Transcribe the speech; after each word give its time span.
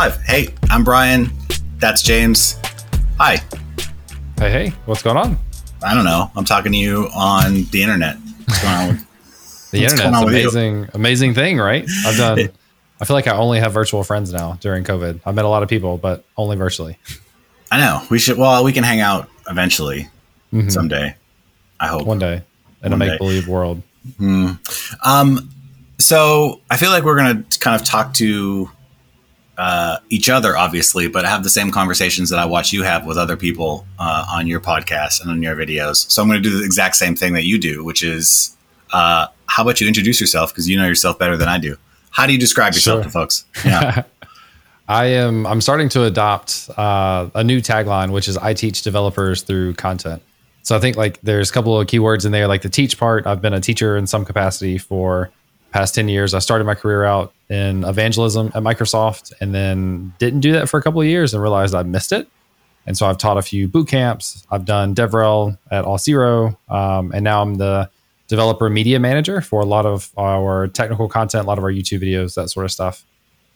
Live. 0.00 0.22
Hey, 0.22 0.54
I'm 0.70 0.82
Brian. 0.82 1.28
That's 1.76 2.00
James. 2.00 2.58
Hi. 3.18 3.36
Hey, 4.38 4.50
hey, 4.50 4.68
what's 4.86 5.02
going 5.02 5.18
on? 5.18 5.38
I 5.84 5.94
don't 5.94 6.06
know. 6.06 6.30
I'm 6.34 6.46
talking 6.46 6.72
to 6.72 6.78
you 6.78 7.10
on 7.14 7.64
the 7.64 7.82
internet. 7.82 8.16
What's 8.16 8.62
going 8.62 8.74
on 8.76 8.88
with 8.88 9.70
The 9.72 9.82
internet's 9.82 10.00
going 10.00 10.14
on 10.14 10.24
with 10.24 10.34
you? 10.36 10.40
amazing, 10.40 10.88
amazing 10.94 11.34
thing, 11.34 11.58
right? 11.58 11.86
I've 12.06 12.16
done. 12.16 12.48
I 12.98 13.04
feel 13.04 13.14
like 13.14 13.26
I 13.26 13.36
only 13.36 13.60
have 13.60 13.74
virtual 13.74 14.02
friends 14.02 14.32
now 14.32 14.56
during 14.62 14.84
COVID. 14.84 15.20
I've 15.26 15.34
met 15.34 15.44
a 15.44 15.48
lot 15.48 15.62
of 15.62 15.68
people, 15.68 15.98
but 15.98 16.24
only 16.38 16.56
virtually. 16.56 16.96
I 17.70 17.78
know. 17.78 18.02
We 18.08 18.18
should 18.18 18.38
well, 18.38 18.64
we 18.64 18.72
can 18.72 18.84
hang 18.84 19.00
out 19.00 19.28
eventually 19.50 20.08
someday. 20.68 21.14
I 21.78 21.88
hope. 21.88 22.00
Mm-hmm. 22.00 22.08
One 22.08 22.18
day 22.18 22.42
in 22.82 22.86
a 22.86 22.96
One 22.96 23.00
day. 23.00 23.08
make 23.08 23.18
believe 23.18 23.48
world. 23.48 23.82
Um, 25.04 25.50
so 25.98 26.62
I 26.70 26.78
feel 26.78 26.88
like 26.88 27.04
we're 27.04 27.18
going 27.18 27.44
to 27.44 27.58
kind 27.58 27.78
of 27.78 27.86
talk 27.86 28.14
to 28.14 28.70
uh, 29.60 29.98
each 30.08 30.30
other, 30.30 30.56
obviously, 30.56 31.06
but 31.06 31.24
have 31.26 31.42
the 31.44 31.50
same 31.50 31.70
conversations 31.70 32.30
that 32.30 32.38
I 32.38 32.46
watch 32.46 32.72
you 32.72 32.82
have 32.82 33.04
with 33.04 33.18
other 33.18 33.36
people 33.36 33.84
uh, 33.98 34.24
on 34.32 34.46
your 34.46 34.58
podcast 34.60 35.20
and 35.20 35.30
on 35.30 35.42
your 35.42 35.54
videos. 35.54 36.10
So 36.10 36.22
I'm 36.22 36.28
going 36.28 36.42
to 36.42 36.48
do 36.48 36.58
the 36.58 36.64
exact 36.64 36.96
same 36.96 37.14
thing 37.14 37.34
that 37.34 37.44
you 37.44 37.58
do, 37.58 37.84
which 37.84 38.02
is 38.02 38.56
uh, 38.92 39.26
how 39.46 39.62
about 39.62 39.80
you 39.80 39.86
introduce 39.86 40.18
yourself 40.20 40.50
because 40.50 40.66
you 40.68 40.78
know 40.78 40.86
yourself 40.86 41.18
better 41.18 41.36
than 41.36 41.48
I 41.48 41.58
do. 41.58 41.76
How 42.10 42.26
do 42.26 42.32
you 42.32 42.38
describe 42.38 42.72
yourself 42.74 42.98
Sure. 43.00 43.04
to 43.04 43.10
folks? 43.10 43.44
Yeah. 43.64 44.02
I 44.88 45.04
am. 45.06 45.46
I'm 45.46 45.60
starting 45.60 45.88
to 45.90 46.04
adopt 46.04 46.68
uh, 46.76 47.28
a 47.34 47.44
new 47.44 47.60
tagline, 47.60 48.10
which 48.12 48.26
is 48.28 48.36
"I 48.36 48.54
teach 48.54 48.82
developers 48.82 49.42
through 49.42 49.74
content." 49.74 50.20
So 50.62 50.74
I 50.76 50.80
think 50.80 50.96
like 50.96 51.20
there's 51.20 51.50
a 51.50 51.52
couple 51.52 51.78
of 51.78 51.86
keywords 51.86 52.26
in 52.26 52.32
there, 52.32 52.48
like 52.48 52.62
the 52.62 52.68
teach 52.68 52.98
part. 52.98 53.26
I've 53.26 53.40
been 53.40 53.54
a 53.54 53.60
teacher 53.60 53.96
in 53.96 54.06
some 54.08 54.24
capacity 54.24 54.78
for 54.78 55.30
past 55.72 55.94
10 55.94 56.08
years. 56.08 56.34
I 56.34 56.38
started 56.38 56.64
my 56.64 56.74
career 56.74 57.04
out 57.04 57.32
in 57.48 57.84
evangelism 57.84 58.48
at 58.54 58.62
Microsoft, 58.62 59.32
and 59.40 59.54
then 59.54 60.12
didn't 60.18 60.40
do 60.40 60.52
that 60.52 60.68
for 60.68 60.78
a 60.78 60.82
couple 60.82 61.00
of 61.00 61.06
years 61.06 61.34
and 61.34 61.42
realized 61.42 61.74
I 61.74 61.82
missed 61.82 62.12
it. 62.12 62.28
And 62.86 62.96
so 62.96 63.06
I've 63.06 63.18
taught 63.18 63.36
a 63.36 63.42
few 63.42 63.68
boot 63.68 63.88
camps. 63.88 64.46
I've 64.50 64.64
done 64.64 64.94
DevRel 64.94 65.58
at 65.70 65.84
Auth0. 65.84 66.56
um, 66.68 67.12
and 67.12 67.22
now 67.22 67.42
I'm 67.42 67.56
the 67.56 67.90
developer 68.28 68.70
media 68.70 68.98
manager 69.00 69.40
for 69.40 69.60
a 69.60 69.64
lot 69.64 69.86
of 69.86 70.10
our 70.16 70.68
technical 70.68 71.08
content, 71.08 71.44
a 71.44 71.46
lot 71.48 71.58
of 71.58 71.64
our 71.64 71.70
YouTube 71.70 72.02
videos, 72.02 72.34
that 72.34 72.48
sort 72.48 72.64
of 72.64 72.72
stuff. 72.72 73.04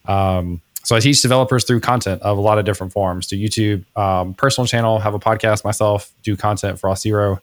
Um, 0.07 0.61
so 0.83 0.95
I 0.95 1.01
teach 1.01 1.23
developers 1.23 1.65
through 1.65 1.81
content 1.81 2.21
of 2.23 2.37
a 2.37 2.41
lot 2.41 2.59
of 2.59 2.65
different 2.67 2.93
forms. 2.93 3.27
Do 3.27 3.37
YouTube, 3.37 3.85
um, 3.97 4.35
personal 4.35 4.67
channel, 4.67 4.99
have 4.99 5.15
a 5.15 5.19
podcast 5.19 5.65
myself, 5.65 6.13
do 6.23 6.37
content 6.37 6.79
for 6.79 6.91
Auth0. 6.91 7.41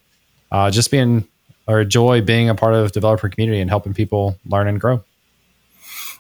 Uh, 0.51 0.69
just 0.69 0.91
being 0.91 1.27
or 1.67 1.83
joy 1.83 2.21
being 2.21 2.49
a 2.49 2.55
part 2.55 2.73
of 2.73 2.91
developer 2.91 3.29
community 3.29 3.61
and 3.61 3.69
helping 3.69 3.93
people 3.93 4.37
learn 4.45 4.67
and 4.67 4.79
grow. 4.79 5.03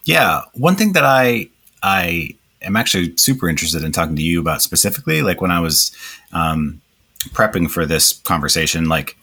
Yeah, 0.05 0.41
one 0.53 0.75
thing 0.75 0.93
that 0.93 1.03
I 1.03 1.49
I 1.83 2.35
am 2.61 2.75
actually 2.75 3.15
super 3.17 3.49
interested 3.49 3.83
in 3.83 3.91
talking 3.91 4.15
to 4.15 4.21
you 4.21 4.39
about 4.39 4.61
specifically, 4.61 5.21
like 5.21 5.41
when 5.41 5.51
I 5.51 5.59
was 5.59 5.91
um, 6.31 6.81
prepping 7.29 7.69
for 7.69 7.85
this 7.85 8.13
conversation, 8.13 8.87
like 8.87 9.17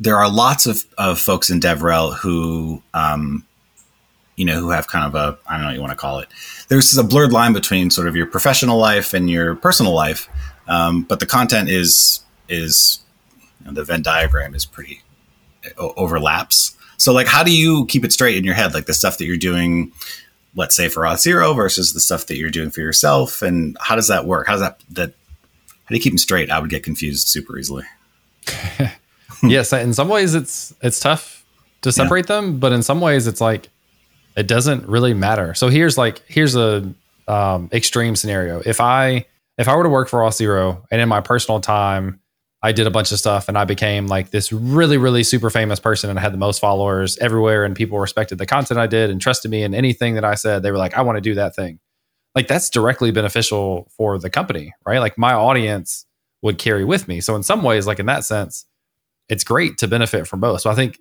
there 0.00 0.16
are 0.16 0.30
lots 0.30 0.66
of, 0.66 0.84
of 0.98 1.18
folks 1.18 1.50
in 1.50 1.60
DevRel 1.60 2.16
who, 2.16 2.82
um, 2.94 3.46
you 4.36 4.44
know, 4.44 4.58
who 4.58 4.70
have 4.70 4.88
kind 4.88 5.04
of 5.04 5.14
a 5.14 5.38
I 5.46 5.54
don't 5.54 5.62
know 5.62 5.66
what 5.68 5.74
you 5.74 5.80
want 5.80 5.92
to 5.92 5.96
call 5.96 6.18
it. 6.18 6.28
There's 6.68 6.96
a 6.96 7.04
blurred 7.04 7.32
line 7.32 7.52
between 7.52 7.90
sort 7.90 8.08
of 8.08 8.16
your 8.16 8.26
professional 8.26 8.78
life 8.78 9.14
and 9.14 9.30
your 9.30 9.54
personal 9.54 9.92
life, 9.92 10.28
um, 10.68 11.02
but 11.02 11.20
the 11.20 11.26
content 11.26 11.68
is 11.68 12.20
is 12.48 13.00
you 13.60 13.66
know, 13.66 13.72
the 13.74 13.84
Venn 13.84 14.02
diagram 14.02 14.54
is 14.54 14.64
pretty 14.64 15.02
overlaps. 15.78 16.76
So, 16.96 17.12
like, 17.12 17.26
how 17.26 17.42
do 17.42 17.54
you 17.54 17.86
keep 17.86 18.04
it 18.04 18.12
straight 18.12 18.36
in 18.36 18.44
your 18.44 18.54
head? 18.54 18.74
Like 18.74 18.86
the 18.86 18.94
stuff 18.94 19.18
that 19.18 19.24
you're 19.24 19.36
doing, 19.36 19.92
let's 20.54 20.76
say 20.76 20.88
for 20.88 21.02
Auth 21.02 21.20
Zero 21.20 21.52
versus 21.54 21.92
the 21.92 22.00
stuff 22.00 22.26
that 22.26 22.36
you're 22.36 22.50
doing 22.50 22.70
for 22.70 22.80
yourself, 22.80 23.42
and 23.42 23.76
how 23.80 23.96
does 23.96 24.08
that 24.08 24.26
work? 24.26 24.46
How 24.46 24.54
does 24.54 24.62
that 24.62 24.80
that 24.90 25.14
how 25.84 25.88
do 25.88 25.94
you 25.96 26.00
keep 26.00 26.12
them 26.12 26.18
straight? 26.18 26.50
I 26.50 26.58
would 26.58 26.70
get 26.70 26.84
confused 26.84 27.28
super 27.28 27.58
easily. 27.58 27.84
yes, 29.42 29.72
in 29.72 29.94
some 29.94 30.08
ways 30.08 30.34
it's 30.34 30.74
it's 30.82 31.00
tough 31.00 31.44
to 31.82 31.92
separate 31.92 32.28
them, 32.28 32.58
but 32.58 32.72
in 32.72 32.82
some 32.82 33.00
ways 33.00 33.26
it's 33.26 33.40
like 33.40 33.68
it 34.36 34.46
doesn't 34.46 34.86
really 34.88 35.14
matter. 35.14 35.54
So 35.54 35.68
here's 35.68 35.98
like 35.98 36.22
here's 36.26 36.56
a 36.56 36.94
um, 37.28 37.68
extreme 37.72 38.16
scenario. 38.16 38.62
If 38.64 38.80
I 38.80 39.26
if 39.58 39.68
I 39.68 39.76
were 39.76 39.82
to 39.82 39.88
work 39.88 40.08
for 40.08 40.20
Auth 40.20 40.34
Zero 40.34 40.86
and 40.90 41.00
in 41.00 41.08
my 41.08 41.20
personal 41.20 41.60
time 41.60 42.20
I 42.62 42.72
did 42.72 42.86
a 42.86 42.90
bunch 42.90 43.10
of 43.10 43.18
stuff 43.18 43.48
and 43.48 43.58
I 43.58 43.64
became 43.64 44.06
like 44.06 44.30
this 44.30 44.52
really 44.52 44.96
really 44.96 45.24
super 45.24 45.50
famous 45.50 45.80
person 45.80 46.10
and 46.10 46.18
I 46.18 46.22
had 46.22 46.32
the 46.32 46.38
most 46.38 46.60
followers 46.60 47.18
everywhere 47.18 47.64
and 47.64 47.74
people 47.74 47.98
respected 47.98 48.38
the 48.38 48.46
content 48.46 48.78
I 48.78 48.86
did 48.86 49.10
and 49.10 49.20
trusted 49.20 49.50
me 49.50 49.64
and 49.64 49.74
anything 49.74 50.14
that 50.14 50.24
I 50.24 50.34
said 50.36 50.62
they 50.62 50.70
were 50.70 50.78
like 50.78 50.94
I 50.94 51.02
want 51.02 51.16
to 51.16 51.20
do 51.20 51.34
that 51.34 51.56
thing. 51.56 51.80
Like 52.34 52.48
that's 52.48 52.70
directly 52.70 53.10
beneficial 53.10 53.90
for 53.96 54.18
the 54.18 54.30
company, 54.30 54.72
right? 54.86 55.00
Like 55.00 55.18
my 55.18 55.34
audience 55.34 56.06
would 56.40 56.58
carry 56.58 56.84
with 56.84 57.08
me. 57.08 57.20
So 57.20 57.36
in 57.36 57.42
some 57.42 57.62
ways 57.62 57.86
like 57.86 57.98
in 57.98 58.06
that 58.06 58.24
sense 58.24 58.66
it's 59.28 59.44
great 59.44 59.78
to 59.78 59.88
benefit 59.88 60.26
from 60.26 60.40
both. 60.40 60.60
So 60.60 60.70
I 60.70 60.74
think 60.74 60.98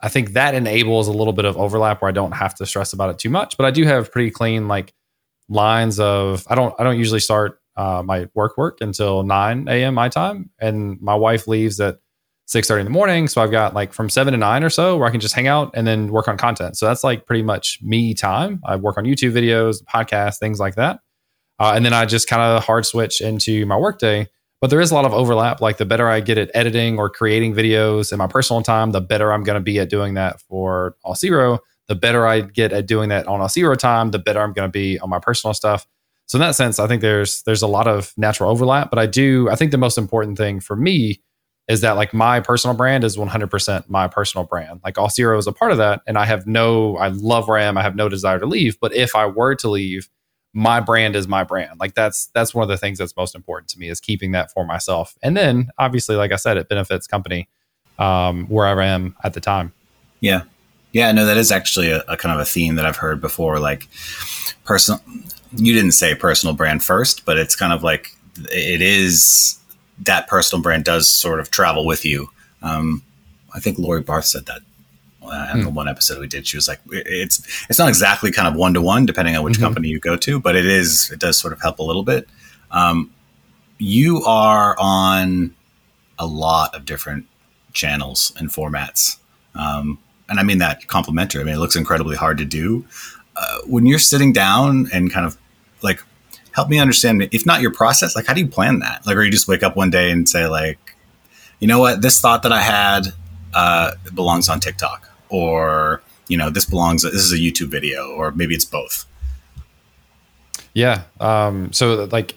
I 0.00 0.08
think 0.08 0.32
that 0.32 0.54
enables 0.54 1.08
a 1.08 1.12
little 1.12 1.32
bit 1.32 1.44
of 1.44 1.56
overlap 1.56 2.02
where 2.02 2.08
I 2.08 2.12
don't 2.12 2.32
have 2.32 2.54
to 2.56 2.66
stress 2.66 2.92
about 2.92 3.10
it 3.10 3.18
too 3.18 3.30
much. 3.30 3.56
But 3.56 3.66
I 3.66 3.70
do 3.70 3.84
have 3.84 4.12
pretty 4.12 4.30
clean 4.30 4.68
like 4.68 4.92
lines 5.48 6.00
of 6.00 6.46
I 6.48 6.54
don't 6.54 6.74
I 6.78 6.84
don't 6.84 6.98
usually 6.98 7.20
start 7.20 7.60
uh, 7.76 8.02
my 8.04 8.28
work 8.34 8.56
work 8.56 8.78
until 8.80 9.22
nine 9.22 9.66
a.m. 9.68 9.94
my 9.94 10.08
time, 10.08 10.50
and 10.58 11.00
my 11.00 11.14
wife 11.14 11.46
leaves 11.46 11.80
at 11.80 11.98
six 12.46 12.68
thirty 12.68 12.80
in 12.80 12.86
the 12.86 12.90
morning. 12.90 13.28
So 13.28 13.42
I've 13.42 13.50
got 13.50 13.74
like 13.74 13.92
from 13.92 14.08
seven 14.10 14.32
to 14.32 14.38
nine 14.38 14.62
or 14.62 14.70
so 14.70 14.96
where 14.96 15.08
I 15.08 15.10
can 15.10 15.20
just 15.20 15.34
hang 15.34 15.46
out 15.46 15.70
and 15.74 15.86
then 15.86 16.08
work 16.08 16.28
on 16.28 16.36
content. 16.36 16.76
So 16.76 16.86
that's 16.86 17.04
like 17.04 17.26
pretty 17.26 17.42
much 17.42 17.78
me 17.82 18.14
time. 18.14 18.60
I 18.64 18.76
work 18.76 18.98
on 18.98 19.04
YouTube 19.04 19.32
videos, 19.32 19.82
podcasts, 19.84 20.38
things 20.38 20.60
like 20.60 20.74
that, 20.76 21.00
uh, 21.58 21.72
and 21.74 21.84
then 21.84 21.92
I 21.92 22.04
just 22.06 22.28
kind 22.28 22.42
of 22.42 22.64
hard 22.64 22.86
switch 22.86 23.20
into 23.20 23.66
my 23.66 23.76
workday 23.76 24.28
but 24.64 24.70
there 24.70 24.80
is 24.80 24.90
a 24.90 24.94
lot 24.94 25.04
of 25.04 25.12
overlap. 25.12 25.60
Like 25.60 25.76
the 25.76 25.84
better 25.84 26.08
I 26.08 26.20
get 26.20 26.38
at 26.38 26.50
editing 26.54 26.98
or 26.98 27.10
creating 27.10 27.52
videos 27.52 28.12
in 28.12 28.16
my 28.18 28.26
personal 28.26 28.62
time, 28.62 28.92
the 28.92 29.00
better 29.02 29.30
I'm 29.30 29.44
going 29.44 29.56
to 29.56 29.62
be 29.62 29.78
at 29.78 29.90
doing 29.90 30.14
that 30.14 30.40
for 30.40 30.96
Auth0. 31.04 31.58
The 31.88 31.94
better 31.94 32.26
I 32.26 32.40
get 32.40 32.72
at 32.72 32.86
doing 32.86 33.10
that 33.10 33.26
on 33.26 33.40
Auth0 33.40 33.76
time, 33.76 34.10
the 34.10 34.18
better 34.18 34.40
I'm 34.40 34.54
going 34.54 34.66
to 34.66 34.72
be 34.72 34.98
on 35.00 35.10
my 35.10 35.18
personal 35.18 35.52
stuff. 35.52 35.86
So 36.26 36.36
in 36.36 36.40
that 36.40 36.54
sense, 36.54 36.78
I 36.78 36.86
think 36.86 37.02
there's 37.02 37.42
there's 37.42 37.62
a 37.62 37.66
lot 37.66 37.86
of 37.86 38.12
natural 38.16 38.50
overlap. 38.50 38.90
But 38.90 38.98
I 38.98 39.06
do 39.06 39.48
I 39.50 39.56
think 39.56 39.70
the 39.70 39.78
most 39.78 39.98
important 39.98 40.38
thing 40.38 40.60
for 40.60 40.76
me 40.76 41.20
is 41.68 41.80
that 41.80 41.92
like 41.92 42.12
my 42.12 42.40
personal 42.40 42.76
brand 42.76 43.04
is 43.04 43.16
100% 43.16 43.88
my 43.88 44.06
personal 44.06 44.44
brand. 44.46 44.80
Like 44.84 44.96
Auth0 44.96 45.38
is 45.38 45.46
a 45.46 45.52
part 45.52 45.72
of 45.72 45.78
that, 45.78 46.02
and 46.06 46.18
I 46.18 46.24
have 46.26 46.46
no 46.46 46.96
I 46.96 47.08
love 47.08 47.48
where 47.48 47.58
I 47.58 47.82
have 47.82 47.96
no 47.96 48.08
desire 48.08 48.38
to 48.38 48.46
leave. 48.46 48.78
But 48.80 48.94
if 48.94 49.14
I 49.14 49.26
were 49.26 49.54
to 49.56 49.68
leave, 49.70 50.08
my 50.52 50.78
brand 50.78 51.16
is 51.16 51.26
my 51.26 51.42
brand 51.42 51.80
like 51.80 51.94
that's 51.94 52.26
that's 52.26 52.54
one 52.54 52.62
of 52.62 52.68
the 52.68 52.76
things 52.76 52.98
that's 52.98 53.16
most 53.16 53.34
important 53.34 53.68
to 53.68 53.76
me 53.76 53.88
is 53.88 54.00
keeping 54.00 54.30
that 54.30 54.52
for 54.52 54.64
myself 54.64 55.16
and 55.20 55.36
then 55.36 55.68
obviously 55.78 56.14
like 56.14 56.30
i 56.30 56.36
said 56.36 56.56
it 56.56 56.68
benefits 56.68 57.08
company 57.08 57.48
um 57.98 58.46
wherever 58.46 58.80
i 58.80 58.86
am 58.86 59.16
at 59.24 59.34
the 59.34 59.40
time 59.40 59.72
Yeah, 60.20 60.44
yeah. 60.92 61.12
No, 61.12 61.26
that 61.26 61.36
is 61.36 61.52
actually 61.52 61.90
a, 61.90 62.02
a 62.08 62.16
kind 62.16 62.34
of 62.34 62.40
a 62.40 62.46
theme 62.46 62.76
that 62.76 62.86
I've 62.86 62.96
heard 62.96 63.20
before. 63.20 63.58
Like 63.58 63.88
personal, 64.64 65.02
you 65.56 65.72
didn't 65.74 65.92
say 65.92 66.14
personal 66.14 66.54
brand 66.54 66.82
first, 66.82 67.24
but 67.24 67.38
it's 67.38 67.56
kind 67.56 67.72
of 67.72 67.82
like 67.82 68.16
it 68.50 68.82
is 68.82 69.58
that 70.00 70.26
personal 70.28 70.62
brand 70.62 70.84
does 70.84 71.08
sort 71.08 71.40
of 71.40 71.50
travel 71.50 71.86
with 71.86 72.04
you. 72.04 72.28
Um, 72.62 73.02
I 73.54 73.60
think 73.60 73.78
Laurie 73.78 74.00
Barth 74.02 74.24
said 74.26 74.46
that 74.46 74.60
uh, 75.22 75.50
in 75.54 75.62
the 75.62 75.70
one 75.70 75.88
episode 75.88 76.18
we 76.20 76.26
did. 76.26 76.46
She 76.46 76.56
was 76.56 76.68
like, 76.68 76.80
"It's 76.90 77.40
it's 77.70 77.78
not 77.78 77.88
exactly 77.88 78.30
kind 78.30 78.46
of 78.48 78.54
one 78.54 78.74
to 78.74 78.82
one, 78.82 79.06
depending 79.06 79.36
on 79.36 79.42
which 79.44 79.56
Mhm. 79.58 79.60
company 79.62 79.88
you 79.88 79.98
go 80.00 80.16
to, 80.16 80.38
but 80.40 80.54
it 80.56 80.66
is 80.66 81.10
it 81.12 81.18
does 81.20 81.38
sort 81.38 81.52
of 81.52 81.62
help 81.62 81.78
a 81.78 81.82
little 81.82 82.02
bit." 82.02 82.28
Um, 82.70 83.10
you 83.78 84.22
are 84.24 84.76
on 84.78 85.54
a 86.18 86.26
lot 86.26 86.74
of 86.74 86.84
different 86.84 87.26
channels 87.72 88.32
and 88.36 88.50
formats, 88.50 89.16
um, 89.54 89.98
and 90.28 90.38
I 90.38 90.42
mean 90.42 90.58
that 90.58 90.86
complimentary. 90.88 91.40
I 91.40 91.44
mean, 91.44 91.54
it 91.54 91.58
looks 91.58 91.76
incredibly 91.76 92.16
hard 92.16 92.36
to 92.38 92.44
do. 92.44 92.84
Uh, 93.36 93.58
when 93.66 93.86
you're 93.86 93.98
sitting 93.98 94.32
down 94.32 94.88
and 94.92 95.10
kind 95.12 95.24
of 95.26 95.36
help 96.54 96.68
me 96.68 96.78
understand, 96.78 97.28
if 97.32 97.44
not 97.44 97.60
your 97.60 97.72
process, 97.72 98.14
like 98.16 98.26
how 98.26 98.34
do 98.34 98.40
you 98.40 98.48
plan 98.48 98.78
that? 98.78 99.06
Like, 99.06 99.16
or 99.16 99.22
you 99.24 99.30
just 99.30 99.48
wake 99.48 99.62
up 99.62 99.76
one 99.76 99.90
day 99.90 100.10
and 100.10 100.28
say, 100.28 100.46
like, 100.46 100.78
you 101.60 101.68
know 101.68 101.78
what, 101.80 102.00
this 102.02 102.20
thought 102.20 102.42
that 102.44 102.52
I 102.52 102.62
had 102.62 103.08
uh, 103.54 103.92
belongs 104.14 104.48
on 104.48 104.60
TikTok, 104.60 105.08
or 105.28 106.02
you 106.28 106.36
know, 106.38 106.50
this 106.50 106.64
belongs. 106.64 107.02
This 107.02 107.14
is 107.14 107.32
a 107.32 107.36
YouTube 107.38 107.68
video, 107.68 108.08
or 108.10 108.30
maybe 108.32 108.54
it's 108.54 108.64
both. 108.64 109.06
yeah 110.74 111.02
um 111.20 111.72
so 111.72 112.08
like 112.10 112.34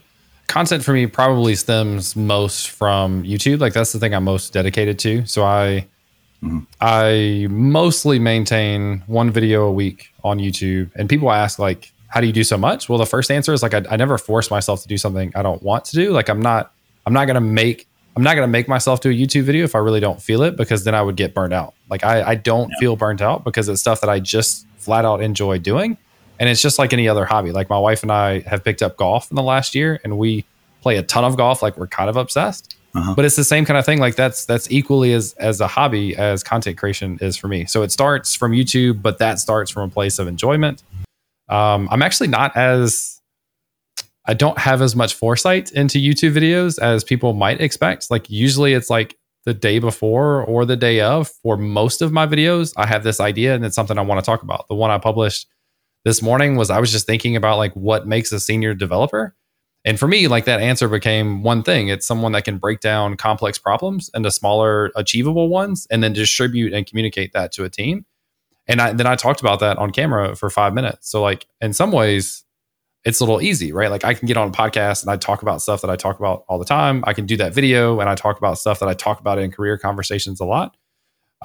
content 0.47 0.83
for 0.83 0.93
me 0.93 1.07
probably 1.07 1.55
stems 1.55 2.15
most 2.15 2.69
from 2.69 3.23
youtube 3.23 3.59
like 3.59 3.73
that's 3.73 3.91
the 3.93 3.99
thing 3.99 4.13
i'm 4.13 4.23
most 4.23 4.53
dedicated 4.53 4.99
to 4.99 5.25
so 5.25 5.43
i 5.43 5.85
i 6.81 7.47
mostly 7.49 8.19
maintain 8.19 9.03
one 9.07 9.31
video 9.31 9.65
a 9.65 9.71
week 9.71 10.13
on 10.23 10.37
youtube 10.37 10.89
and 10.95 11.09
people 11.09 11.31
ask 11.31 11.57
like 11.57 11.91
how 12.09 12.21
do 12.21 12.27
you 12.27 12.33
do 12.33 12.43
so 12.43 12.57
much 12.57 12.87
well 12.89 12.97
the 12.97 13.05
first 13.05 13.29
answer 13.31 13.53
is 13.53 13.61
like 13.63 13.73
i, 13.73 13.83
I 13.89 13.95
never 13.97 14.17
force 14.17 14.49
myself 14.49 14.81
to 14.83 14.87
do 14.87 14.97
something 14.97 15.31
i 15.35 15.41
don't 15.41 15.61
want 15.63 15.85
to 15.85 15.95
do 15.95 16.11
like 16.11 16.29
i'm 16.29 16.41
not 16.41 16.73
i'm 17.05 17.13
not 17.13 17.25
gonna 17.25 17.41
make 17.41 17.87
i'm 18.15 18.23
not 18.23 18.35
gonna 18.35 18.47
make 18.47 18.67
myself 18.67 19.01
do 19.01 19.09
a 19.09 19.13
youtube 19.13 19.43
video 19.43 19.63
if 19.65 19.75
i 19.75 19.79
really 19.79 19.99
don't 19.99 20.21
feel 20.21 20.41
it 20.43 20.55
because 20.55 20.83
then 20.83 20.95
i 20.95 21.01
would 21.01 21.15
get 21.17 21.33
burned 21.33 21.53
out 21.53 21.73
like 21.89 22.03
i, 22.03 22.21
I 22.29 22.35
don't 22.35 22.69
Yeah. 22.71 22.79
feel 22.79 22.95
burnt 22.95 23.21
out 23.21 23.43
because 23.43 23.67
it's 23.69 23.81
stuff 23.81 24.01
that 24.01 24.09
i 24.09 24.19
just 24.19 24.65
flat 24.77 25.05
out 25.05 25.21
enjoy 25.21 25.57
doing 25.59 25.97
And 26.39 26.47
it's 26.49 26.61
just 26.61 26.77
like 26.77 26.93
any 26.93 27.09
other 27.09 27.25
hobby. 27.25 27.51
Like 27.51 27.67
my 27.67 27.79
wife 27.79 28.03
and 28.03 28.11
I 28.11 28.41
have 28.41 28.63
picked 28.63 28.83
up 28.83 28.95
golf 28.95 29.31
in 29.31 29.35
the 29.35 29.41
last 29.41 29.73
year 29.73 29.99
and 30.03 30.19
we 30.19 30.45
play 30.83 30.97
a 30.97 31.01
ton 31.01 31.23
of 31.25 31.35
golf. 31.35 31.63
Like 31.63 31.77
we're 31.79 31.87
kind 31.87 32.11
of 32.11 32.15
obsessed. 32.15 32.75
Uh-huh. 32.93 33.15
But 33.15 33.25
it's 33.25 33.35
the 33.35 33.43
same 33.43 33.65
kind 33.65 33.75
of 33.79 33.85
thing. 33.87 33.97
Like 33.99 34.15
that's 34.15 34.45
that's 34.45 34.69
equally 34.69 35.13
as 35.13 35.33
as 35.39 35.59
a 35.61 35.67
hobby 35.67 36.15
as 36.15 36.43
content 36.43 36.77
creation 36.77 37.17
is 37.21 37.35
for 37.37 37.47
me. 37.47 37.65
So 37.65 37.81
it 37.81 37.91
starts 37.91 38.35
from 38.35 38.51
YouTube, 38.51 39.01
but 39.01 39.17
that 39.17 39.39
starts 39.39 39.71
from 39.71 39.89
a 39.89 39.91
place 39.91 40.19
of 40.19 40.27
enjoyment. 40.27 40.83
Um, 41.49 41.87
I'm 41.91 42.01
actually 42.01 42.27
not 42.27 42.55
as 42.57 43.21
I 44.25 44.33
don't 44.33 44.57
have 44.57 44.81
as 44.81 44.95
much 44.95 45.13
foresight 45.15 45.71
into 45.71 45.99
YouTube 45.99 46.33
videos 46.33 46.77
as 46.79 47.03
people 47.03 47.33
might 47.33 47.61
expect. 47.61 48.11
Like 48.11 48.29
usually 48.29 48.73
it's 48.73 48.89
like 48.89 49.17
the 49.45 49.53
day 49.53 49.79
before 49.79 50.43
or 50.43 50.65
the 50.65 50.75
day 50.75 50.99
of 50.99 51.29
for 51.41 51.55
most 51.55 52.01
of 52.01 52.11
my 52.11 52.27
videos. 52.27 52.73
I 52.75 52.85
have 52.85 53.03
this 53.03 53.21
idea 53.21 53.55
and 53.55 53.63
it's 53.63 53.75
something 53.75 53.97
I 53.97 54.01
want 54.01 54.19
to 54.19 54.25
talk 54.25 54.43
about. 54.43 54.67
The 54.67 54.75
one 54.75 54.91
I 54.91 54.97
published 54.97 55.47
this 56.03 56.21
morning 56.21 56.57
was 56.57 56.69
I 56.69 56.79
was 56.79 56.91
just 56.91 57.05
thinking 57.05 57.37
about 57.37 57.57
like 57.57 57.73
what 57.73 58.05
makes 58.05 58.33
a 58.33 58.39
senior 58.41 58.73
developer. 58.73 59.33
And 59.85 59.97
for 59.97 60.09
me, 60.09 60.27
like 60.27 60.43
that 60.45 60.59
answer 60.59 60.89
became 60.89 61.43
one 61.43 61.63
thing. 61.63 61.87
It's 61.87 62.05
someone 62.05 62.33
that 62.33 62.43
can 62.43 62.57
break 62.57 62.81
down 62.81 63.15
complex 63.15 63.57
problems 63.57 64.09
into 64.13 64.29
smaller, 64.31 64.91
achievable 64.97 65.47
ones 65.47 65.87
and 65.89 66.03
then 66.03 66.11
distribute 66.11 66.73
and 66.73 66.85
communicate 66.85 67.31
that 67.31 67.53
to 67.53 67.63
a 67.63 67.69
team. 67.69 68.05
And 68.67 68.81
I, 68.81 68.93
then 68.93 69.07
I 69.07 69.15
talked 69.15 69.39
about 69.39 69.59
that 69.61 69.77
on 69.77 69.91
camera 69.91 70.35
for 70.35 70.49
five 70.49 70.73
minutes. 70.73 71.09
So, 71.09 71.21
like, 71.21 71.47
in 71.61 71.73
some 71.73 71.91
ways, 71.91 72.43
it's 73.05 73.19
a 73.19 73.23
little 73.23 73.41
easy, 73.41 73.71
right? 73.71 73.89
Like, 73.89 74.03
I 74.03 74.13
can 74.13 74.27
get 74.27 74.37
on 74.37 74.49
a 74.49 74.51
podcast 74.51 75.03
and 75.03 75.11
I 75.11 75.17
talk 75.17 75.41
about 75.41 75.61
stuff 75.61 75.81
that 75.81 75.89
I 75.89 75.95
talk 75.95 76.19
about 76.19 76.43
all 76.49 76.59
the 76.59 76.65
time. 76.65 77.03
I 77.07 77.13
can 77.13 77.25
do 77.25 77.37
that 77.37 77.53
video 77.53 77.99
and 77.99 78.09
I 78.09 78.15
talk 78.15 78.37
about 78.37 78.57
stuff 78.57 78.79
that 78.79 78.89
I 78.89 78.93
talk 78.93 79.19
about 79.19 79.39
in 79.39 79.51
career 79.51 79.77
conversations 79.77 80.39
a 80.39 80.45
lot. 80.45 80.75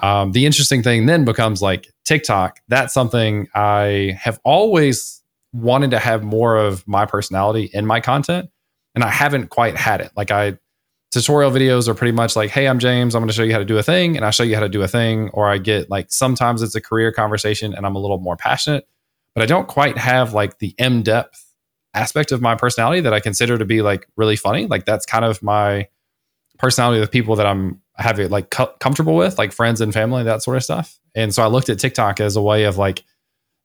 Um, 0.01 0.31
the 0.31 0.45
interesting 0.45 0.81
thing 0.83 1.05
then 1.05 1.23
becomes 1.23 1.61
like 1.61 1.93
TikTok. 2.03 2.59
That's 2.67 2.93
something 2.93 3.47
I 3.53 4.17
have 4.19 4.39
always 4.43 5.21
wanted 5.53 5.91
to 5.91 5.99
have 5.99 6.23
more 6.23 6.57
of 6.57 6.87
my 6.87 7.05
personality 7.05 7.69
in 7.73 7.85
my 7.85 7.99
content, 7.99 8.49
and 8.95 9.03
I 9.03 9.09
haven't 9.09 9.49
quite 9.49 9.77
had 9.77 10.01
it. 10.01 10.11
Like 10.17 10.31
I 10.31 10.57
tutorial 11.13 11.51
videos 11.51 11.87
are 11.87 11.93
pretty 11.93 12.11
much 12.11 12.35
like, 12.35 12.49
hey, 12.49 12.67
I'm 12.67 12.79
James. 12.79 13.15
I'm 13.15 13.21
going 13.21 13.29
to 13.29 13.33
show 13.33 13.43
you 13.43 13.53
how 13.53 13.59
to 13.59 13.65
do 13.65 13.77
a 13.77 13.83
thing, 13.83 14.15
and 14.15 14.25
I 14.25 14.31
show 14.31 14.43
you 14.43 14.55
how 14.55 14.61
to 14.61 14.69
do 14.69 14.81
a 14.81 14.87
thing. 14.87 15.29
Or 15.29 15.47
I 15.47 15.59
get 15.59 15.89
like 15.89 16.11
sometimes 16.11 16.61
it's 16.61 16.75
a 16.75 16.81
career 16.81 17.11
conversation, 17.11 17.73
and 17.73 17.85
I'm 17.85 17.95
a 17.95 17.99
little 17.99 18.19
more 18.19 18.35
passionate, 18.35 18.87
but 19.35 19.43
I 19.43 19.45
don't 19.45 19.67
quite 19.67 19.97
have 19.97 20.33
like 20.33 20.59
the 20.59 20.73
M 20.77 21.03
depth 21.03 21.45
aspect 21.93 22.31
of 22.31 22.41
my 22.41 22.55
personality 22.55 23.01
that 23.01 23.13
I 23.13 23.19
consider 23.19 23.57
to 23.57 23.65
be 23.65 23.81
like 23.81 24.07
really 24.17 24.35
funny. 24.35 24.65
Like 24.65 24.85
that's 24.85 25.05
kind 25.05 25.23
of 25.23 25.43
my 25.43 25.87
personality 26.57 26.99
with 26.99 27.11
people 27.11 27.35
that 27.35 27.45
I'm 27.45 27.81
having 27.95 28.29
like 28.29 28.49
co- 28.49 28.73
comfortable 28.79 29.15
with, 29.15 29.37
like 29.37 29.51
friends 29.51 29.81
and 29.81 29.93
family, 29.93 30.23
that 30.23 30.41
sort 30.41 30.57
of 30.57 30.63
stuff. 30.63 30.99
And 31.15 31.33
so 31.33 31.43
I 31.43 31.47
looked 31.47 31.69
at 31.69 31.77
TikTok 31.79 32.19
as 32.19 32.35
a 32.35 32.41
way 32.41 32.63
of 32.63 32.77
like 32.77 33.03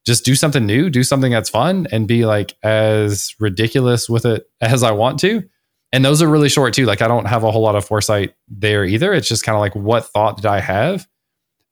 just 0.07 0.25
do 0.25 0.35
something 0.35 0.67
new, 0.67 0.91
do 0.91 1.03
something 1.03 1.33
that's 1.33 1.49
fun, 1.51 1.87
and 1.93 2.07
be 2.07 2.27
like 2.27 2.55
as 2.63 3.35
ridiculous 3.39 4.09
with 4.09 4.27
it 4.27 4.51
as 4.61 4.83
I 4.83 4.91
want 4.91 5.19
to. 5.21 5.49
And 5.93 6.05
those 6.05 6.21
are 6.21 6.29
really 6.29 6.49
short 6.49 6.75
too. 6.75 6.85
Like 6.85 7.03
I 7.03 7.09
don't 7.09 7.27
have 7.27 7.45
a 7.45 7.51
whole 7.51 7.63
lot 7.63 7.77
of 7.77 7.85
foresight 7.85 8.35
there 8.49 8.85
either. 8.85 9.13
It's 9.13 9.29
just 9.29 9.43
kind 9.43 9.57
of 9.57 9.61
like 9.61 9.75
what 9.75 10.07
thought 10.07 10.37
did 10.37 10.47
I 10.47 10.61
have? 10.61 11.07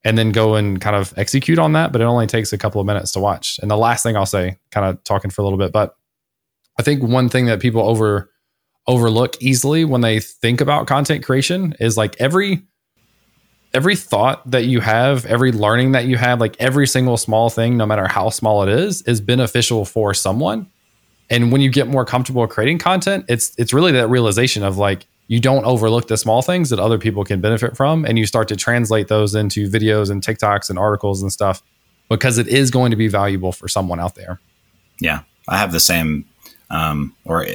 And 0.04 0.16
then 0.16 0.30
go 0.30 0.54
and 0.54 0.80
kind 0.80 0.96
of 0.96 1.12
execute 1.16 1.58
on 1.58 1.72
that. 1.72 1.92
But 1.92 2.00
it 2.00 2.04
only 2.04 2.26
takes 2.26 2.52
a 2.52 2.58
couple 2.58 2.80
of 2.80 2.86
minutes 2.86 3.12
to 3.12 3.20
watch. 3.20 3.58
And 3.60 3.70
the 3.70 3.76
last 3.76 4.02
thing 4.02 4.16
I'll 4.16 4.24
say, 4.24 4.58
kind 4.70 4.86
of 4.86 5.02
talking 5.04 5.30
for 5.30 5.42
a 5.42 5.44
little 5.44 5.58
bit, 5.58 5.72
but 5.72 5.96
I 6.78 6.82
think 6.82 7.02
one 7.02 7.28
thing 7.28 7.46
that 7.46 7.60
people 7.60 7.82
over 7.82 8.30
overlook 8.86 9.40
easily 9.42 9.84
when 9.84 10.00
they 10.00 10.20
think 10.20 10.60
about 10.60 10.86
content 10.86 11.24
creation 11.24 11.74
is 11.80 11.96
like 11.96 12.16
every 12.20 12.62
every 13.74 13.96
thought 13.96 14.48
that 14.50 14.64
you 14.64 14.80
have, 14.80 15.26
every 15.26 15.52
learning 15.52 15.92
that 15.92 16.06
you 16.06 16.16
have, 16.16 16.40
like 16.40 16.56
every 16.58 16.86
single 16.86 17.16
small 17.16 17.50
thing, 17.50 17.76
no 17.76 17.84
matter 17.84 18.08
how 18.08 18.30
small 18.30 18.62
it 18.62 18.70
is, 18.70 19.02
is 19.02 19.20
beneficial 19.20 19.84
for 19.84 20.14
someone. 20.14 20.70
And 21.28 21.50
when 21.50 21.60
you 21.60 21.70
get 21.70 21.88
more 21.88 22.04
comfortable 22.04 22.46
creating 22.46 22.78
content, 22.78 23.24
it's 23.28 23.52
it's 23.58 23.72
really 23.72 23.92
that 23.92 24.08
realization 24.08 24.62
of 24.62 24.78
like 24.78 25.06
you 25.28 25.40
don't 25.40 25.64
overlook 25.64 26.08
the 26.08 26.16
small 26.16 26.42
things 26.42 26.70
that 26.70 26.78
other 26.78 26.98
people 26.98 27.24
can 27.24 27.40
benefit 27.40 27.76
from 27.76 28.04
and 28.04 28.18
you 28.18 28.26
start 28.26 28.46
to 28.48 28.56
translate 28.56 29.08
those 29.08 29.34
into 29.34 29.68
videos 29.68 30.10
and 30.10 30.22
TikToks 30.22 30.70
and 30.70 30.78
articles 30.78 31.20
and 31.20 31.32
stuff 31.32 31.62
because 32.08 32.38
it 32.38 32.46
is 32.46 32.70
going 32.70 32.90
to 32.92 32.96
be 32.96 33.08
valuable 33.08 33.50
for 33.50 33.66
someone 33.66 33.98
out 33.98 34.14
there. 34.14 34.40
Yeah. 35.00 35.22
I 35.48 35.58
have 35.58 35.72
the 35.72 35.80
same 35.80 36.26
um, 36.70 37.14
or 37.24 37.46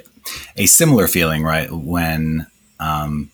a 0.58 0.66
similar 0.66 1.08
feeling, 1.08 1.44
right? 1.44 1.72
When 1.72 2.48
um, 2.80 3.32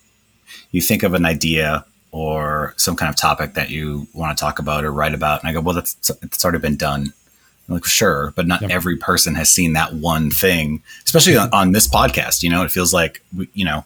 you 0.70 0.80
think 0.80 1.02
of 1.02 1.14
an 1.14 1.24
idea 1.24 1.84
or 2.10 2.74
some 2.76 2.96
kind 2.96 3.08
of 3.08 3.16
topic 3.16 3.54
that 3.54 3.70
you 3.70 4.06
want 4.14 4.36
to 4.36 4.40
talk 4.40 4.58
about 4.58 4.84
or 4.84 4.92
write 4.92 5.14
about. 5.14 5.40
And 5.40 5.48
I 5.48 5.52
go, 5.52 5.60
well, 5.60 5.74
that's 5.74 6.10
it's 6.22 6.44
already 6.44 6.60
been 6.60 6.76
done. 6.76 7.12
Like, 7.68 7.84
sure, 7.84 8.32
but 8.34 8.46
not 8.46 8.62
yep. 8.62 8.70
every 8.70 8.96
person 8.96 9.34
has 9.34 9.50
seen 9.50 9.74
that 9.74 9.92
one 9.92 10.30
thing, 10.30 10.82
especially 11.04 11.36
on, 11.36 11.50
on, 11.52 11.72
this 11.72 11.86
podcast. 11.86 12.42
You 12.42 12.48
know, 12.48 12.62
it 12.64 12.70
feels 12.70 12.94
like 12.94 13.22
you 13.52 13.64
know, 13.64 13.84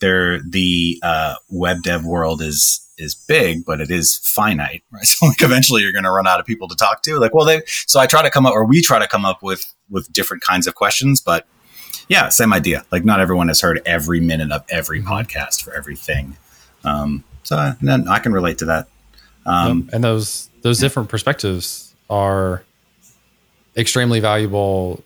there 0.00 0.40
the 0.40 0.98
uh, 1.02 1.36
web 1.48 1.82
dev 1.82 2.04
world 2.04 2.42
is 2.42 2.80
is 2.98 3.14
big, 3.14 3.64
but 3.64 3.80
it 3.80 3.90
is 3.90 4.16
finite, 4.24 4.82
right? 4.90 5.04
So 5.04 5.26
like 5.26 5.42
eventually 5.42 5.82
you're 5.82 5.92
going 5.92 6.04
to 6.04 6.10
run 6.10 6.26
out 6.26 6.40
of 6.40 6.46
people 6.46 6.68
to 6.68 6.76
talk 6.76 7.02
to. 7.04 7.18
Like, 7.18 7.32
well, 7.32 7.46
they 7.46 7.62
so 7.66 8.00
I 8.00 8.06
try 8.06 8.22
to 8.22 8.30
come 8.30 8.46
up, 8.46 8.52
or 8.52 8.64
we 8.64 8.82
try 8.82 8.98
to 8.98 9.06
come 9.06 9.24
up 9.24 9.42
with 9.42 9.72
with 9.88 10.12
different 10.12 10.42
kinds 10.42 10.66
of 10.66 10.74
questions, 10.74 11.20
but 11.20 11.46
yeah, 12.08 12.28
same 12.30 12.52
idea. 12.52 12.84
Like, 12.90 13.04
not 13.04 13.20
everyone 13.20 13.46
has 13.46 13.60
heard 13.60 13.80
every 13.86 14.18
minute 14.18 14.50
of 14.50 14.64
every 14.68 15.00
mm-hmm. 15.00 15.08
podcast 15.08 15.62
for 15.62 15.72
everything. 15.72 16.36
Um, 16.82 17.22
so 17.44 17.56
I, 17.56 17.74
I 18.08 18.18
can 18.18 18.32
relate 18.32 18.58
to 18.58 18.64
that. 18.66 18.88
Um, 19.46 19.88
and 19.92 20.02
those 20.02 20.50
those 20.62 20.78
different 20.78 21.08
perspectives 21.08 21.94
are 22.10 22.64
extremely 23.76 24.20
valuable 24.20 25.02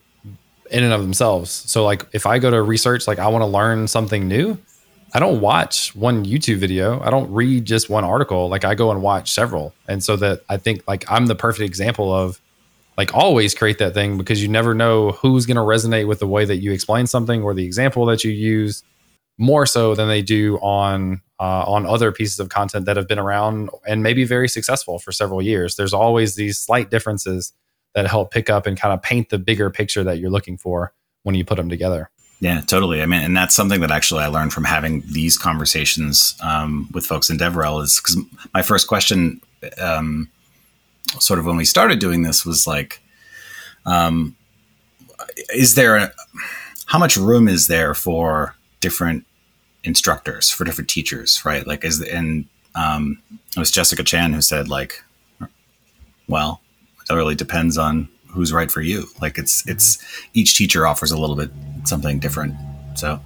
in 0.70 0.82
and 0.82 0.92
of 0.92 1.02
themselves. 1.02 1.50
So 1.50 1.84
like 1.84 2.06
if 2.12 2.26
I 2.26 2.38
go 2.38 2.50
to 2.50 2.62
research, 2.62 3.06
like 3.06 3.18
I 3.18 3.28
want 3.28 3.42
to 3.42 3.46
learn 3.46 3.86
something 3.86 4.26
new, 4.26 4.58
I 5.12 5.20
don't 5.20 5.40
watch 5.40 5.94
one 5.94 6.24
YouTube 6.24 6.56
video. 6.56 7.00
I 7.00 7.10
don't 7.10 7.30
read 7.32 7.64
just 7.64 7.88
one 7.88 8.04
article. 8.04 8.48
Like 8.48 8.64
I 8.64 8.74
go 8.74 8.90
and 8.90 9.02
watch 9.02 9.30
several. 9.30 9.72
And 9.86 10.02
so 10.02 10.16
that 10.16 10.42
I 10.48 10.56
think 10.56 10.82
like 10.88 11.04
I'm 11.10 11.26
the 11.26 11.36
perfect 11.36 11.66
example 11.66 12.12
of 12.12 12.40
like 12.96 13.14
always 13.14 13.54
create 13.54 13.78
that 13.78 13.94
thing 13.94 14.18
because 14.18 14.42
you 14.42 14.48
never 14.48 14.74
know 14.74 15.12
who's 15.12 15.46
going 15.46 15.56
to 15.56 15.62
resonate 15.62 16.08
with 16.08 16.18
the 16.18 16.26
way 16.26 16.44
that 16.44 16.56
you 16.56 16.72
explain 16.72 17.06
something 17.06 17.42
or 17.42 17.54
the 17.54 17.64
example 17.64 18.06
that 18.06 18.24
you 18.24 18.32
use 18.32 18.82
more 19.38 19.66
so 19.66 19.94
than 19.94 20.08
they 20.08 20.22
do 20.22 20.56
on 20.58 21.20
uh, 21.40 21.64
on 21.66 21.86
other 21.86 22.12
pieces 22.12 22.38
of 22.38 22.48
content 22.48 22.86
that 22.86 22.96
have 22.96 23.08
been 23.08 23.18
around 23.18 23.68
and 23.86 24.02
maybe 24.02 24.24
very 24.24 24.48
successful 24.48 24.98
for 24.98 25.12
several 25.12 25.42
years. 25.42 25.76
There's 25.76 25.92
always 25.92 26.36
these 26.36 26.58
slight 26.58 26.90
differences 26.90 27.52
that 27.94 28.06
help 28.06 28.30
pick 28.30 28.50
up 28.50 28.66
and 28.66 28.78
kind 28.78 28.92
of 28.92 29.02
paint 29.02 29.30
the 29.30 29.38
bigger 29.38 29.70
picture 29.70 30.04
that 30.04 30.18
you're 30.18 30.30
looking 30.30 30.58
for 30.58 30.92
when 31.22 31.34
you 31.34 31.44
put 31.44 31.56
them 31.56 31.68
together. 31.68 32.10
Yeah, 32.40 32.60
totally. 32.60 33.00
I 33.00 33.06
mean, 33.06 33.22
and 33.22 33.36
that's 33.36 33.54
something 33.54 33.80
that 33.80 33.90
actually 33.90 34.22
I 34.22 34.26
learned 34.26 34.52
from 34.52 34.64
having 34.64 35.02
these 35.06 35.38
conversations 35.38 36.34
um, 36.42 36.88
with 36.92 37.06
folks 37.06 37.30
in 37.30 37.38
DevRel 37.38 37.82
is 37.82 38.00
because 38.00 38.18
my 38.52 38.60
first 38.62 38.88
question, 38.88 39.40
um, 39.80 40.28
sort 41.20 41.38
of 41.38 41.46
when 41.46 41.56
we 41.56 41.64
started 41.64 42.00
doing 42.00 42.22
this, 42.22 42.44
was 42.44 42.66
like, 42.66 43.00
um, 43.86 44.36
is 45.54 45.74
there 45.74 46.12
how 46.86 46.98
much 46.98 47.16
room 47.16 47.48
is 47.48 47.66
there 47.66 47.94
for 47.94 48.54
different 48.80 49.24
instructors 49.84 50.50
for 50.50 50.64
different 50.64 50.90
teachers, 50.90 51.44
right? 51.44 51.66
Like, 51.66 51.84
as 51.84 52.00
and 52.02 52.46
um, 52.74 53.22
it 53.56 53.58
was 53.58 53.70
Jessica 53.70 54.02
Chan 54.02 54.32
who 54.32 54.42
said, 54.42 54.68
like, 54.68 55.02
well, 56.28 56.60
it 57.08 57.14
really 57.14 57.34
depends 57.34 57.78
on 57.78 58.08
who's 58.28 58.52
right 58.52 58.70
for 58.70 58.80
you. 58.80 59.06
Like, 59.20 59.38
it's 59.38 59.66
it's 59.68 59.98
each 60.34 60.56
teacher 60.56 60.86
offers 60.86 61.12
a 61.12 61.18
little 61.18 61.36
bit 61.36 61.50
something 61.84 62.18
different. 62.18 62.54
So, 62.94 63.20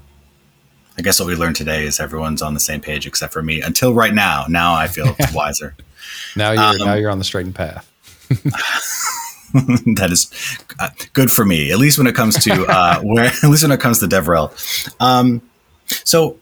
I 0.96 1.02
guess 1.02 1.20
what 1.20 1.26
we 1.26 1.36
learned 1.36 1.56
today 1.56 1.84
is 1.84 2.00
everyone's 2.00 2.42
on 2.42 2.54
the 2.54 2.60
same 2.60 2.80
page 2.80 3.06
except 3.06 3.32
for 3.32 3.42
me. 3.42 3.60
Until 3.60 3.94
right 3.94 4.14
now, 4.14 4.46
now 4.48 4.74
I 4.74 4.88
feel 4.88 5.16
wiser. 5.34 5.74
now 6.36 6.52
you're 6.52 6.62
um, 6.62 6.78
now 6.78 6.94
you're 6.94 7.10
on 7.10 7.18
the 7.18 7.24
straightened 7.24 7.54
path. 7.54 7.88
that 9.54 10.08
is 10.10 10.30
uh, 10.78 10.90
good 11.14 11.32
for 11.32 11.44
me, 11.44 11.72
at 11.72 11.78
least 11.78 11.98
when 11.98 12.06
it 12.06 12.14
comes 12.14 12.42
to 12.44 12.66
uh, 12.66 13.00
where, 13.02 13.26
at 13.26 13.44
least 13.44 13.62
when 13.62 13.72
it 13.72 13.80
comes 13.80 14.00
to 14.00 14.06
DevRel. 14.06 14.52
Um, 15.00 15.40
so 16.04 16.36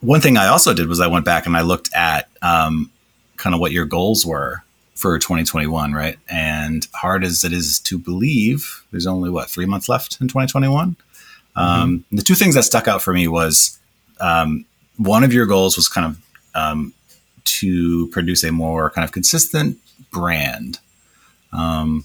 one 0.00 0.20
thing 0.20 0.36
I 0.36 0.48
also 0.48 0.74
did 0.74 0.88
was 0.88 1.00
I 1.00 1.06
went 1.06 1.24
back 1.24 1.46
and 1.46 1.56
I 1.56 1.62
looked 1.62 1.90
at 1.94 2.28
um, 2.42 2.90
kind 3.36 3.54
of 3.54 3.60
what 3.60 3.72
your 3.72 3.84
goals 3.84 4.26
were 4.26 4.62
for 4.98 5.16
2021, 5.16 5.92
right? 5.92 6.18
And 6.28 6.86
hard 6.92 7.22
as 7.22 7.44
it 7.44 7.52
is 7.52 7.78
to 7.80 7.98
believe, 7.98 8.84
there's 8.90 9.06
only 9.06 9.30
what 9.30 9.48
three 9.48 9.64
months 9.64 9.88
left 9.88 10.20
in 10.20 10.26
2021. 10.26 10.96
Mm-hmm. 11.56 11.60
Um, 11.60 12.04
the 12.10 12.22
two 12.22 12.34
things 12.34 12.56
that 12.56 12.64
stuck 12.64 12.88
out 12.88 13.00
for 13.00 13.14
me 13.14 13.28
was 13.28 13.78
um, 14.20 14.64
one 14.96 15.22
of 15.22 15.32
your 15.32 15.46
goals 15.46 15.76
was 15.76 15.88
kind 15.88 16.04
of 16.04 16.20
um, 16.56 16.92
to 17.44 18.08
produce 18.08 18.42
a 18.42 18.50
more 18.50 18.90
kind 18.90 19.04
of 19.04 19.12
consistent 19.12 19.78
brand. 20.10 20.80
Um, 21.52 22.04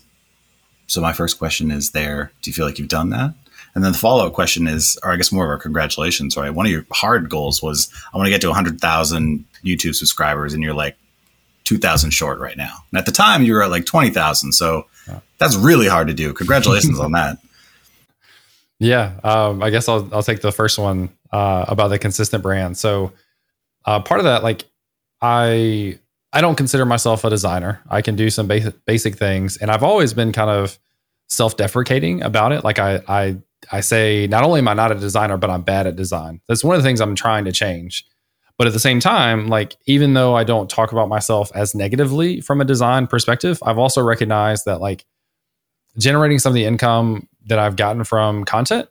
so 0.85 1.01
my 1.01 1.13
first 1.13 1.39
question 1.39 1.71
is 1.71 1.91
there, 1.91 2.31
do 2.43 2.51
you 2.51 2.53
feel 2.53 2.67
like 2.67 2.77
you've 2.77 2.89
done 2.89 3.09
that? 3.09 3.33
And 3.73 3.83
then 3.83 3.93
the 3.93 3.97
follow 3.97 4.27
up 4.27 4.33
question 4.33 4.67
is, 4.67 4.99
or 5.03 5.11
I 5.11 5.15
guess 5.15 5.31
more 5.31 5.51
of 5.51 5.59
a 5.59 5.59
congratulations, 5.59 6.37
right? 6.37 6.53
One 6.53 6.67
of 6.67 6.71
your 6.71 6.85
hard 6.91 7.27
goals 7.27 7.63
was, 7.63 7.91
I 8.13 8.17
want 8.17 8.27
to 8.27 8.31
get 8.31 8.41
to 8.41 8.47
100,000 8.49 9.45
YouTube 9.65 9.95
subscribers, 9.95 10.53
and 10.53 10.61
you're 10.61 10.75
like 10.75 10.95
2,000 11.73 12.11
short 12.11 12.39
right 12.39 12.57
now. 12.57 12.77
And 12.91 12.99
at 12.99 13.05
the 13.05 13.11
time, 13.11 13.43
you 13.43 13.53
were 13.53 13.63
at 13.63 13.71
like 13.71 13.85
20,000. 13.85 14.51
So 14.53 14.85
yeah. 15.07 15.19
that's 15.39 15.55
really 15.55 15.87
hard 15.87 16.07
to 16.07 16.13
do. 16.13 16.33
Congratulations 16.33 16.99
on 16.99 17.13
that. 17.13 17.37
Yeah, 18.79 19.13
um, 19.23 19.63
I 19.63 19.69
guess 19.69 19.87
I'll 19.87 20.09
I'll 20.13 20.23
take 20.23 20.41
the 20.41 20.51
first 20.51 20.77
one 20.77 21.09
uh, 21.31 21.63
about 21.69 21.87
the 21.87 21.97
consistent 21.97 22.43
brand. 22.43 22.77
So 22.77 23.13
uh, 23.85 24.01
part 24.01 24.19
of 24.19 24.25
that, 24.25 24.43
like 24.43 24.65
I 25.21 25.99
I 26.33 26.41
don't 26.41 26.55
consider 26.55 26.83
myself 26.83 27.23
a 27.23 27.29
designer. 27.29 27.81
I 27.89 28.01
can 28.01 28.17
do 28.17 28.29
some 28.29 28.45
basic 28.45 28.83
basic 28.83 29.15
things, 29.15 29.55
and 29.55 29.71
I've 29.71 29.83
always 29.83 30.13
been 30.13 30.33
kind 30.33 30.49
of 30.49 30.77
self 31.29 31.55
deprecating 31.55 32.23
about 32.23 32.51
it. 32.51 32.65
Like 32.65 32.77
I 32.77 33.01
I 33.07 33.37
I 33.71 33.79
say, 33.79 34.27
not 34.27 34.43
only 34.43 34.59
am 34.59 34.67
I 34.67 34.73
not 34.73 34.91
a 34.91 34.95
designer, 34.95 35.37
but 35.37 35.49
I'm 35.49 35.61
bad 35.61 35.87
at 35.87 35.95
design. 35.95 36.41
That's 36.49 36.63
one 36.63 36.75
of 36.75 36.83
the 36.83 36.87
things 36.87 36.99
I'm 36.99 37.15
trying 37.15 37.45
to 37.45 37.53
change. 37.53 38.05
But 38.57 38.67
at 38.67 38.73
the 38.73 38.79
same 38.79 38.99
time, 38.99 39.47
like 39.47 39.75
even 39.85 40.13
though 40.13 40.35
I 40.35 40.43
don't 40.43 40.69
talk 40.69 40.91
about 40.91 41.09
myself 41.09 41.51
as 41.55 41.73
negatively 41.73 42.39
from 42.39 42.61
a 42.61 42.65
design 42.65 43.07
perspective, 43.07 43.59
I've 43.63 43.79
also 43.79 44.01
recognized 44.01 44.65
that 44.65 44.79
like 44.79 45.05
generating 45.97 46.39
some 46.39 46.51
of 46.51 46.55
the 46.55 46.65
income 46.65 47.27
that 47.45 47.59
I've 47.59 47.75
gotten 47.75 48.03
from 48.03 48.43
content, 48.43 48.89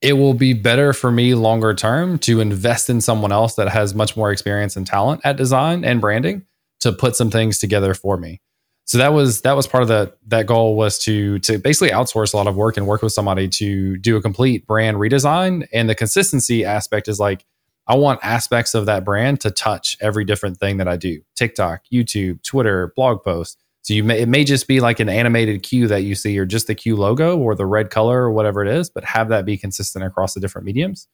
it 0.00 0.14
will 0.14 0.34
be 0.34 0.52
better 0.52 0.92
for 0.92 1.10
me 1.12 1.34
longer 1.34 1.74
term 1.74 2.18
to 2.20 2.40
invest 2.40 2.90
in 2.90 3.00
someone 3.00 3.32
else 3.32 3.54
that 3.54 3.68
has 3.68 3.94
much 3.94 4.16
more 4.16 4.32
experience 4.32 4.76
and 4.76 4.86
talent 4.86 5.20
at 5.24 5.36
design 5.36 5.84
and 5.84 6.00
branding 6.00 6.44
to 6.80 6.92
put 6.92 7.14
some 7.14 7.30
things 7.30 7.58
together 7.58 7.94
for 7.94 8.16
me. 8.16 8.40
So 8.84 8.98
that 8.98 9.12
was 9.12 9.42
that 9.42 9.54
was 9.54 9.68
part 9.68 9.82
of 9.82 9.88
that 9.88 10.18
that 10.26 10.46
goal 10.46 10.76
was 10.76 10.98
to 11.00 11.38
to 11.40 11.58
basically 11.58 11.90
outsource 11.90 12.34
a 12.34 12.36
lot 12.36 12.48
of 12.48 12.56
work 12.56 12.76
and 12.76 12.86
work 12.86 13.00
with 13.00 13.12
somebody 13.12 13.48
to 13.48 13.96
do 13.98 14.16
a 14.16 14.22
complete 14.22 14.66
brand 14.66 14.96
redesign. 14.96 15.68
And 15.72 15.88
the 15.88 15.94
consistency 15.94 16.64
aspect 16.64 17.06
is 17.06 17.20
like 17.20 17.44
I 17.86 17.96
want 17.96 18.20
aspects 18.22 18.74
of 18.74 18.86
that 18.86 19.04
brand 19.04 19.40
to 19.40 19.50
touch 19.50 19.96
every 20.00 20.24
different 20.24 20.58
thing 20.58 20.76
that 20.76 20.88
I 20.88 20.96
do. 20.96 21.20
TikTok, 21.34 21.82
YouTube, 21.92 22.42
Twitter, 22.42 22.92
blog 22.94 23.22
posts. 23.22 23.56
So 23.82 23.94
you 23.94 24.04
may 24.04 24.20
it 24.20 24.28
may 24.28 24.44
just 24.44 24.68
be 24.68 24.78
like 24.78 25.00
an 25.00 25.08
animated 25.08 25.64
Q 25.64 25.88
that 25.88 26.02
you 26.02 26.14
see, 26.14 26.38
or 26.38 26.46
just 26.46 26.68
the 26.68 26.74
Q 26.74 26.94
logo 26.94 27.36
or 27.36 27.56
the 27.56 27.66
red 27.66 27.90
color 27.90 28.22
or 28.22 28.30
whatever 28.30 28.62
it 28.62 28.68
is, 28.68 28.88
but 28.88 29.04
have 29.04 29.28
that 29.30 29.44
be 29.44 29.56
consistent 29.56 30.04
across 30.04 30.34
the 30.34 30.40
different 30.40 30.66
mediums. 30.66 31.08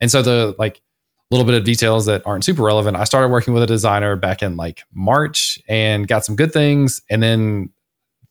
And 0.00 0.10
so 0.10 0.22
the 0.22 0.54
like 0.58 0.80
little 1.30 1.44
bit 1.46 1.54
of 1.54 1.64
details 1.64 2.06
that 2.06 2.26
aren't 2.26 2.44
super 2.44 2.62
relevant. 2.62 2.96
I 2.96 3.04
started 3.04 3.28
working 3.28 3.54
with 3.54 3.62
a 3.62 3.66
designer 3.66 4.16
back 4.16 4.42
in 4.42 4.56
like 4.56 4.82
March 4.92 5.60
and 5.68 6.08
got 6.08 6.24
some 6.24 6.36
good 6.36 6.52
things, 6.52 7.02
and 7.10 7.22
then 7.22 7.70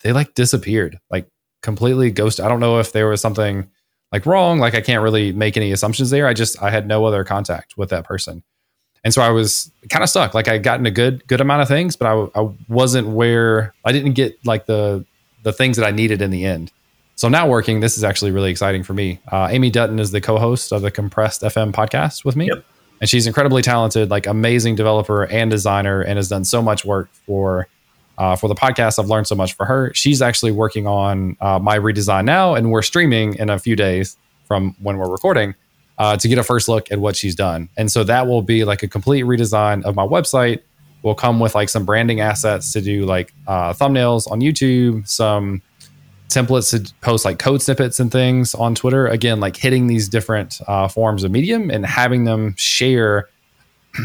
they 0.02 0.14
like 0.14 0.34
disappeared, 0.34 1.00
like 1.12 1.30
completely 1.62 2.10
ghost. 2.10 2.40
I 2.40 2.48
don't 2.48 2.60
know 2.60 2.80
if 2.80 2.92
there 2.92 3.08
was 3.08 3.22
something 3.22 3.70
like 4.12 4.26
wrong. 4.26 4.60
Like 4.60 4.76
I 4.76 4.82
can't 4.82 5.04
really 5.04 5.32
make 5.32 5.58
any 5.58 5.72
assumptions 5.72 6.10
there. 6.10 6.28
I 6.28 6.34
just 6.34 6.62
I 6.62 6.70
had 6.70 6.88
no 6.88 7.06
other 7.06 7.24
contact 7.24 7.78
with 7.78 7.90
that 7.90 8.06
person. 8.06 8.44
And 9.04 9.14
so 9.14 9.22
I 9.22 9.30
was 9.30 9.72
kind 9.90 10.04
of 10.04 10.10
stuck. 10.10 10.34
Like 10.34 10.48
I 10.48 10.58
gotten 10.58 10.86
a 10.86 10.92
good 10.92 11.26
good 11.28 11.42
amount 11.42 11.62
of 11.62 11.68
things, 11.68 11.96
but 11.96 12.08
I, 12.08 12.42
I 12.42 12.50
wasn't 12.68 13.08
where 13.10 13.74
I 13.86 13.92
didn't 13.92 14.14
get 14.14 14.38
like 14.46 14.66
the 14.66 15.06
the 15.44 15.54
things 15.54 15.78
that 15.78 15.86
I 15.86 15.92
needed 15.92 16.22
in 16.22 16.32
the 16.32 16.46
end. 16.46 16.72
So 17.16 17.28
now 17.28 17.48
working, 17.48 17.82
this 17.82 17.98
is 17.98 18.04
actually 18.04 18.32
really 18.32 18.50
exciting 18.50 18.84
for 18.84 18.94
me. 18.94 19.20
Uh, 19.30 19.50
Amy 19.52 19.70
Dutton 19.70 20.00
is 20.00 20.12
the 20.12 20.22
co-host 20.22 20.72
of 20.72 20.82
the 20.82 20.92
Compressed 20.92 21.42
FM 21.42 21.74
podcast 21.74 22.24
with 22.24 22.38
me, 22.38 22.48
yep. 22.48 22.64
and 23.02 23.10
she's 23.10 23.28
incredibly 23.28 23.62
talented, 23.62 24.10
like 24.10 24.26
amazing 24.26 24.76
developer 24.76 25.26
and 25.26 25.52
designer, 25.52 26.02
and 26.02 26.18
has 26.18 26.30
done 26.30 26.46
so 26.46 26.62
much 26.62 26.86
work 26.86 27.10
for 27.26 27.68
uh, 28.20 28.36
for 28.36 28.48
the 28.48 28.56
podcast. 28.56 29.00
I've 29.00 29.08
learned 29.08 29.26
so 29.26 29.36
much 29.36 29.54
for 29.54 29.66
her. 29.66 29.92
She's 29.96 30.22
actually 30.22 30.52
working 30.52 30.86
on 30.86 31.38
uh, 31.42 31.58
my 31.58 31.80
redesign 31.80 32.26
now, 32.26 32.54
and 32.54 32.70
we're 32.70 32.84
streaming 32.84 33.34
in 33.36 33.50
a 33.50 33.58
few 33.58 33.76
days 33.76 34.18
from 34.46 34.76
when 34.80 34.98
we're 34.98 35.10
recording 35.10 35.56
uh, 35.98 36.18
to 36.18 36.28
get 36.28 36.38
a 36.38 36.44
first 36.44 36.68
look 36.68 36.92
at 36.92 37.00
what 37.00 37.16
she's 37.16 37.34
done. 37.34 37.70
And 37.78 37.92
so 37.92 38.04
that 38.04 38.28
will 38.28 38.42
be 38.42 38.66
like 38.66 38.84
a 38.84 38.88
complete 38.88 39.24
redesign 39.24 39.84
of 39.84 39.96
my 39.96 40.06
website. 40.06 40.62
Will 41.02 41.16
come 41.16 41.40
with 41.40 41.56
like 41.56 41.70
some 41.70 41.86
branding 41.86 42.20
assets 42.20 42.74
to 42.74 42.82
do 42.82 43.06
like 43.06 43.34
uh, 43.48 43.72
thumbnails 43.72 44.30
on 44.30 44.42
YouTube, 44.42 45.08
some 45.08 45.62
templates 46.28 46.72
to 46.72 46.94
post 47.00 47.24
like 47.24 47.40
code 47.40 47.62
snippets 47.62 48.02
and 48.02 48.12
things 48.12 48.54
on 48.54 48.76
Twitter. 48.76 49.08
Again, 49.08 49.40
like 49.40 49.56
hitting 49.56 49.88
these 49.88 50.10
different 50.10 50.60
uh, 50.68 50.90
forms 50.90 51.24
of 51.24 51.32
medium 51.32 51.72
and 51.72 51.86
having 51.86 52.26
them 52.26 52.54
share 52.58 53.30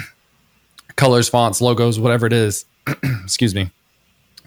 colors, 0.96 1.28
fonts, 1.28 1.60
logos, 1.60 1.98
whatever 1.98 2.26
it 2.26 2.32
is. 2.32 2.64
excuse 3.24 3.56
me. 3.56 3.72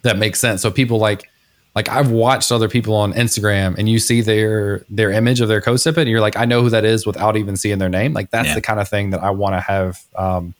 That 0.03 0.17
makes 0.17 0.39
sense. 0.39 0.61
So 0.61 0.71
people 0.71 0.99
like 0.99 1.29
like 1.75 1.89
I've 1.89 2.09
watched 2.09 2.51
other 2.51 2.67
people 2.67 2.95
on 2.95 3.13
Instagram 3.13 3.77
and 3.77 3.87
you 3.87 3.99
see 3.99 4.21
their 4.21 4.83
their 4.89 5.11
image 5.11 5.41
of 5.41 5.47
their 5.47 5.61
snippet 5.61 6.01
and 6.01 6.09
you're 6.09 6.21
like, 6.21 6.35
I 6.35 6.45
know 6.45 6.63
who 6.63 6.69
that 6.71 6.85
is 6.85 7.05
without 7.05 7.37
even 7.37 7.55
seeing 7.55 7.77
their 7.77 7.89
name. 7.89 8.13
Like 8.13 8.31
that's 8.31 8.47
yeah. 8.47 8.55
the 8.55 8.61
kind 8.61 8.79
of 8.79 8.89
thing 8.89 9.11
that 9.11 9.21
I 9.21 9.29
want 9.29 9.53
to 9.53 9.59
have. 9.59 9.99
Um, 10.15 10.55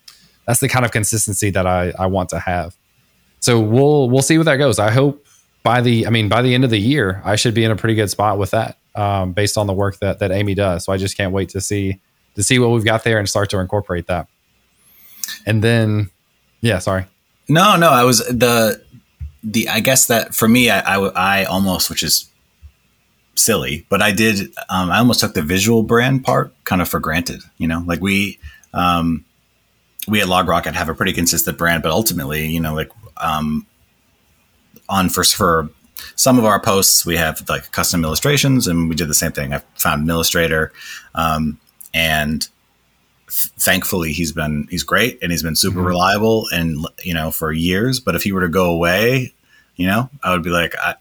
that's 0.45 0.59
the 0.59 0.69
kind 0.69 0.85
of 0.85 0.91
consistency 0.91 1.49
that 1.49 1.65
I, 1.65 1.91
I 1.97 2.05
want 2.05 2.29
to 2.29 2.39
have. 2.39 2.75
So 3.39 3.59
we'll 3.59 4.09
we'll 4.09 4.21
see 4.21 4.37
where 4.37 4.45
that 4.45 4.57
goes. 4.57 4.77
I 4.77 4.91
hope 4.91 5.25
by 5.63 5.81
the 5.81 6.05
I 6.05 6.11
mean 6.11 6.29
by 6.29 6.41
the 6.41 6.53
end 6.53 6.63
of 6.63 6.69
the 6.69 6.79
year, 6.79 7.21
I 7.25 7.35
should 7.35 7.53
be 7.53 7.63
in 7.63 7.71
a 7.71 7.75
pretty 7.75 7.95
good 7.95 8.09
spot 8.09 8.37
with 8.37 8.51
that, 8.51 8.77
um, 8.93 9.33
based 9.33 9.57
on 9.57 9.65
the 9.65 9.73
work 9.73 9.97
that 9.99 10.19
that 10.19 10.31
Amy 10.31 10.53
does. 10.53 10.85
So 10.85 10.93
I 10.93 10.97
just 10.97 11.17
can't 11.17 11.33
wait 11.33 11.49
to 11.49 11.61
see 11.61 11.99
to 12.35 12.43
see 12.43 12.59
what 12.59 12.69
we've 12.69 12.85
got 12.85 13.03
there 13.03 13.17
and 13.17 13.27
start 13.27 13.49
to 13.49 13.59
incorporate 13.59 14.05
that. 14.05 14.27
And 15.45 15.63
then, 15.63 16.11
yeah, 16.61 16.77
sorry. 16.77 17.05
No, 17.49 17.75
no, 17.75 17.89
I 17.89 18.03
was 18.03 18.19
the 18.19 18.81
the 19.47 19.69
I 19.69 19.79
guess 19.79 20.07
that 20.07 20.35
for 20.35 20.47
me, 20.47 20.69
I, 20.69 20.97
I, 20.97 21.41
I 21.41 21.43
almost, 21.45 21.89
which 21.89 22.03
is 22.03 22.29
silly, 23.35 23.85
but 23.89 24.01
I 24.01 24.11
did. 24.11 24.53
Um, 24.69 24.91
I 24.91 24.99
almost 24.99 25.21
took 25.21 25.33
the 25.33 25.41
visual 25.41 25.83
brand 25.83 26.23
part 26.23 26.53
kind 26.65 26.81
of 26.81 26.89
for 26.89 26.99
granted. 26.99 27.41
You 27.57 27.67
know, 27.67 27.83
like 27.85 28.01
we 28.01 28.39
um, 28.73 29.25
we 30.07 30.21
at 30.21 30.27
LogRocket 30.27 30.73
have 30.73 30.89
a 30.89 30.93
pretty 30.93 31.13
consistent 31.13 31.57
brand, 31.57 31.81
but 31.81 31.91
ultimately, 31.91 32.47
you 32.47 32.59
know, 32.59 32.75
like 32.75 32.91
um, 33.17 33.65
on 34.89 35.07
for 35.09 35.23
for 35.23 35.69
some 36.15 36.37
of 36.37 36.45
our 36.45 36.59
posts, 36.59 37.05
we 37.05 37.15
have 37.15 37.47
like 37.47 37.71
custom 37.71 38.03
illustrations, 38.03 38.67
and 38.67 38.89
we 38.89 38.95
did 38.95 39.07
the 39.07 39.15
same 39.15 39.31
thing. 39.31 39.53
I 39.53 39.59
found 39.75 40.03
an 40.03 40.09
illustrator, 40.09 40.73
um, 41.15 41.57
and 41.93 42.47
thankfully 43.29 44.11
he's 44.13 44.31
been 44.31 44.67
he's 44.69 44.83
great 44.83 45.19
and 45.21 45.31
he's 45.31 45.43
been 45.43 45.55
super 45.55 45.79
mm-hmm. 45.79 45.87
reliable 45.87 46.47
and 46.53 46.87
you 47.03 47.13
know 47.13 47.29
for 47.29 47.51
years 47.51 47.99
but 47.99 48.15
if 48.15 48.23
he 48.23 48.31
were 48.31 48.39
to 48.39 48.47
go 48.47 48.71
away 48.71 49.33
you 49.77 49.87
know? 49.87 50.09
I 50.23 50.31
would 50.31 50.43
be 50.43 50.49
like 50.49 50.75
I, 50.77 50.95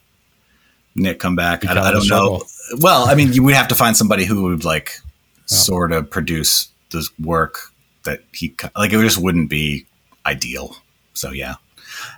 nick 0.95 1.19
come 1.19 1.37
back. 1.37 1.67
I, 1.67 1.73
I, 1.73 1.91
don't 1.93 2.09
know. 2.09 2.43
well 2.79 3.07
i 3.09 3.15
mean 3.15 3.33
you 3.33 3.43
would 3.43 3.55
have 3.55 3.69
to 3.69 3.75
find 3.75 3.97
somebody 3.97 4.25
who 4.25 4.45
would 4.45 4.65
like 4.65 4.99
sort 5.47 5.93
of 5.93 6.11
produce 6.11 6.69
this 6.91 7.11
work 7.19 7.73
that 8.05 8.23
he 8.33 8.55
like 8.77 8.93
it 8.93 9.01
just 9.01 9.19
wouldn't 9.19 9.51
be 9.51 9.87
ideal. 10.25 10.77
So 11.15 11.31
yeah. 11.31 11.57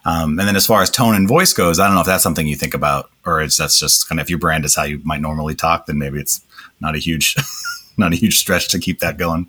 Um, 0.05 0.38
and 0.38 0.49
then 0.49 0.57
as 0.57 0.67
far 0.67 0.83
as 0.83 0.91
tone 0.91 1.15
and 1.15 1.29
voice 1.29 1.53
goes 1.53 1.79
i 1.79 1.87
don't 1.87 1.95
know 1.95 2.00
if 2.00 2.07
that's 2.07 2.23
something 2.23 2.49
you 2.49 2.57
think 2.57 2.75
about 2.75 3.11
or 3.25 3.41
it's 3.41 3.57
that's 3.57 3.79
just 3.79 4.09
kind 4.09 4.19
of 4.19 4.25
if 4.25 4.31
your 4.31 4.38
brand 4.38 4.65
is 4.65 4.75
how 4.75 4.83
you 4.83 5.00
might 5.05 5.21
normally 5.21 5.55
talk 5.55 5.87
then 5.87 5.99
maybe 5.99 6.19
it's 6.19 6.41
not 6.81 6.97
a 6.97 6.99
huge 6.99 7.37
not 7.97 8.12
a 8.12 8.17
huge 8.17 8.38
stretch 8.38 8.69
to 8.69 8.79
keep 8.79 9.00
that 9.00 9.19
going. 9.19 9.47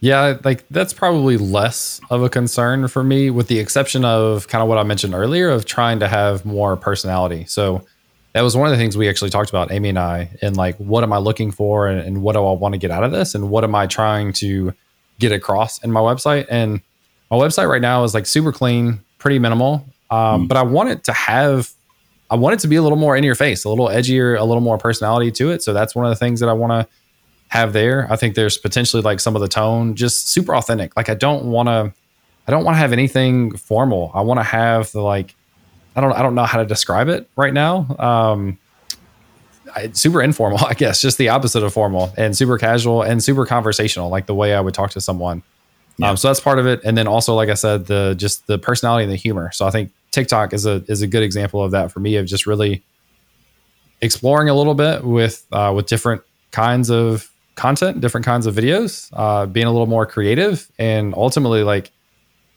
Yeah, 0.00 0.38
like 0.44 0.64
that's 0.70 0.94
probably 0.94 1.36
less 1.36 2.00
of 2.08 2.22
a 2.22 2.30
concern 2.30 2.88
for 2.88 3.04
me, 3.04 3.28
with 3.28 3.48
the 3.48 3.58
exception 3.58 4.04
of 4.04 4.48
kind 4.48 4.62
of 4.62 4.68
what 4.68 4.78
I 4.78 4.82
mentioned 4.82 5.14
earlier 5.14 5.50
of 5.50 5.66
trying 5.66 6.00
to 6.00 6.08
have 6.08 6.44
more 6.46 6.74
personality. 6.76 7.44
So 7.44 7.84
that 8.32 8.40
was 8.40 8.56
one 8.56 8.66
of 8.66 8.72
the 8.72 8.78
things 8.78 8.96
we 8.96 9.08
actually 9.08 9.30
talked 9.30 9.50
about, 9.50 9.70
Amy 9.70 9.90
and 9.90 9.98
I, 9.98 10.30
and 10.40 10.56
like 10.56 10.76
what 10.76 11.04
am 11.04 11.12
I 11.12 11.18
looking 11.18 11.50
for 11.50 11.86
and, 11.86 12.00
and 12.00 12.22
what 12.22 12.32
do 12.32 12.46
I 12.46 12.52
want 12.52 12.72
to 12.72 12.78
get 12.78 12.90
out 12.90 13.04
of 13.04 13.12
this 13.12 13.34
and 13.34 13.50
what 13.50 13.62
am 13.62 13.74
I 13.74 13.86
trying 13.86 14.32
to 14.34 14.72
get 15.18 15.32
across 15.32 15.82
in 15.84 15.92
my 15.92 16.00
website. 16.00 16.46
And 16.48 16.80
my 17.30 17.36
website 17.36 17.68
right 17.68 17.82
now 17.82 18.02
is 18.04 18.14
like 18.14 18.26
super 18.26 18.52
clean, 18.52 19.00
pretty 19.18 19.38
minimal. 19.38 19.86
Um, 20.10 20.44
mm. 20.44 20.48
But 20.48 20.56
I 20.56 20.62
want 20.62 20.88
it 20.88 21.04
to 21.04 21.12
have, 21.12 21.70
I 22.30 22.36
want 22.36 22.54
it 22.54 22.60
to 22.60 22.68
be 22.68 22.76
a 22.76 22.82
little 22.82 22.98
more 22.98 23.16
in 23.16 23.24
your 23.24 23.34
face, 23.34 23.64
a 23.64 23.68
little 23.68 23.88
edgier, 23.88 24.38
a 24.38 24.44
little 24.44 24.62
more 24.62 24.78
personality 24.78 25.30
to 25.32 25.50
it. 25.50 25.62
So 25.62 25.72
that's 25.72 25.94
one 25.94 26.06
of 26.06 26.10
the 26.10 26.16
things 26.16 26.40
that 26.40 26.48
I 26.48 26.54
want 26.54 26.72
to 26.72 26.88
have 27.50 27.72
there. 27.72 28.06
I 28.10 28.16
think 28.16 28.34
there's 28.34 28.56
potentially 28.58 29.02
like 29.02 29.20
some 29.20 29.36
of 29.36 29.42
the 29.42 29.48
tone 29.48 29.94
just 29.94 30.28
super 30.28 30.54
authentic. 30.54 30.96
Like 30.96 31.08
I 31.08 31.14
don't 31.14 31.46
want 31.46 31.68
to 31.68 31.92
I 32.46 32.50
don't 32.50 32.64
want 32.64 32.76
to 32.76 32.78
have 32.78 32.92
anything 32.92 33.56
formal. 33.56 34.10
I 34.14 34.22
want 34.22 34.38
to 34.38 34.44
have 34.44 34.90
the 34.92 35.02
like 35.02 35.34
I 35.94 36.00
don't 36.00 36.12
I 36.12 36.22
don't 36.22 36.34
know 36.34 36.44
how 36.44 36.58
to 36.58 36.64
describe 36.64 37.08
it 37.08 37.28
right 37.36 37.52
now. 37.52 37.86
Um 37.98 38.58
I, 39.74 39.90
super 39.92 40.22
informal, 40.22 40.58
I 40.66 40.74
guess, 40.74 41.00
just 41.00 41.18
the 41.18 41.28
opposite 41.28 41.62
of 41.62 41.72
formal 41.72 42.12
and 42.16 42.36
super 42.36 42.58
casual 42.58 43.02
and 43.02 43.22
super 43.22 43.46
conversational, 43.46 44.08
like 44.08 44.26
the 44.26 44.34
way 44.34 44.54
I 44.54 44.60
would 44.60 44.74
talk 44.74 44.90
to 44.92 45.00
someone. 45.00 45.42
Yeah. 45.98 46.10
Um, 46.10 46.16
so 46.16 46.28
that's 46.28 46.40
part 46.40 46.58
of 46.58 46.66
it, 46.66 46.80
and 46.82 46.96
then 46.96 47.06
also, 47.06 47.34
like 47.34 47.50
I 47.50 47.54
said, 47.54 47.86
the 47.86 48.14
just 48.16 48.46
the 48.46 48.58
personality 48.58 49.04
and 49.04 49.12
the 49.12 49.16
humor. 49.16 49.50
So 49.52 49.66
I 49.66 49.70
think 49.70 49.92
TikTok 50.12 50.54
is 50.54 50.64
a 50.64 50.82
is 50.88 51.02
a 51.02 51.06
good 51.06 51.22
example 51.22 51.62
of 51.62 51.72
that 51.72 51.92
for 51.92 52.00
me 52.00 52.16
of 52.16 52.26
just 52.26 52.46
really 52.46 52.82
exploring 54.00 54.48
a 54.48 54.54
little 54.54 54.74
bit 54.74 55.04
with 55.04 55.46
uh, 55.52 55.72
with 55.76 55.86
different 55.86 56.22
kinds 56.52 56.90
of 56.90 57.30
content, 57.60 58.00
different 58.00 58.24
kinds 58.24 58.46
of 58.46 58.54
videos, 58.54 59.10
uh, 59.12 59.44
being 59.44 59.66
a 59.66 59.70
little 59.70 59.86
more 59.86 60.06
creative, 60.06 60.70
and 60.78 61.14
ultimately 61.14 61.62
like 61.62 61.92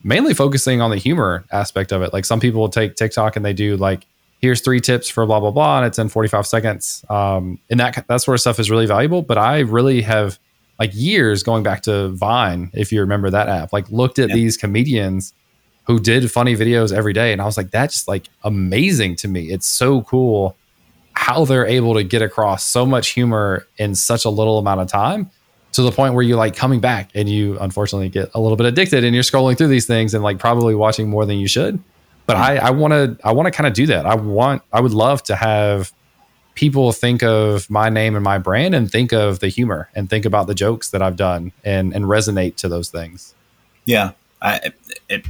mainly 0.04 0.34
focusing 0.34 0.82
on 0.82 0.92
the 0.92 0.98
humor 0.98 1.44
aspect 1.52 1.92
of 1.92 2.02
it. 2.02 2.14
Like 2.14 2.26
some 2.26 2.40
people 2.40 2.62
will 2.62 2.70
take 2.70 2.96
TikTok 2.96 3.36
and 3.36 3.44
they 3.44 3.54
do 3.54 3.76
like, 3.76 4.06
here's 4.42 4.62
three 4.62 4.80
tips 4.80 5.10
for 5.10 5.26
blah 5.26 5.42
blah 5.42 5.52
blah, 5.52 5.80
and 5.80 5.86
it's 5.86 6.00
in 6.00 6.08
45 6.08 6.48
seconds. 6.48 7.04
Um, 7.10 7.60
and 7.70 7.80
that 7.82 8.06
that 8.08 8.18
sort 8.18 8.36
of 8.36 8.42
stuff 8.42 8.60
is 8.60 8.72
really 8.72 8.86
valuable. 8.86 9.22
But 9.22 9.38
I 9.38 9.60
really 9.60 10.02
have 10.04 10.40
like 10.80 10.92
years 10.94 11.44
going 11.44 11.64
back 11.64 11.82
to 11.84 12.10
Vine, 12.10 12.72
if 12.74 12.92
you 12.92 13.02
remember 13.02 13.30
that 13.30 13.50
app, 13.50 13.74
like 13.74 13.90
looked 13.90 14.20
at 14.20 14.30
these 14.30 14.58
comedians 14.58 15.34
who 15.86 16.00
did 16.00 16.32
funny 16.32 16.56
videos 16.56 16.94
every 16.94 17.14
day. 17.14 17.34
And 17.34 17.42
I 17.42 17.46
was 17.46 17.58
like, 17.58 17.72
that's 17.72 17.94
just 17.94 18.08
like 18.08 18.30
amazing 18.44 19.18
to 19.18 19.28
me. 19.28 19.52
It's 19.52 19.68
so 19.68 20.02
cool 20.04 20.56
how 21.14 21.46
they're 21.46 21.66
able 21.66 21.94
to 21.94 22.04
get 22.04 22.22
across 22.22 22.66
so 22.66 22.86
much 22.86 23.10
humor 23.10 23.68
in 23.78 23.96
such 23.96 24.26
a 24.26 24.30
little 24.30 24.58
amount 24.58 24.82
of 24.82 24.88
time 24.88 25.30
to 25.74 25.82
the 25.82 25.92
point 25.92 26.14
where 26.14 26.24
you're 26.24 26.38
like 26.38 26.56
coming 26.56 26.80
back 26.80 27.10
and 27.16 27.28
you 27.28 27.58
unfortunately 27.60 28.10
get 28.10 28.30
a 28.34 28.40
little 28.40 28.56
bit 28.58 28.66
addicted 28.66 29.04
and 29.04 29.14
you're 29.14 29.24
scrolling 29.24 29.58
through 29.58 29.68
these 29.68 29.88
things 29.88 30.14
and 30.14 30.24
like 30.24 30.40
probably 30.40 30.76
watching 30.76 31.10
more 31.10 31.26
than 31.26 31.38
you 31.38 31.48
should. 31.48 31.80
But 32.26 32.38
I, 32.38 32.58
I 32.58 32.70
want 32.70 32.94
to, 32.94 33.18
I 33.24 33.32
want 33.34 33.48
to 33.48 33.52
kind 33.52 33.68
of 33.68 33.74
do 33.74 33.88
that. 33.88 34.06
I 34.06 34.16
want, 34.16 34.62
I 34.72 34.80
would 34.80 34.94
love 34.94 35.24
to 35.24 35.36
have 35.36 35.92
people 36.56 36.92
think 36.92 37.24
of 37.24 37.70
my 37.70 37.90
name 37.90 38.16
and 38.16 38.24
my 38.24 38.38
brand 38.38 38.76
and 38.76 38.90
think 38.90 39.12
of 39.12 39.40
the 39.40 39.48
humor 39.48 39.90
and 39.96 40.10
think 40.10 40.26
about 40.26 40.48
the 40.48 40.54
jokes 40.54 40.92
that 40.92 41.02
I've 41.02 41.18
done 41.18 41.52
and, 41.64 41.94
and 41.94 42.06
resonate 42.06 42.56
to 42.58 42.70
those 42.70 42.90
things. 42.90 43.34
Yeah. 43.86 44.12
I, 44.42 44.72
it, 45.10 45.26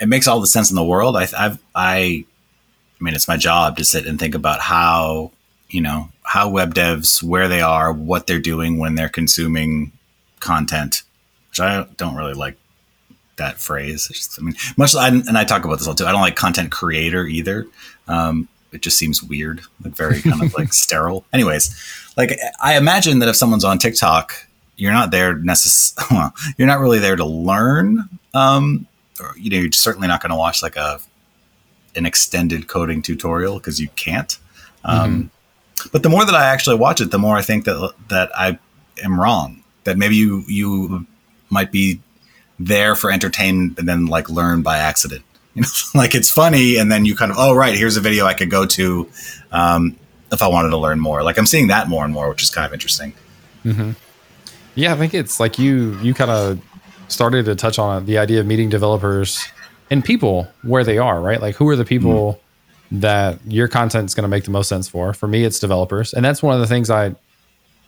it 0.00 0.08
makes 0.08 0.28
all 0.28 0.40
the 0.40 0.46
sense 0.46 0.70
in 0.70 0.76
the 0.76 0.84
world. 0.84 1.16
I, 1.16 1.26
I've, 1.36 1.58
I, 1.74 2.24
I 2.98 3.04
mean, 3.04 3.14
it's 3.14 3.28
my 3.28 3.36
job 3.36 3.76
to 3.76 3.84
sit 3.84 4.06
and 4.06 4.18
think 4.18 4.34
about 4.34 4.60
how, 4.60 5.32
you 5.68 5.80
know, 5.80 6.08
how 6.22 6.48
web 6.48 6.74
devs, 6.74 7.22
where 7.22 7.48
they 7.48 7.60
are, 7.60 7.92
what 7.92 8.26
they're 8.26 8.40
doing 8.40 8.78
when 8.78 8.94
they're 8.94 9.08
consuming 9.08 9.92
content, 10.40 11.02
which 11.50 11.60
I 11.60 11.86
don't 11.96 12.16
really 12.16 12.34
like 12.34 12.56
that 13.36 13.58
phrase. 13.58 14.08
Just, 14.08 14.38
I 14.40 14.42
mean, 14.42 14.54
much, 14.76 14.94
and 14.94 15.36
I 15.36 15.44
talk 15.44 15.64
about 15.64 15.78
this 15.78 15.86
all 15.86 15.94
too. 15.94 16.06
I 16.06 16.12
don't 16.12 16.22
like 16.22 16.36
content 16.36 16.72
creator 16.72 17.26
either. 17.26 17.66
Um, 18.08 18.48
it 18.72 18.82
just 18.82 18.98
seems 18.98 19.22
weird, 19.22 19.62
like 19.82 19.94
very 19.94 20.20
kind 20.20 20.42
of 20.42 20.54
like 20.54 20.72
sterile. 20.72 21.24
Anyways, 21.32 21.74
like 22.16 22.38
I 22.62 22.76
imagine 22.76 23.20
that 23.20 23.28
if 23.28 23.36
someone's 23.36 23.64
on 23.64 23.78
TikTok, 23.78 24.46
you're 24.76 24.92
not 24.92 25.10
there 25.10 25.34
necessarily. 25.36 26.06
Well, 26.10 26.34
you're 26.56 26.68
not 26.68 26.80
really 26.80 26.98
there 26.98 27.16
to 27.16 27.24
learn. 27.24 28.08
Um, 28.34 28.86
or, 29.18 29.34
you 29.36 29.50
know, 29.50 29.56
you're 29.56 29.72
certainly 29.72 30.08
not 30.08 30.20
going 30.20 30.30
to 30.30 30.36
watch 30.36 30.62
like 30.62 30.76
a 30.76 31.00
an 31.96 32.06
extended 32.06 32.68
coding 32.68 33.02
tutorial 33.02 33.58
because 33.58 33.80
you 33.80 33.88
can't. 33.96 34.38
Um, 34.84 35.30
mm-hmm. 35.78 35.88
But 35.92 36.02
the 36.02 36.08
more 36.08 36.24
that 36.24 36.34
I 36.34 36.46
actually 36.46 36.76
watch 36.76 37.00
it, 37.00 37.10
the 37.10 37.18
more 37.18 37.36
I 37.36 37.42
think 37.42 37.64
that 37.64 37.94
that 38.08 38.30
I 38.36 38.58
am 39.02 39.20
wrong. 39.20 39.62
That 39.84 39.98
maybe 39.98 40.16
you 40.16 40.44
you 40.48 41.06
might 41.50 41.70
be 41.70 42.00
there 42.58 42.94
for 42.94 43.10
entertainment 43.10 43.78
and 43.78 43.88
then 43.88 44.06
like 44.06 44.28
learn 44.30 44.62
by 44.62 44.78
accident. 44.78 45.22
You 45.56 45.62
know, 45.62 45.68
like 45.94 46.14
it's 46.14 46.30
funny, 46.30 46.76
and 46.76 46.92
then 46.92 47.06
you 47.06 47.16
kind 47.16 47.30
of 47.30 47.38
oh 47.38 47.54
right, 47.54 47.74
here's 47.74 47.96
a 47.96 48.02
video 48.02 48.26
I 48.26 48.34
could 48.34 48.50
go 48.50 48.66
to 48.66 49.08
um, 49.52 49.96
if 50.30 50.42
I 50.42 50.48
wanted 50.48 50.68
to 50.68 50.76
learn 50.76 51.00
more. 51.00 51.22
Like 51.22 51.38
I'm 51.38 51.46
seeing 51.46 51.68
that 51.68 51.88
more 51.88 52.04
and 52.04 52.12
more, 52.12 52.28
which 52.28 52.42
is 52.42 52.50
kind 52.50 52.66
of 52.66 52.74
interesting. 52.74 53.14
Mm-hmm. 53.64 53.92
Yeah, 54.74 54.92
I 54.92 54.96
think 54.98 55.14
it's 55.14 55.40
like 55.40 55.58
you 55.58 55.98
you 56.02 56.12
kind 56.12 56.30
of 56.30 56.60
started 57.08 57.46
to 57.46 57.54
touch 57.54 57.78
on 57.78 58.02
it, 58.02 58.06
the 58.06 58.18
idea 58.18 58.40
of 58.40 58.46
meeting 58.46 58.68
developers 58.68 59.48
and 59.90 60.04
people 60.04 60.48
where 60.62 60.84
they 60.84 60.98
are, 60.98 61.20
right? 61.20 61.40
Like 61.40 61.56
who 61.56 61.68
are 61.68 61.76
the 61.76 61.84
people 61.84 62.34
mm-hmm. 62.34 63.00
that 63.00 63.38
your 63.46 63.68
content 63.68 64.06
is 64.06 64.14
going 64.14 64.22
to 64.22 64.28
make 64.28 64.44
the 64.44 64.50
most 64.50 64.68
sense 64.68 64.88
for? 64.88 65.12
For 65.12 65.26
me, 65.26 65.44
it's 65.44 65.58
developers. 65.58 66.12
And 66.12 66.24
that's 66.24 66.42
one 66.42 66.54
of 66.54 66.60
the 66.60 66.66
things 66.66 66.90
I 66.90 67.14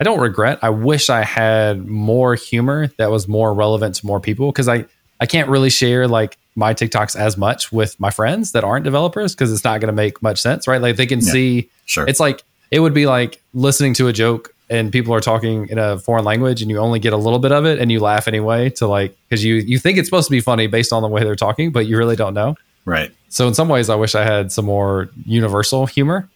I 0.01 0.05
don't 0.05 0.21
regret. 0.21 0.61
I 0.63 0.71
wish 0.71 1.11
I 1.11 1.25
had 1.25 1.87
more 1.87 2.37
humor 2.37 2.87
that 2.99 3.11
was 3.11 3.27
more 3.27 3.53
relevant 3.53 3.97
to 3.97 4.07
more 4.07 4.21
people 4.21 4.53
because 4.53 4.69
I 4.69 4.85
I 5.21 5.27
can't 5.27 5.49
really 5.49 5.71
share 5.71 6.07
like 6.07 6.39
my 6.55 6.75
TikToks 6.75 7.17
as 7.17 7.37
much 7.37 7.73
with 7.73 7.99
my 7.99 8.11
friends 8.11 8.53
that 8.53 8.63
aren't 8.63 8.85
developers 8.85 9.35
because 9.35 9.53
it's 9.53 9.65
not 9.65 9.81
going 9.81 9.89
to 9.89 9.93
make 9.93 10.23
much 10.23 10.41
sense, 10.41 10.69
right? 10.69 10.81
Like 10.81 10.97
they 10.97 11.07
can 11.07 11.21
yeah, 11.21 11.33
see 11.33 11.71
sure. 11.87 12.07
It's 12.07 12.21
like 12.21 12.45
it 12.71 12.81
would 12.81 12.95
be 12.95 13.07
like 13.07 13.43
listening 13.55 13.95
to 13.95 14.07
a 14.09 14.13
joke 14.13 14.55
and 14.71 14.93
people 14.93 15.15
are 15.15 15.21
talking 15.21 15.69
in 15.69 15.79
a 15.79 15.99
foreign 15.99 16.25
language 16.25 16.61
and 16.63 16.71
you 16.71 16.79
only 16.79 16.99
get 16.99 17.13
a 17.13 17.17
little 17.17 17.39
bit 17.39 17.53
of 17.53 17.65
it 17.65 17.79
and 17.79 17.91
you 17.91 18.01
laugh 18.01 18.29
anyway 18.29 18.69
to 18.71 18.87
like 18.87 19.17
because 19.29 19.45
you 19.45 19.57
you 19.57 19.79
think 19.79 19.99
it's 19.99 20.09
supposed 20.09 20.27
to 20.27 20.31
be 20.31 20.41
funny 20.41 20.67
based 20.67 20.93
on 20.93 21.03
the 21.03 21.09
way 21.09 21.25
they're 21.25 21.37
talking 21.37 21.71
but 21.71 21.87
you 21.87 21.97
really 21.97 22.17
don't 22.17 22.35
know. 22.35 22.57
Right. 22.85 23.13
So 23.29 23.47
in 23.49 23.55
some 23.55 23.69
ways 23.69 23.89
i 23.89 23.95
wish 23.95 24.15
i 24.15 24.25
had 24.25 24.53
some 24.53 24.65
more 24.65 25.09
universal 25.25 25.87
humor. 25.87 26.29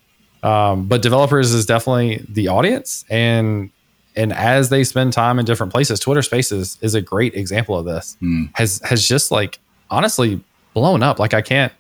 Um, 0.43 0.89
but 0.89 1.03
developers 1.03 1.53
is 1.53 1.67
definitely 1.67 2.25
the 2.29 2.49
audience 2.49 3.05
and 3.11 3.71
and 4.15 4.33
as 4.33 4.69
they 4.69 4.85
spend 4.85 5.13
time 5.13 5.39
in 5.39 5.45
different 5.45 5.73
places 5.73 6.01
twitter 6.01 6.23
spaces 6.23 6.79
is 6.81 6.95
a 6.95 7.01
great 7.01 7.35
example 7.35 7.79
of 7.79 7.85
this. 7.85 8.17
Mm. 8.23 8.51
has 8.55 8.81
has 8.85 9.07
just 9.07 9.31
like 9.31 9.59
honestly 9.91 10.41
blown 10.75 11.03
up. 11.03 11.19
Like 11.19 11.35
i 11.35 11.43
can't 11.43 11.73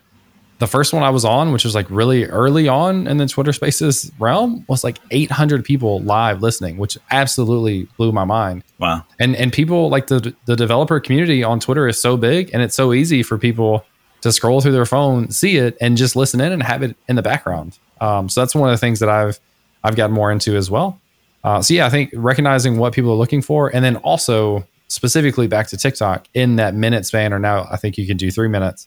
the 0.62 0.68
first 0.68 0.92
one 0.92 1.02
I 1.02 1.10
was 1.10 1.24
on, 1.24 1.50
which 1.50 1.64
was 1.64 1.74
like 1.74 1.90
really 1.90 2.24
early 2.26 2.68
on 2.68 3.08
in 3.08 3.16
the 3.16 3.26
Twitter 3.26 3.52
Spaces 3.52 4.12
realm, 4.20 4.64
was 4.68 4.84
like 4.84 5.00
800 5.10 5.64
people 5.64 5.98
live 6.02 6.40
listening, 6.40 6.76
which 6.76 6.96
absolutely 7.10 7.88
blew 7.96 8.12
my 8.12 8.22
mind. 8.22 8.62
Wow! 8.78 9.04
And 9.18 9.34
and 9.34 9.52
people 9.52 9.88
like 9.88 10.06
the 10.06 10.32
the 10.44 10.54
developer 10.54 11.00
community 11.00 11.42
on 11.42 11.58
Twitter 11.58 11.88
is 11.88 12.00
so 12.00 12.16
big, 12.16 12.48
and 12.52 12.62
it's 12.62 12.76
so 12.76 12.92
easy 12.92 13.24
for 13.24 13.38
people 13.38 13.84
to 14.20 14.30
scroll 14.30 14.60
through 14.60 14.70
their 14.70 14.86
phone, 14.86 15.32
see 15.32 15.56
it, 15.56 15.76
and 15.80 15.96
just 15.96 16.14
listen 16.14 16.40
in 16.40 16.52
and 16.52 16.62
have 16.62 16.84
it 16.84 16.96
in 17.08 17.16
the 17.16 17.22
background. 17.22 17.76
Um, 18.00 18.28
so 18.28 18.40
that's 18.40 18.54
one 18.54 18.68
of 18.68 18.72
the 18.72 18.78
things 18.78 19.00
that 19.00 19.08
I've 19.08 19.40
I've 19.82 19.96
gotten 19.96 20.14
more 20.14 20.30
into 20.30 20.54
as 20.54 20.70
well. 20.70 21.00
Uh, 21.42 21.60
so 21.60 21.74
yeah, 21.74 21.86
I 21.86 21.90
think 21.90 22.10
recognizing 22.14 22.78
what 22.78 22.92
people 22.92 23.10
are 23.10 23.16
looking 23.16 23.42
for, 23.42 23.68
and 23.74 23.84
then 23.84 23.96
also 23.96 24.64
specifically 24.86 25.48
back 25.48 25.66
to 25.66 25.76
TikTok 25.76 26.28
in 26.34 26.54
that 26.54 26.72
minute 26.72 27.04
span, 27.04 27.32
or 27.32 27.40
now 27.40 27.66
I 27.68 27.76
think 27.78 27.98
you 27.98 28.06
can 28.06 28.16
do 28.16 28.30
three 28.30 28.46
minutes 28.46 28.86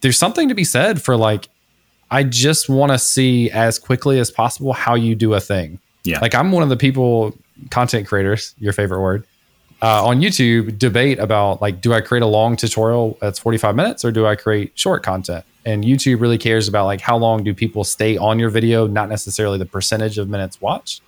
there's 0.00 0.18
something 0.18 0.48
to 0.48 0.54
be 0.54 0.64
said 0.64 1.02
for 1.02 1.16
like 1.16 1.48
I 2.10 2.24
just 2.24 2.68
want 2.68 2.92
to 2.92 2.98
see 2.98 3.50
as 3.50 3.78
quickly 3.78 4.18
as 4.18 4.30
possible 4.30 4.72
how 4.72 4.94
you 4.94 5.14
do 5.14 5.34
a 5.34 5.40
thing. 5.40 5.78
Yeah. 6.04 6.20
Like 6.20 6.34
I'm 6.34 6.52
one 6.52 6.62
of 6.62 6.68
the 6.68 6.76
people, 6.76 7.36
content 7.70 8.06
creators, 8.06 8.54
your 8.58 8.72
favorite 8.72 9.02
word, 9.02 9.24
uh, 9.82 10.04
on 10.04 10.20
YouTube 10.20 10.78
debate 10.78 11.18
about 11.18 11.60
like, 11.60 11.80
do 11.80 11.92
I 11.92 12.00
create 12.00 12.22
a 12.22 12.26
long 12.26 12.56
tutorial 12.56 13.18
that's 13.20 13.38
45 13.38 13.76
minutes 13.76 14.04
or 14.04 14.10
do 14.10 14.26
I 14.26 14.36
create 14.36 14.72
short 14.74 15.02
content? 15.02 15.44
And 15.64 15.84
YouTube 15.84 16.20
really 16.20 16.38
cares 16.38 16.66
about 16.66 16.86
like 16.86 17.00
how 17.00 17.16
long 17.18 17.44
do 17.44 17.52
people 17.52 17.84
stay 17.84 18.16
on 18.16 18.38
your 18.38 18.48
video, 18.48 18.86
not 18.86 19.08
necessarily 19.08 19.58
the 19.58 19.66
percentage 19.66 20.16
of 20.16 20.28
minutes 20.28 20.60
watched. 20.60 21.02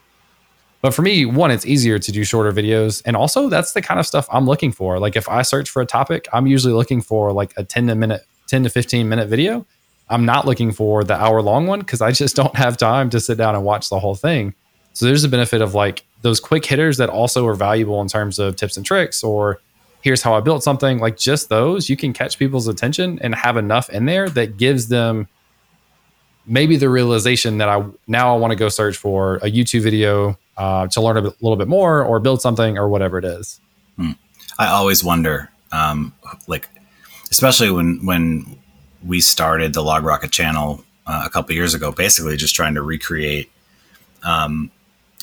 But 0.83 0.95
for 0.95 1.03
me, 1.03 1.27
one, 1.27 1.51
it's 1.51 1.67
easier 1.67 1.99
to 1.99 2.13
do 2.13 2.25
shorter 2.25 2.53
videos. 2.53 3.03
And 3.05 3.17
also 3.17 3.49
that's 3.49 3.73
the 3.73 3.83
kind 3.83 3.99
of 4.01 4.07
stuff 4.07 4.27
I'm 4.31 4.47
looking 4.47 4.73
for. 4.73 4.99
Like 4.99 5.17
if 5.17 5.29
I 5.29 5.43
search 5.43 5.69
for 5.69 5.83
a 5.83 5.87
topic, 5.87 6.29
I'm 6.33 6.47
usually 6.47 6.75
looking 6.75 7.01
for 7.01 7.33
like 7.33 7.53
a 7.57 7.65
10 7.65 7.87
minute 7.99 8.27
10 8.51 8.65
to 8.65 8.71
15 8.71 9.09
minute 9.09 9.29
video. 9.29 9.67
I'm 10.09 10.25
not 10.25 10.45
looking 10.45 10.73
for 10.73 11.05
the 11.05 11.15
hour 11.15 11.41
long 11.41 11.67
one 11.69 11.81
because 11.81 12.01
I 12.03 12.11
just 12.11 12.37
don't 12.37 12.55
have 12.57 12.77
time 12.77 13.11
to 13.11 13.21
sit 13.21 13.39
down 13.39 13.55
and 13.55 13.65
watch 13.65 13.89
the 13.89 13.99
whole 13.99 14.17
thing. 14.17 14.55
So 14.93 15.07
there's 15.07 15.25
a 15.25 15.29
benefit 15.29 15.63
of 15.63 15.75
like 15.75 16.05
those 16.23 16.41
quick 16.41 16.67
hitters 16.67 16.97
that 16.99 17.09
also 17.09 17.47
are 17.47 17.55
valuable 17.55 18.01
in 18.03 18.09
terms 18.09 18.39
of 18.39 18.57
tips 18.57 18.77
and 18.77 18.85
tricks 18.85 19.23
or 19.23 19.61
here's 20.03 20.23
how 20.23 20.35
I 20.35 20.41
built 20.41 20.65
something. 20.65 20.99
Like 20.99 21.17
just 21.17 21.49
those, 21.49 21.89
you 21.89 21.97
can 21.97 22.13
catch 22.13 22.39
people's 22.39 22.67
attention 22.67 23.19
and 23.21 23.35
have 23.35 23.57
enough 23.57 23.89
in 23.89 24.07
there 24.07 24.29
that 24.31 24.57
gives 24.57 24.89
them 24.89 25.29
maybe 26.45 26.77
the 26.77 26.89
realization 26.89 27.59
that 27.59 27.69
I 27.69 27.85
now 28.09 28.35
I 28.35 28.39
want 28.39 28.51
to 28.51 28.57
go 28.57 28.69
search 28.69 28.97
for 28.97 29.37
a 29.37 29.51
YouTube 29.51 29.83
video 29.83 30.37
uh, 30.57 30.89
to 30.89 31.01
learn 31.01 31.17
a 31.19 31.21
little 31.21 31.57
bit 31.57 31.69
more 31.69 32.03
or 32.03 32.19
build 32.19 32.43
something 32.43 32.79
or 32.79 32.89
whatever 32.89 33.19
it 33.19 33.25
is. 33.25 33.61
Hmm. 33.97 34.13
I 34.59 34.67
always 34.69 35.05
wonder, 35.05 35.51
um, 35.73 36.13
like 36.49 36.69
especially 37.31 37.71
when 37.71 38.05
when 38.05 38.59
we 39.05 39.21
started 39.21 39.73
the 39.73 39.83
LogRocket 39.83 40.31
channel 40.31 40.85
uh, 41.07 41.23
a 41.25 41.31
couple 41.31 41.55
years 41.55 41.75
ago, 41.75 41.93
basically 41.93 42.37
just 42.37 42.55
trying 42.55 42.75
to 42.75 42.83
recreate 42.83 43.51
um, 44.23 44.71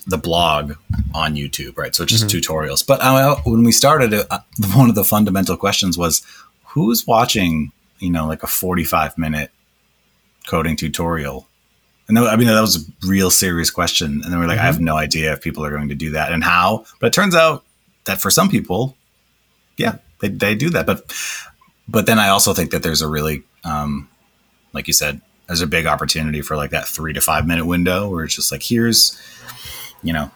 the 0.08 0.18
blog 0.18 0.74
on 1.14 1.36
YouTube, 1.36 1.78
right? 1.78 1.94
So 1.94 2.06
just 2.06 2.28
mm-hmm. 2.28 2.38
tutorials. 2.38 2.86
But 2.86 3.02
uh, 3.02 3.36
when 3.46 3.64
we 3.64 3.72
started, 3.72 4.14
uh, 4.14 4.40
one 4.74 4.90
of 4.90 4.96
the 4.96 5.06
fundamental 5.06 5.58
questions 5.58 5.98
was, 5.98 6.26
who's 6.66 7.06
watching? 7.06 7.72
You 8.00 8.12
know, 8.12 8.28
like 8.28 8.44
a 8.44 8.48
forty-five 8.48 9.18
minute 9.18 9.52
coding 10.48 10.76
tutorial. 10.76 11.48
And 12.08 12.18
I 12.18 12.38
mean, 12.38 12.48
that 12.48 12.62
was 12.62 12.88
a 12.88 13.08
real 13.08 13.30
serious 13.30 13.70
question. 13.70 14.22
And 14.24 14.32
then 14.32 14.40
we're 14.40 14.48
like, 14.48 14.58
mm-hmm. 14.58 14.64
I 14.64 14.66
have 14.66 14.76
mm-hmm. 14.76 14.86
no 14.86 14.96
idea 14.96 15.34
if 15.34 15.42
people 15.42 15.66
are 15.66 15.72
going 15.72 15.90
to 15.90 15.96
do 15.96 16.12
that 16.12 16.32
and 16.32 16.42
how. 16.42 16.86
But 17.00 17.08
it 17.08 17.14
turns 17.14 17.36
out 17.36 17.66
that 18.06 18.22
for 18.22 18.32
some 18.32 18.48
people, 18.48 18.96
yeah, 19.76 19.98
they, 20.22 20.30
they 20.30 20.56
do 20.56 20.70
that. 20.70 20.86
But 20.86 21.12
but 21.88 22.06
then 22.06 22.20
I 22.20 22.30
also 22.30 22.54
think 22.54 22.72
that 22.72 22.84
there's 22.84 23.02
a 23.02 23.08
really, 23.08 23.44
um, 23.64 24.10
like 24.74 24.88
you 24.88 24.94
said, 24.94 25.22
there's 25.48 25.62
a 25.62 25.68
big 25.68 25.86
opportunity 25.86 26.42
for 26.42 26.58
like 26.58 26.72
that 26.72 26.88
three 26.88 27.14
to 27.14 27.22
five 27.22 27.48
minute 27.48 27.66
window 27.66 28.10
where 28.10 28.26
it's 28.26 28.36
just 28.36 28.52
like, 28.52 28.64
here's, 28.64 29.20
you 30.04 30.12
know, 30.12 30.30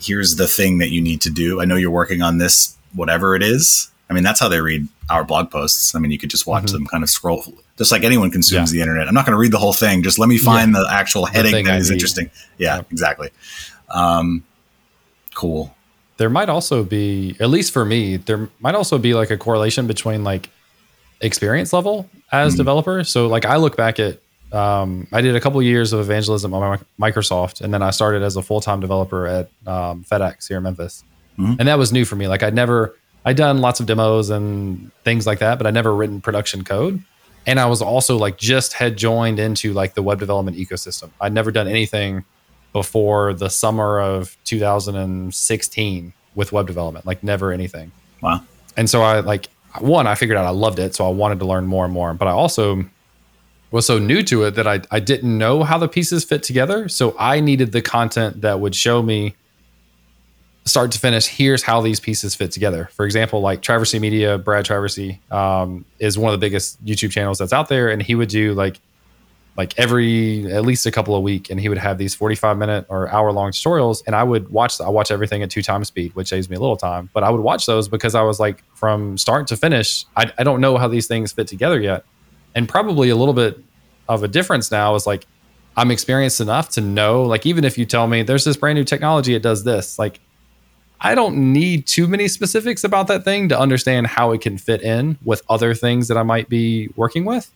here's 0.00 0.36
the 0.36 0.46
thing 0.46 0.78
that 0.78 0.90
you 0.90 1.00
need 1.00 1.20
to 1.22 1.30
do. 1.30 1.60
I 1.60 1.64
know 1.64 1.76
you're 1.76 1.90
working 1.90 2.22
on 2.22 2.38
this, 2.38 2.76
whatever 2.94 3.34
it 3.36 3.42
is. 3.42 3.90
I 4.08 4.14
mean, 4.14 4.22
that's 4.22 4.40
how 4.40 4.48
they 4.48 4.60
read 4.60 4.88
our 5.10 5.24
blog 5.24 5.50
posts. 5.50 5.94
I 5.94 5.98
mean, 5.98 6.10
you 6.10 6.18
could 6.18 6.30
just 6.30 6.46
watch 6.46 6.64
mm-hmm. 6.64 6.74
them 6.74 6.86
kind 6.86 7.02
of 7.02 7.10
scroll, 7.10 7.44
just 7.76 7.92
like 7.92 8.04
anyone 8.04 8.30
consumes 8.30 8.72
yeah. 8.72 8.78
the 8.78 8.82
internet. 8.82 9.08
I'm 9.08 9.14
not 9.14 9.26
going 9.26 9.34
to 9.34 9.38
read 9.38 9.52
the 9.52 9.58
whole 9.58 9.72
thing. 9.72 10.02
Just 10.02 10.18
let 10.18 10.28
me 10.28 10.38
find 10.38 10.72
yeah. 10.72 10.80
the 10.80 10.88
actual 10.90 11.26
heading 11.26 11.52
the 11.52 11.62
that 11.64 11.80
is 11.80 11.90
interesting. 11.90 12.30
Yeah, 12.56 12.76
yeah. 12.76 12.82
exactly. 12.90 13.30
Um, 13.90 14.44
cool. 15.34 15.74
There 16.18 16.30
might 16.30 16.48
also 16.48 16.82
be, 16.82 17.36
at 17.40 17.50
least 17.50 17.72
for 17.72 17.84
me, 17.84 18.16
there 18.16 18.48
might 18.60 18.74
also 18.74 18.96
be 18.96 19.12
like 19.12 19.30
a 19.30 19.36
correlation 19.36 19.86
between 19.86 20.24
like 20.24 20.48
experience 21.20 21.72
level 21.72 22.08
as 22.32 22.52
mm-hmm. 22.52 22.58
developer. 22.58 23.04
So 23.04 23.26
like 23.28 23.44
I 23.44 23.56
look 23.56 23.76
back 23.76 23.98
at 23.98 24.20
um, 24.52 25.08
I 25.12 25.20
did 25.20 25.34
a 25.34 25.40
couple 25.40 25.58
of 25.58 25.66
years 25.66 25.92
of 25.92 26.00
evangelism 26.00 26.54
on 26.54 26.84
Microsoft, 27.00 27.60
and 27.60 27.74
then 27.74 27.82
I 27.82 27.90
started 27.90 28.22
as 28.22 28.36
a 28.36 28.42
full 28.42 28.60
time 28.60 28.80
developer 28.80 29.26
at 29.26 29.50
um, 29.66 30.04
FedEx 30.04 30.48
here 30.48 30.58
in 30.58 30.62
Memphis, 30.62 31.04
mm-hmm. 31.38 31.54
and 31.58 31.68
that 31.68 31.78
was 31.78 31.92
new 31.92 32.04
for 32.04 32.16
me. 32.16 32.28
Like 32.28 32.42
I'd 32.42 32.54
never 32.54 32.94
I'd 33.24 33.36
done 33.36 33.60
lots 33.60 33.80
of 33.80 33.86
demos 33.86 34.30
and 34.30 34.92
things 35.02 35.26
like 35.26 35.40
that, 35.40 35.58
but 35.58 35.66
I'd 35.66 35.74
never 35.74 35.94
written 35.94 36.20
production 36.20 36.62
code. 36.62 37.02
And 37.44 37.58
I 37.60 37.66
was 37.66 37.82
also 37.82 38.16
like 38.16 38.38
just 38.38 38.72
had 38.72 38.96
joined 38.96 39.38
into 39.40 39.72
like 39.72 39.94
the 39.94 40.02
web 40.02 40.20
development 40.20 40.56
ecosystem. 40.56 41.10
I'd 41.20 41.32
never 41.32 41.50
done 41.50 41.66
anything 41.66 42.24
before 42.72 43.34
the 43.34 43.48
summer 43.48 44.00
of 44.00 44.36
2016 44.44 46.12
with 46.36 46.52
web 46.52 46.66
development, 46.68 47.04
like 47.04 47.24
never 47.24 47.50
anything. 47.50 47.90
Wow. 48.22 48.42
And 48.76 48.88
so 48.88 49.02
I 49.02 49.20
like 49.20 49.48
one, 49.80 50.06
I 50.06 50.14
figured 50.14 50.38
out 50.38 50.44
I 50.44 50.50
loved 50.50 50.78
it, 50.78 50.94
so 50.94 51.06
I 51.06 51.10
wanted 51.10 51.38
to 51.40 51.46
learn 51.46 51.66
more 51.66 51.84
and 51.84 51.92
more. 51.92 52.14
But 52.14 52.28
I 52.28 52.32
also 52.32 52.84
was 53.70 53.86
so 53.86 53.98
new 53.98 54.22
to 54.24 54.44
it 54.44 54.52
that 54.52 54.66
I, 54.66 54.80
I 54.90 55.00
didn't 55.00 55.36
know 55.36 55.62
how 55.62 55.78
the 55.78 55.88
pieces 55.88 56.24
fit 56.24 56.42
together. 56.42 56.88
So 56.88 57.16
I 57.18 57.40
needed 57.40 57.72
the 57.72 57.82
content 57.82 58.42
that 58.42 58.60
would 58.60 58.74
show 58.74 59.02
me 59.02 59.34
start 60.66 60.90
to 60.90 60.98
finish, 60.98 61.26
here's 61.26 61.62
how 61.62 61.80
these 61.80 62.00
pieces 62.00 62.34
fit 62.34 62.50
together. 62.50 62.90
For 62.92 63.06
example, 63.06 63.40
like 63.40 63.62
Traversy 63.62 64.00
Media, 64.00 64.36
Brad 64.36 64.66
Traversy 64.66 65.18
um, 65.32 65.84
is 66.00 66.18
one 66.18 66.34
of 66.34 66.38
the 66.38 66.44
biggest 66.44 66.84
YouTube 66.84 67.12
channels 67.12 67.38
that's 67.38 67.52
out 67.52 67.68
there, 67.68 67.88
and 67.88 68.02
he 68.02 68.14
would 68.14 68.28
do 68.28 68.52
like 68.52 68.80
like 69.56 69.78
every 69.78 70.50
at 70.52 70.64
least 70.64 70.84
a 70.86 70.90
couple 70.90 71.14
a 71.14 71.20
week, 71.20 71.50
and 71.50 71.58
he 71.58 71.68
would 71.68 71.78
have 71.78 71.98
these 71.98 72.14
45 72.14 72.58
minute 72.58 72.86
or 72.88 73.08
hour 73.08 73.32
long 73.32 73.52
tutorials, 73.52 74.02
and 74.06 74.14
I 74.14 74.22
would 74.22 74.50
watch. 74.50 74.80
I 74.80 74.88
watch 74.88 75.10
everything 75.10 75.42
at 75.42 75.50
two 75.50 75.62
times 75.62 75.88
speed, 75.88 76.14
which 76.14 76.28
saves 76.28 76.50
me 76.50 76.56
a 76.56 76.60
little 76.60 76.76
time, 76.76 77.08
but 77.12 77.22
I 77.22 77.30
would 77.30 77.40
watch 77.40 77.66
those 77.66 77.88
because 77.88 78.14
I 78.14 78.22
was 78.22 78.38
like 78.38 78.62
from 78.74 79.16
start 79.16 79.46
to 79.48 79.56
finish, 79.56 80.04
I, 80.16 80.30
I 80.38 80.44
don't 80.44 80.60
know 80.60 80.76
how 80.76 80.88
these 80.88 81.06
things 81.06 81.32
fit 81.32 81.46
together 81.46 81.80
yet, 81.80 82.04
and 82.54 82.68
probably 82.68 83.08
a 83.08 83.16
little 83.16 83.34
bit 83.34 83.58
of 84.08 84.22
a 84.22 84.28
difference 84.28 84.70
now 84.70 84.94
is 84.94 85.06
like 85.06 85.26
I'm 85.76 85.90
experienced 85.90 86.40
enough 86.40 86.70
to 86.70 86.80
know, 86.80 87.22
like 87.22 87.46
even 87.46 87.64
if 87.64 87.78
you 87.78 87.86
tell 87.86 88.06
me 88.06 88.22
there's 88.22 88.44
this 88.44 88.56
brand 88.56 88.76
new 88.76 88.84
technology, 88.84 89.34
it 89.34 89.42
does 89.42 89.64
this, 89.64 89.98
like 89.98 90.20
I 91.00 91.14
don't 91.14 91.52
need 91.52 91.86
too 91.86 92.06
many 92.06 92.28
specifics 92.28 92.84
about 92.84 93.06
that 93.08 93.24
thing 93.24 93.48
to 93.50 93.58
understand 93.58 94.06
how 94.06 94.32
it 94.32 94.40
can 94.40 94.58
fit 94.58 94.82
in 94.82 95.18
with 95.24 95.42
other 95.48 95.74
things 95.74 96.08
that 96.08 96.16
I 96.16 96.22
might 96.22 96.48
be 96.48 96.88
working 96.96 97.24
with. 97.24 97.50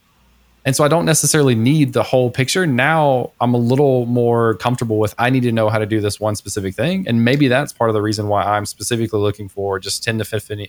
And 0.64 0.76
so 0.76 0.84
I 0.84 0.88
don't 0.88 1.06
necessarily 1.06 1.54
need 1.54 1.94
the 1.94 2.02
whole 2.02 2.30
picture. 2.30 2.66
Now 2.66 3.32
I'm 3.40 3.54
a 3.54 3.58
little 3.58 4.04
more 4.06 4.54
comfortable 4.54 4.98
with 4.98 5.14
I 5.18 5.30
need 5.30 5.42
to 5.44 5.52
know 5.52 5.70
how 5.70 5.78
to 5.78 5.86
do 5.86 6.00
this 6.00 6.20
one 6.20 6.36
specific 6.36 6.74
thing. 6.74 7.08
And 7.08 7.24
maybe 7.24 7.48
that's 7.48 7.72
part 7.72 7.88
of 7.88 7.94
the 7.94 8.02
reason 8.02 8.28
why 8.28 8.42
I'm 8.42 8.66
specifically 8.66 9.20
looking 9.20 9.48
for 9.48 9.78
just 9.78 10.04
10 10.04 10.18
to 10.18 10.24
15 10.24 10.68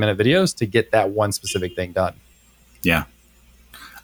minute 0.00 0.18
videos 0.18 0.56
to 0.56 0.66
get 0.66 0.90
that 0.90 1.10
one 1.10 1.30
specific 1.32 1.76
thing 1.76 1.92
done. 1.92 2.14
Yeah. 2.82 3.04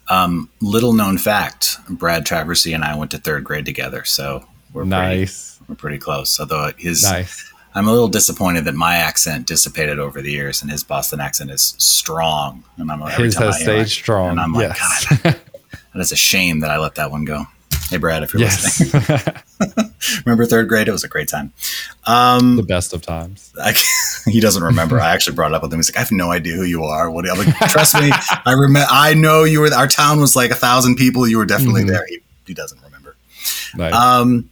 Um, 0.07 0.49
little 0.61 0.93
known 0.93 1.17
fact 1.17 1.77
Brad 1.89 2.25
Traversy 2.25 2.73
and 2.73 2.83
I 2.83 2.95
went 2.95 3.11
to 3.11 3.17
third 3.17 3.43
grade 3.43 3.65
together. 3.65 4.05
So 4.05 4.45
we're 4.71 4.85
nice. 4.85 5.57
Pretty, 5.57 5.71
we're 5.71 5.75
pretty 5.75 5.97
close. 5.97 6.39
Although 6.39 6.71
his, 6.77 7.03
nice 7.03 7.51
I'm 7.75 7.89
a 7.89 7.91
little 7.91 8.07
disappointed 8.07 8.63
that 8.65 8.73
my 8.73 8.95
accent 8.95 9.47
dissipated 9.47 9.99
over 9.99 10.21
the 10.21 10.31
years, 10.31 10.61
and 10.61 10.71
his 10.71 10.83
Boston 10.83 11.19
accent 11.19 11.51
is 11.51 11.75
strong. 11.77 12.63
And 12.77 12.89
I'm 12.89 13.01
every 13.01 13.25
his 13.25 13.35
has 13.35 13.61
stayed 13.61 13.89
strong. 13.89 14.31
And 14.31 14.39
I'm 14.39 14.53
like, 14.53 14.69
yes. 14.69 15.05
God, 15.21 15.39
that 15.93 15.99
is 15.99 16.13
a 16.13 16.15
shame 16.15 16.61
that 16.61 16.71
I 16.71 16.77
let 16.77 16.95
that 16.95 17.11
one 17.11 17.25
go. 17.25 17.45
Hey, 17.89 17.97
Brad, 17.97 18.23
if 18.23 18.33
you're 18.33 18.41
yes. 18.41 18.79
listening, 18.79 19.91
remember 20.25 20.45
third 20.45 20.69
grade? 20.69 20.87
It 20.87 20.91
was 20.91 21.03
a 21.03 21.09
great 21.09 21.27
time. 21.27 21.51
Um, 22.05 22.55
the 22.55 22.63
best 22.63 22.93
of 22.93 23.01
times. 23.01 23.53
I, 23.61 23.73
he 24.25 24.39
doesn't 24.39 24.63
remember. 24.63 24.99
I 24.99 25.13
actually 25.13 25.35
brought 25.35 25.51
it 25.51 25.55
up 25.55 25.61
with 25.61 25.73
him. 25.73 25.79
He's 25.79 25.91
like, 25.91 25.97
I 25.97 25.99
have 25.99 26.11
no 26.13 26.31
idea 26.31 26.55
who 26.55 26.63
you 26.63 26.85
are. 26.85 27.11
What? 27.11 27.29
I'm 27.29 27.37
like, 27.37 27.55
trust 27.71 27.93
me, 27.95 28.09
I 28.11 28.53
remember. 28.53 28.87
I 28.89 29.13
know 29.13 29.43
you 29.43 29.59
were. 29.59 29.73
Our 29.73 29.87
town 29.87 30.21
was 30.21 30.35
like 30.35 30.49
a 30.49 30.55
thousand 30.55 30.95
people. 30.95 31.27
You 31.27 31.37
were 31.37 31.45
definitely 31.45 31.81
mm-hmm. 31.81 31.91
there. 31.91 32.05
He, 32.07 32.19
he 32.47 32.53
doesn't 32.53 32.81
remember. 32.81 33.17
Um, 33.93 34.49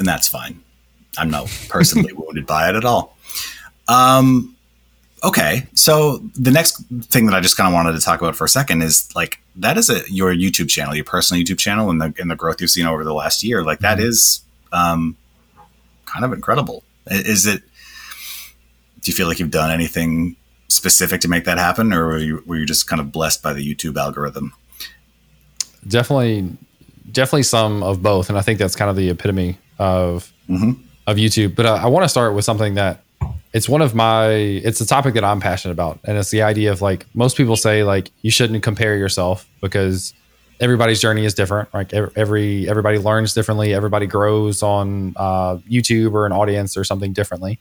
and 0.00 0.08
that's 0.08 0.26
fine. 0.26 0.63
I'm 1.16 1.30
not 1.30 1.48
personally 1.68 2.12
wounded 2.16 2.46
by 2.46 2.68
it 2.68 2.76
at 2.76 2.84
all. 2.84 3.16
Um, 3.88 4.56
okay, 5.24 5.66
so 5.74 6.18
the 6.34 6.50
next 6.50 6.82
thing 7.04 7.26
that 7.26 7.34
I 7.34 7.40
just 7.40 7.56
kind 7.56 7.66
of 7.66 7.74
wanted 7.74 7.92
to 7.92 8.00
talk 8.00 8.20
about 8.20 8.36
for 8.36 8.44
a 8.44 8.48
second 8.48 8.82
is 8.82 9.08
like 9.16 9.40
that 9.56 9.76
is 9.78 9.90
a 9.90 10.02
your 10.08 10.32
YouTube 10.34 10.68
channel, 10.68 10.94
your 10.94 11.04
personal 11.04 11.42
YouTube 11.42 11.58
channel, 11.58 11.90
and 11.90 12.00
the 12.00 12.14
and 12.18 12.30
the 12.30 12.36
growth 12.36 12.60
you've 12.60 12.70
seen 12.70 12.86
over 12.86 13.02
the 13.04 13.14
last 13.14 13.42
year. 13.42 13.64
Like 13.64 13.80
that 13.80 13.98
mm-hmm. 13.98 14.76
um, 14.76 15.16
kind 16.04 16.24
of 16.24 16.32
incredible. 16.32 16.84
Is 17.06 17.46
it? 17.46 17.62
Do 19.00 19.10
you 19.10 19.16
feel 19.16 19.26
like 19.26 19.38
you've 19.38 19.50
done 19.50 19.70
anything 19.70 20.36
specific 20.68 21.20
to 21.22 21.28
make 21.28 21.44
that 21.44 21.58
happen, 21.58 21.92
or 21.92 22.06
were 22.06 22.18
you, 22.18 22.42
were 22.46 22.56
you 22.56 22.64
just 22.64 22.86
kind 22.88 23.00
of 23.00 23.12
blessed 23.12 23.42
by 23.42 23.52
the 23.52 23.74
YouTube 23.74 23.98
algorithm? 23.98 24.54
Definitely, 25.86 26.56
definitely 27.12 27.42
some 27.42 27.82
of 27.82 28.02
both, 28.02 28.30
and 28.30 28.38
I 28.38 28.40
think 28.40 28.58
that's 28.58 28.74
kind 28.74 28.90
of 28.90 28.96
the 28.96 29.10
epitome 29.10 29.58
of 29.78 30.32
mm-hmm 30.48 30.83
of 31.06 31.16
YouTube. 31.16 31.54
But 31.54 31.66
uh, 31.66 31.74
I 31.74 31.86
want 31.86 32.04
to 32.04 32.08
start 32.08 32.34
with 32.34 32.44
something 32.44 32.74
that 32.74 33.02
it's 33.52 33.68
one 33.68 33.82
of 33.82 33.94
my 33.94 34.28
it's 34.30 34.80
a 34.80 34.86
topic 34.86 35.14
that 35.14 35.24
I'm 35.24 35.40
passionate 35.40 35.72
about, 35.72 36.00
and 36.04 36.18
it's 36.18 36.30
the 36.30 36.42
idea 36.42 36.72
of 36.72 36.82
like 36.82 37.06
most 37.14 37.36
people 37.36 37.56
say 37.56 37.84
like 37.84 38.10
you 38.22 38.30
shouldn't 38.30 38.62
compare 38.62 38.96
yourself 38.96 39.48
because 39.60 40.12
everybody's 40.60 41.00
journey 41.00 41.24
is 41.24 41.34
different. 41.34 41.72
Like 41.72 41.92
every 41.92 42.68
everybody 42.68 42.98
learns 42.98 43.32
differently, 43.32 43.72
everybody 43.72 44.06
grows 44.06 44.62
on 44.62 45.14
uh, 45.16 45.56
YouTube 45.70 46.14
or 46.14 46.26
an 46.26 46.32
audience 46.32 46.76
or 46.76 46.84
something 46.84 47.12
differently, 47.12 47.60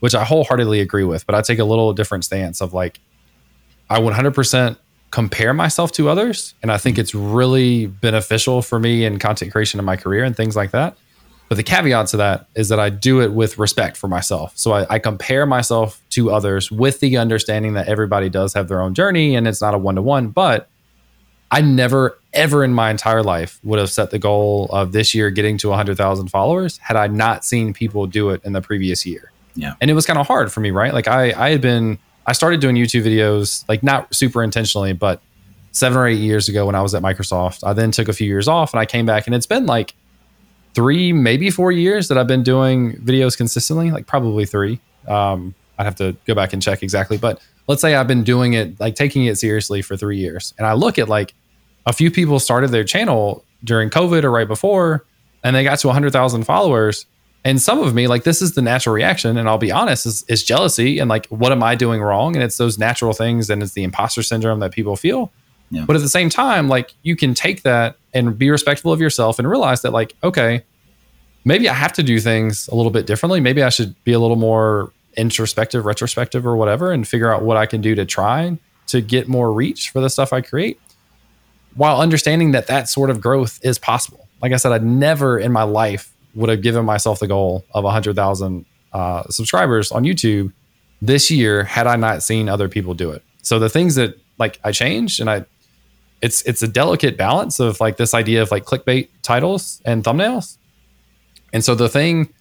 which 0.00 0.14
I 0.14 0.24
wholeheartedly 0.24 0.80
agree 0.80 1.04
with. 1.04 1.26
But 1.26 1.34
I 1.34 1.42
take 1.42 1.58
a 1.58 1.64
little 1.64 1.92
different 1.92 2.24
stance 2.24 2.60
of 2.60 2.74
like 2.74 3.00
I 3.88 3.98
100% 3.98 4.76
compare 5.10 5.52
myself 5.52 5.90
to 5.92 6.08
others, 6.08 6.54
and 6.62 6.70
I 6.70 6.78
think 6.78 6.98
it's 6.98 7.14
really 7.14 7.86
beneficial 7.86 8.62
for 8.62 8.78
me 8.78 9.04
in 9.04 9.18
content 9.18 9.52
creation 9.52 9.80
in 9.80 9.86
my 9.86 9.96
career 9.96 10.24
and 10.24 10.36
things 10.36 10.54
like 10.54 10.70
that. 10.72 10.96
But 11.50 11.56
the 11.56 11.64
caveat 11.64 12.06
to 12.06 12.16
that 12.18 12.46
is 12.54 12.68
that 12.68 12.78
I 12.78 12.90
do 12.90 13.20
it 13.20 13.32
with 13.32 13.58
respect 13.58 13.96
for 13.96 14.06
myself. 14.06 14.52
So 14.56 14.70
I, 14.70 14.86
I, 14.88 14.98
compare 15.00 15.46
myself 15.46 16.00
to 16.10 16.30
others 16.30 16.70
with 16.70 17.00
the 17.00 17.16
understanding 17.16 17.72
that 17.72 17.88
everybody 17.88 18.28
does 18.28 18.54
have 18.54 18.68
their 18.68 18.80
own 18.80 18.94
journey 18.94 19.34
and 19.34 19.48
it's 19.48 19.60
not 19.60 19.74
a 19.74 19.78
one 19.78 19.96
to 19.96 20.02
one. 20.02 20.28
But 20.28 20.68
I 21.50 21.60
never, 21.60 22.16
ever 22.32 22.62
in 22.62 22.72
my 22.72 22.88
entire 22.88 23.24
life 23.24 23.58
would 23.64 23.80
have 23.80 23.90
set 23.90 24.12
the 24.12 24.18
goal 24.20 24.68
of 24.70 24.92
this 24.92 25.12
year 25.12 25.28
getting 25.30 25.58
to 25.58 25.70
100,000 25.70 26.28
followers 26.28 26.78
had 26.78 26.96
I 26.96 27.08
not 27.08 27.44
seen 27.44 27.72
people 27.72 28.06
do 28.06 28.30
it 28.30 28.40
in 28.44 28.52
the 28.52 28.62
previous 28.62 29.04
year. 29.04 29.32
Yeah. 29.56 29.74
And 29.80 29.90
it 29.90 29.94
was 29.94 30.06
kind 30.06 30.20
of 30.20 30.28
hard 30.28 30.52
for 30.52 30.60
me, 30.60 30.70
right? 30.70 30.94
Like 30.94 31.08
I, 31.08 31.32
I 31.32 31.50
had 31.50 31.60
been, 31.60 31.98
I 32.28 32.32
started 32.32 32.60
doing 32.60 32.76
YouTube 32.76 33.02
videos, 33.02 33.64
like 33.68 33.82
not 33.82 34.14
super 34.14 34.44
intentionally, 34.44 34.92
but 34.92 35.20
seven 35.72 35.98
or 35.98 36.06
eight 36.06 36.20
years 36.20 36.48
ago 36.48 36.66
when 36.66 36.76
I 36.76 36.80
was 36.80 36.94
at 36.94 37.02
Microsoft. 37.02 37.66
I 37.66 37.72
then 37.72 37.90
took 37.90 38.06
a 38.06 38.12
few 38.12 38.28
years 38.28 38.46
off 38.46 38.72
and 38.72 38.78
I 38.78 38.86
came 38.86 39.04
back 39.04 39.26
and 39.26 39.34
it's 39.34 39.46
been 39.46 39.66
like, 39.66 39.94
three, 40.74 41.12
maybe 41.12 41.50
four 41.50 41.72
years 41.72 42.08
that 42.08 42.18
I've 42.18 42.26
been 42.26 42.42
doing 42.42 42.96
videos 42.96 43.36
consistently, 43.36 43.90
like 43.90 44.06
probably 44.06 44.46
three. 44.46 44.80
Um, 45.08 45.54
I'd 45.78 45.84
have 45.84 45.96
to 45.96 46.16
go 46.26 46.34
back 46.34 46.52
and 46.52 46.62
check 46.62 46.82
exactly, 46.82 47.16
but 47.16 47.40
let's 47.66 47.80
say 47.80 47.94
I've 47.94 48.06
been 48.06 48.24
doing 48.24 48.54
it, 48.54 48.78
like 48.78 48.94
taking 48.94 49.24
it 49.24 49.38
seriously 49.38 49.82
for 49.82 49.96
three 49.96 50.18
years. 50.18 50.54
And 50.58 50.66
I 50.66 50.74
look 50.74 50.98
at 50.98 51.08
like 51.08 51.34
a 51.86 51.92
few 51.92 52.10
people 52.10 52.38
started 52.38 52.70
their 52.70 52.84
channel 52.84 53.44
during 53.64 53.90
COVID 53.90 54.24
or 54.24 54.30
right 54.30 54.48
before, 54.48 55.04
and 55.42 55.56
they 55.56 55.64
got 55.64 55.78
to 55.80 55.86
100,000 55.86 56.44
followers. 56.44 57.06
And 57.44 57.60
some 57.60 57.78
of 57.78 57.94
me, 57.94 58.06
like, 58.06 58.24
this 58.24 58.42
is 58.42 58.52
the 58.52 58.60
natural 58.60 58.94
reaction. 58.94 59.38
And 59.38 59.48
I'll 59.48 59.56
be 59.56 59.72
honest, 59.72 60.04
is, 60.04 60.24
is 60.28 60.44
jealousy 60.44 60.98
and 60.98 61.08
like, 61.08 61.26
what 61.26 61.52
am 61.52 61.62
I 61.62 61.74
doing 61.74 62.02
wrong? 62.02 62.36
And 62.36 62.42
it's 62.42 62.58
those 62.58 62.78
natural 62.78 63.14
things 63.14 63.48
and 63.48 63.62
it's 63.62 63.72
the 63.72 63.82
imposter 63.82 64.22
syndrome 64.22 64.60
that 64.60 64.72
people 64.72 64.94
feel. 64.96 65.32
Yeah. 65.70 65.84
But 65.86 65.96
at 65.96 66.02
the 66.02 66.08
same 66.08 66.28
time, 66.28 66.68
like, 66.68 66.92
you 67.02 67.16
can 67.16 67.32
take 67.32 67.62
that 67.62 67.96
and 68.12 68.38
be 68.38 68.50
respectful 68.50 68.92
of 68.92 69.00
yourself 69.00 69.38
and 69.38 69.48
realize 69.48 69.82
that 69.82 69.92
like 69.92 70.14
okay 70.22 70.64
maybe 71.44 71.68
i 71.68 71.74
have 71.74 71.92
to 71.92 72.02
do 72.02 72.20
things 72.20 72.68
a 72.68 72.74
little 72.74 72.90
bit 72.90 73.06
differently. 73.06 73.40
Maybe 73.40 73.62
i 73.62 73.68
should 73.68 74.02
be 74.04 74.12
a 74.12 74.18
little 74.18 74.36
more 74.36 74.92
introspective 75.16 75.84
retrospective 75.84 76.46
or 76.46 76.56
whatever 76.56 76.92
and 76.92 77.06
figure 77.06 77.32
out 77.32 77.42
what 77.42 77.56
i 77.56 77.66
can 77.66 77.80
do 77.80 77.94
to 77.94 78.04
try 78.04 78.58
to 78.86 79.00
get 79.00 79.28
more 79.28 79.52
reach 79.52 79.90
for 79.90 80.00
the 80.00 80.10
stuff 80.10 80.32
i 80.32 80.40
create 80.40 80.80
while 81.74 82.00
understanding 82.00 82.52
that 82.52 82.66
that 82.66 82.88
sort 82.88 83.10
of 83.10 83.20
growth 83.20 83.60
is 83.62 83.78
possible. 83.78 84.28
Like 84.42 84.52
i 84.52 84.56
said 84.56 84.72
i'd 84.72 84.84
never 84.84 85.38
in 85.38 85.52
my 85.52 85.62
life 85.64 86.12
would 86.34 86.48
have 86.48 86.62
given 86.62 86.84
myself 86.84 87.18
the 87.18 87.26
goal 87.26 87.64
of 87.74 87.84
100000 87.84 88.64
uh, 88.92 89.22
subscribers 89.30 89.90
on 89.92 90.04
youtube 90.04 90.52
this 91.02 91.30
year 91.30 91.64
had 91.64 91.86
i 91.86 91.96
not 91.96 92.22
seen 92.22 92.48
other 92.48 92.68
people 92.68 92.94
do 92.94 93.10
it. 93.10 93.22
So 93.42 93.58
the 93.58 93.68
things 93.68 93.94
that 93.94 94.18
like 94.38 94.60
i 94.64 94.72
changed 94.72 95.20
and 95.20 95.30
i 95.30 95.44
it's 96.22 96.42
it's 96.42 96.62
a 96.62 96.68
delicate 96.68 97.16
balance 97.16 97.60
of 97.60 97.80
like 97.80 97.96
this 97.96 98.14
idea 98.14 98.42
of 98.42 98.50
like 98.50 98.64
clickbait 98.64 99.08
titles 99.22 99.80
and 99.84 100.04
thumbnails. 100.04 100.58
And 101.52 101.64
so 101.64 101.74
the 101.74 101.88
thing 101.88 102.32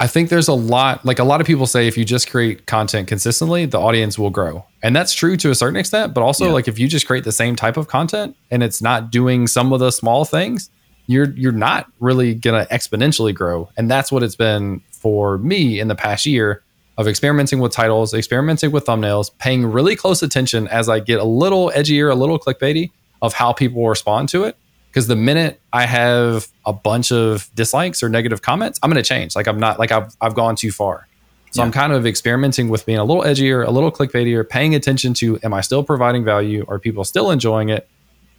I 0.00 0.08
think 0.08 0.30
there's 0.30 0.48
a 0.48 0.54
lot 0.54 1.04
like 1.04 1.20
a 1.20 1.24
lot 1.24 1.40
of 1.40 1.46
people 1.46 1.66
say 1.66 1.86
if 1.86 1.96
you 1.96 2.04
just 2.04 2.28
create 2.28 2.66
content 2.66 3.06
consistently, 3.06 3.66
the 3.66 3.80
audience 3.80 4.18
will 4.18 4.30
grow. 4.30 4.64
And 4.82 4.96
that's 4.96 5.14
true 5.14 5.36
to 5.36 5.50
a 5.50 5.54
certain 5.54 5.76
extent, 5.76 6.12
but 6.12 6.22
also 6.22 6.46
yeah. 6.46 6.52
like 6.52 6.66
if 6.66 6.78
you 6.78 6.88
just 6.88 7.06
create 7.06 7.22
the 7.22 7.32
same 7.32 7.54
type 7.54 7.76
of 7.76 7.86
content 7.86 8.36
and 8.50 8.64
it's 8.64 8.82
not 8.82 9.12
doing 9.12 9.46
some 9.46 9.72
of 9.72 9.78
the 9.78 9.92
small 9.92 10.24
things, 10.24 10.70
you're 11.06 11.30
you're 11.36 11.52
not 11.52 11.86
really 12.00 12.34
going 12.34 12.66
to 12.66 12.72
exponentially 12.74 13.32
grow. 13.32 13.68
And 13.76 13.88
that's 13.88 14.10
what 14.10 14.24
it's 14.24 14.34
been 14.34 14.82
for 14.90 15.38
me 15.38 15.78
in 15.78 15.86
the 15.86 15.94
past 15.94 16.26
year 16.26 16.64
of 16.98 17.08
experimenting 17.08 17.58
with 17.58 17.72
titles, 17.72 18.12
experimenting 18.12 18.70
with 18.70 18.84
thumbnails, 18.84 19.30
paying 19.38 19.66
really 19.66 19.96
close 19.96 20.22
attention 20.22 20.68
as 20.68 20.88
I 20.88 21.00
get 21.00 21.20
a 21.20 21.24
little 21.24 21.70
edgier, 21.74 22.10
a 22.10 22.14
little 22.14 22.38
clickbaity 22.38 22.90
of 23.20 23.32
how 23.34 23.52
people 23.52 23.88
respond 23.88 24.28
to 24.30 24.44
it. 24.44 24.56
Because 24.88 25.06
the 25.06 25.16
minute 25.16 25.58
I 25.72 25.86
have 25.86 26.48
a 26.66 26.72
bunch 26.72 27.12
of 27.12 27.48
dislikes 27.54 28.02
or 28.02 28.10
negative 28.10 28.42
comments, 28.42 28.78
I'm 28.82 28.90
going 28.90 29.02
to 29.02 29.08
change. 29.08 29.34
Like 29.34 29.46
I'm 29.46 29.58
not 29.58 29.78
like 29.78 29.90
I've 29.90 30.14
I've 30.20 30.34
gone 30.34 30.54
too 30.54 30.70
far. 30.70 31.08
So 31.50 31.60
yeah. 31.60 31.66
I'm 31.66 31.72
kind 31.72 31.94
of 31.94 32.06
experimenting 32.06 32.68
with 32.68 32.84
being 32.84 32.98
a 32.98 33.04
little 33.04 33.22
edgier, 33.22 33.66
a 33.66 33.70
little 33.70 33.90
clickbaitier, 33.90 34.46
paying 34.46 34.74
attention 34.74 35.14
to 35.14 35.38
am 35.42 35.54
I 35.54 35.62
still 35.62 35.82
providing 35.82 36.24
value? 36.24 36.66
Are 36.68 36.78
people 36.78 37.04
still 37.04 37.30
enjoying 37.30 37.70
it? 37.70 37.88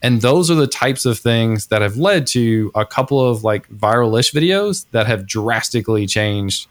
And 0.03 0.21
those 0.21 0.51
are 0.51 0.55
the 0.55 0.67
types 0.67 1.05
of 1.05 1.17
things 1.17 1.67
that 1.67 1.81
have 1.81 1.95
led 1.95 2.27
to 2.27 2.71
a 2.75 2.85
couple 2.85 3.21
of 3.21 3.43
like 3.43 3.67
viral-ish 3.69 4.33
videos 4.33 4.85
that 4.91 5.07
have 5.07 5.25
drastically 5.25 6.05
changed 6.05 6.67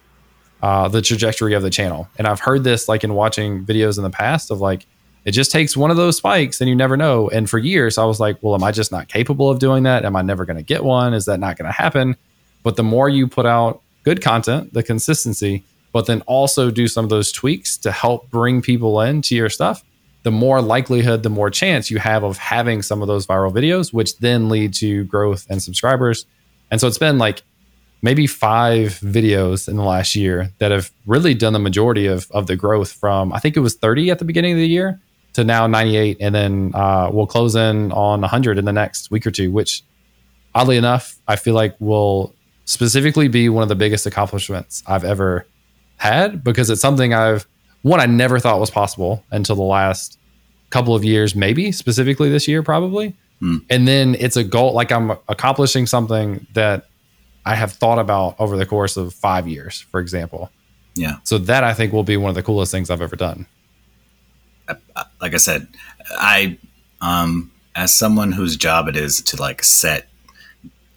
uh, 0.62 0.88
the 0.88 1.03
trajectory 1.03 1.55
of 1.55 1.62
the 1.62 1.70
channel. 1.70 2.09
And 2.16 2.27
I've 2.27 2.40
heard 2.40 2.64
this 2.64 2.88
like 2.88 3.05
in 3.05 3.14
watching 3.14 3.64
videos 3.64 3.98
in 3.98 4.05
the 4.05 4.11
past 4.11 4.51
of 4.51 4.61
like 4.61 4.87
it 5.25 5.33
just 5.33 5.51
takes 5.51 5.77
one 5.77 5.90
of 5.90 5.96
those 5.96 6.16
spikes 6.16 6.61
and 6.61 6.68
you 6.68 6.77
never 6.77 6.96
know. 6.96 7.29
And 7.29 7.48
for 7.51 7.59
years 7.59 7.98
I 7.98 8.05
was 8.05 8.20
like, 8.20 8.38
well, 8.42 8.55
am 8.55 8.64
I 8.64 8.72
just 8.72 8.92
not 8.92 9.09
capable 9.09 9.51
of 9.51 9.59
doing 9.59 9.83
that? 9.85 10.05
Am 10.05 10.16
I 10.16 10.22
never 10.22 10.44
going 10.44 10.57
to 10.57 10.62
get 10.62 10.85
one? 10.85 11.14
Is 11.14 11.27
that 11.27 11.38
not 11.38 11.57
going 11.57 11.66
to 11.66 11.72
happen? 11.72 12.16
But 12.62 12.77
the 12.77 12.83
more 12.83 13.09
you 13.09 13.27
put 13.27 13.46
out 13.46 13.83
good 14.05 14.22
content, 14.22 14.72
the 14.72 14.83
consistency, 14.83 15.64
but 15.92 16.07
then 16.07 16.22
also 16.22 16.70
do 16.70 16.88
some 16.88 17.05
of 17.05 17.11
those 17.11 17.31
tweaks 17.33 17.77
to 17.79 17.92
help 17.92 18.31
bring 18.31 18.62
people 18.62 19.01
into 19.01 19.37
your 19.37 19.51
stuff, 19.51 19.85
the 20.22 20.31
more 20.31 20.62
likelihood, 20.62 21.22
the 21.22 21.31
more 21.31 21.51
chance 21.51 21.90
you 21.90 21.98
have 21.98 22.22
of 22.22 22.38
having 22.38 22.83
some 22.83 23.03
of 23.03 23.09
those 23.09 23.27
viral 23.27 23.53
videos, 23.53 23.92
which 23.92 24.16
then 24.18 24.48
lead 24.48 24.75
to 24.75 25.05
growth 25.05 25.46
and 25.51 25.62
subscribers. 25.62 26.25
And 26.70 26.81
so 26.81 26.87
it's 26.87 26.98
been 26.98 27.18
like 27.18 27.42
maybe 28.03 28.27
five 28.27 28.99
videos 29.01 29.69
in 29.69 29.77
the 29.77 29.85
last 29.85 30.17
year 30.17 30.51
that 30.59 30.73
have 30.73 30.91
really 31.07 31.35
done 31.35 31.53
the 31.53 31.59
majority 31.59 32.07
of, 32.07 32.29
of 32.33 32.49
the 32.49 32.57
growth 32.57 32.93
from, 32.93 33.33
I 33.33 33.38
think 33.38 33.57
it 33.57 33.61
was 33.61 33.75
30 33.75 34.11
at 34.11 34.19
the 34.19 34.25
beginning 34.25 34.53
of 34.53 34.59
the 34.59 34.69
year 34.69 35.01
to 35.35 35.45
now 35.45 35.67
98. 35.69 36.17
And 36.21 36.35
then 36.35 36.73
uh, 36.75 37.11
we'll 37.12 37.27
close 37.27 37.55
in 37.55 37.93
on 37.93 38.21
100 38.21 38.59
in 38.59 38.65
the 38.65 38.73
next 38.73 39.11
week 39.11 39.27
or 39.27 39.31
two, 39.31 39.53
which 39.53 39.83
oddly 40.55 40.77
enough, 40.77 41.17
I 41.29 41.37
feel 41.37 41.55
like 41.55 41.77
will 41.79 42.35
specifically 42.65 43.29
be 43.29 43.49
one 43.49 43.62
of 43.62 43.69
the 43.69 43.77
biggest 43.77 44.05
accomplishments 44.05 44.83
I've 44.87 45.05
ever 45.05 45.47
had 45.97 46.43
because 46.43 46.71
it's 46.71 46.81
something 46.81 47.15
I've 47.15 47.47
one 47.83 48.01
I 48.01 48.07
never 48.07 48.38
thought 48.38 48.61
was 48.61 48.71
possible 48.71 49.25
until 49.31 49.57
the 49.57 49.62
last 49.62 50.19
couple 50.71 50.95
of 50.95 51.05
years, 51.05 51.35
maybe 51.35 51.73
specifically 51.73 52.31
this 52.31 52.47
year, 52.47 52.62
probably. 52.62 53.15
Hmm. 53.41 53.59
And 53.71 53.88
then 53.88 54.17
it's 54.19 54.37
a 54.37 54.45
goal 54.45 54.73
like 54.73 54.93
I'm 54.93 55.11
accomplishing 55.29 55.87
something 55.87 56.47
that 56.55 56.87
I 57.44 57.55
have 57.55 57.72
thought 57.72 57.98
about 57.98 58.37
over 58.38 58.57
the 58.57 58.66
course 58.66 58.96
of 58.96 59.12
five 59.14 59.48
years, 59.48 59.81
for 59.81 60.00
example. 60.00 60.50
Yeah. 60.94 61.16
So 61.24 61.38
that 61.38 61.64
I 61.64 61.74
think 61.74 61.92
will 61.92 62.05
be 62.05 62.16
one 62.16 62.28
of 62.28 62.35
the 62.35 62.42
coolest 62.42 62.70
things 62.70 62.90
I've 62.90 63.02
ever 63.02 63.16
done. 63.16 63.46
Like 65.20 65.35
I 65.35 65.38
said, 65.38 65.66
I 66.12 66.59
um 67.00 67.50
as 67.74 67.94
someone 67.94 68.33
whose 68.33 68.57
job 68.57 68.88
it 68.88 68.96
is 68.96 69.20
to 69.22 69.37
like 69.37 69.64
set 69.64 70.09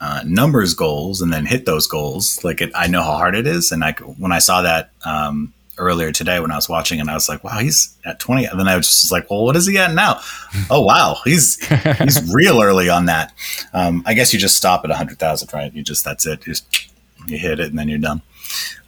uh, 0.02 0.22
numbers 0.26 0.74
goals 0.74 1.22
and 1.22 1.32
then 1.32 1.46
hit 1.46 1.66
those 1.66 1.88
goals. 1.88 2.44
Like 2.44 2.62
it, 2.62 2.72
I 2.76 2.88
know 2.88 3.02
how 3.02 3.16
hard 3.16 3.36
it 3.36 3.48
is, 3.48 3.72
and 3.72 3.84
I 3.84 3.94
when 3.94 4.32
I 4.32 4.40
saw 4.40 4.62
that 4.62 4.92
um, 5.06 5.54
earlier 5.78 6.12
today 6.12 6.40
when 6.40 6.52
I 6.52 6.56
was 6.56 6.70
watching, 6.70 7.00
and 7.00 7.10
I 7.10 7.14
was 7.14 7.28
like, 7.28 7.44
wow, 7.44 7.60
he's 7.60 7.96
at 8.06 8.20
twenty. 8.20 8.46
And 8.46 8.60
then 8.60 8.68
I 8.68 8.76
was 8.76 8.88
just 8.88 9.12
like, 9.12 9.30
well, 9.30 9.44
what 9.44 9.56
is 9.56 9.68
he 9.68 9.78
at 9.78 9.94
now? 9.94 10.22
oh 10.70 10.82
wow, 10.82 11.18
he's 11.24 11.66
he's 11.98 12.34
real 12.34 12.62
early 12.62 12.90
on 12.90 13.06
that. 13.06 13.34
Um, 13.74 14.04
I 14.06 14.14
guess 14.14 14.34
you 14.34 14.40
just 14.40 14.58
stop 14.58 14.84
at 14.84 14.92
a 14.92 14.96
hundred 14.96 15.20
thousand, 15.20 15.54
right? 15.54 15.74
You 15.74 15.84
just 15.84 16.04
that's 16.04 16.26
it. 16.26 16.46
You 16.46 16.54
just 16.54 16.90
you 17.28 17.38
hit 17.38 17.60
it 17.60 17.70
and 17.70 17.80
then 17.80 17.90
you're 17.90 18.00
done. 18.00 18.22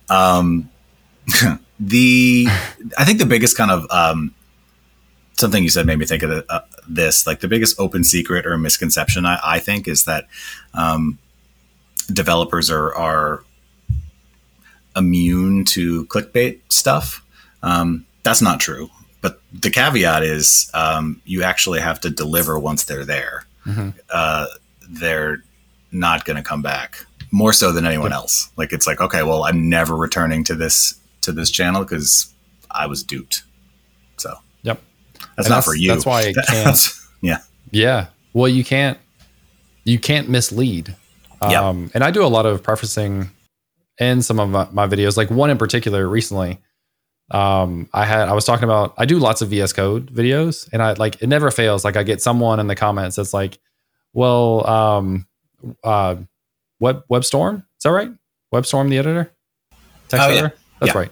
Um, 0.10 0.70
the 1.80 2.48
I 2.98 3.06
think 3.06 3.20
the 3.20 3.26
biggest 3.26 3.58
kind 3.58 3.72
of 3.72 3.86
um, 3.90 4.34
something 5.34 5.64
you 5.64 5.70
said 5.70 5.86
made 5.86 6.00
me 6.00 6.06
think 6.06 6.24
of 6.24 6.30
the, 6.30 6.46
uh, 6.50 6.62
this. 6.88 7.28
Like 7.28 7.40
the 7.40 7.48
biggest 7.48 7.80
open 7.80 8.04
secret 8.04 8.46
or 8.46 8.58
misconception 8.58 9.26
I, 9.26 9.40
I 9.44 9.60
think 9.60 9.88
is 9.88 10.06
that 10.06 10.28
um, 10.74 11.20
developers 12.12 12.70
are 12.70 12.94
are 12.96 13.44
immune 14.98 15.64
to 15.66 16.06
clickbait 16.08 16.60
stuff. 16.70 17.24
Um, 17.64 18.06
that's 18.24 18.42
not 18.42 18.60
true. 18.60 18.90
But 19.22 19.42
the 19.54 19.70
caveat 19.70 20.24
is 20.24 20.70
um, 20.74 21.22
you 21.26 21.44
actually 21.44 21.80
have 21.80 22.02
to 22.02 22.10
deliver 22.10 22.60
once 22.60 22.84
they're 22.84 23.06
there. 23.06 23.46
Mm-hmm. 23.66 23.90
Uh, 24.10 24.48
they're 24.90 25.44
not 25.92 26.26
going 26.26 26.38
to 26.38 26.44
come 26.44 26.62
back 26.62 27.06
more 27.32 27.54
so 27.54 27.72
than 27.72 27.86
anyone 27.86 28.14
else. 28.14 28.52
Like 28.58 28.74
it's 28.74 28.88
like, 28.88 29.02
okay, 29.02 29.24
well, 29.24 29.44
I'm 29.44 29.70
never 29.70 29.96
returning 29.96 30.44
to 30.46 30.56
this 30.56 31.00
to 31.22 31.32
this 31.32 31.52
channel 31.52 31.84
because 31.84 32.34
I 32.72 32.88
was 32.88 33.04
duped. 33.04 33.44
So 34.18 34.36
yep, 34.64 34.82
that's 35.14 35.48
and 35.48 35.50
not 35.50 35.56
that's, 35.56 35.68
for 35.68 35.76
you. 35.76 35.90
That's 35.90 36.06
why 36.06 36.22
it 36.24 36.36
can't. 36.48 36.78
yeah, 37.22 37.40
yeah. 37.72 38.08
Well, 38.34 38.50
you 38.50 38.64
can't 38.64 38.98
you 39.84 40.00
can't 40.00 40.30
mislead. 40.30 40.96
Um, 41.42 41.84
yep. 41.84 41.92
and 41.96 42.04
I 42.04 42.12
do 42.12 42.24
a 42.24 42.28
lot 42.28 42.46
of 42.46 42.64
prefacing 42.64 43.30
in 44.00 44.22
some 44.22 44.40
of 44.40 44.50
my, 44.50 44.68
my 44.72 44.88
videos. 44.88 45.18
Like 45.18 45.30
one 45.30 45.50
in 45.50 45.58
particular 45.58 46.08
recently, 46.08 46.60
um, 47.32 47.90
I 47.94 48.06
had 48.06 48.30
I 48.30 48.34
was 48.34 48.46
talking 48.46 48.64
about 48.64 48.94
I 48.98 49.06
do 49.06 49.20
lots 49.20 49.42
of 49.42 49.50
VS 49.50 49.74
Code 49.74 50.14
videos, 50.14 50.70
and 50.72 50.82
I 50.82 50.94
like 50.94 51.22
it 51.22 51.28
never 51.28 51.52
fails. 51.52 51.84
Like 51.84 51.98
I 51.98 52.04
get 52.04 52.22
someone 52.22 52.60
in 52.60 52.68
the 52.68 52.76
comments 52.76 53.18
that's 53.18 53.34
like, 53.34 53.60
"Well, 54.14 54.68
um, 54.68 55.28
uh, 55.84 56.16
Web 56.80 57.04
WebStorm, 57.12 57.58
is 57.58 57.84
that 57.84 57.92
right? 57.92 58.12
WebStorm, 58.54 58.90
the 58.90 58.98
editor, 58.98 59.32
text 60.08 60.26
oh, 60.26 60.32
editor, 60.32 60.54
yeah. 60.56 60.62
that's 60.80 60.94
yeah. 60.94 61.00
right." 61.00 61.12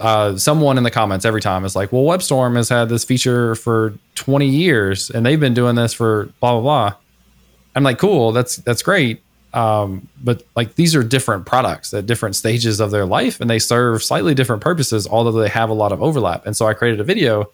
Uh, 0.00 0.36
someone 0.36 0.76
in 0.76 0.84
the 0.84 0.90
comments 0.90 1.24
every 1.24 1.40
time 1.40 1.64
is 1.64 1.74
like, 1.74 1.90
"Well, 1.92 2.02
WebStorm 2.02 2.54
has 2.56 2.68
had 2.68 2.88
this 2.88 3.04
feature 3.04 3.56
for 3.56 3.94
20 4.14 4.46
years, 4.46 5.10
and 5.10 5.26
they've 5.26 5.40
been 5.40 5.54
doing 5.54 5.74
this 5.74 5.92
for 5.92 6.26
blah 6.40 6.52
blah 6.52 6.60
blah." 6.60 6.94
I'm 7.74 7.82
like, 7.82 7.98
"Cool, 7.98 8.30
that's 8.30 8.56
that's 8.56 8.82
great." 8.82 9.22
Um, 9.54 10.08
but 10.22 10.42
like 10.54 10.74
these 10.74 10.94
are 10.94 11.02
different 11.02 11.46
products 11.46 11.94
at 11.94 12.06
different 12.06 12.36
stages 12.36 12.80
of 12.80 12.90
their 12.90 13.06
life 13.06 13.40
and 13.40 13.48
they 13.48 13.58
serve 13.58 14.02
slightly 14.02 14.34
different 14.34 14.62
purposes, 14.62 15.06
although 15.06 15.32
they 15.32 15.48
have 15.48 15.70
a 15.70 15.74
lot 15.74 15.90
of 15.92 16.02
overlap. 16.02 16.44
And 16.46 16.56
so 16.56 16.66
I 16.66 16.74
created 16.74 17.00
a 17.00 17.04
video 17.04 17.50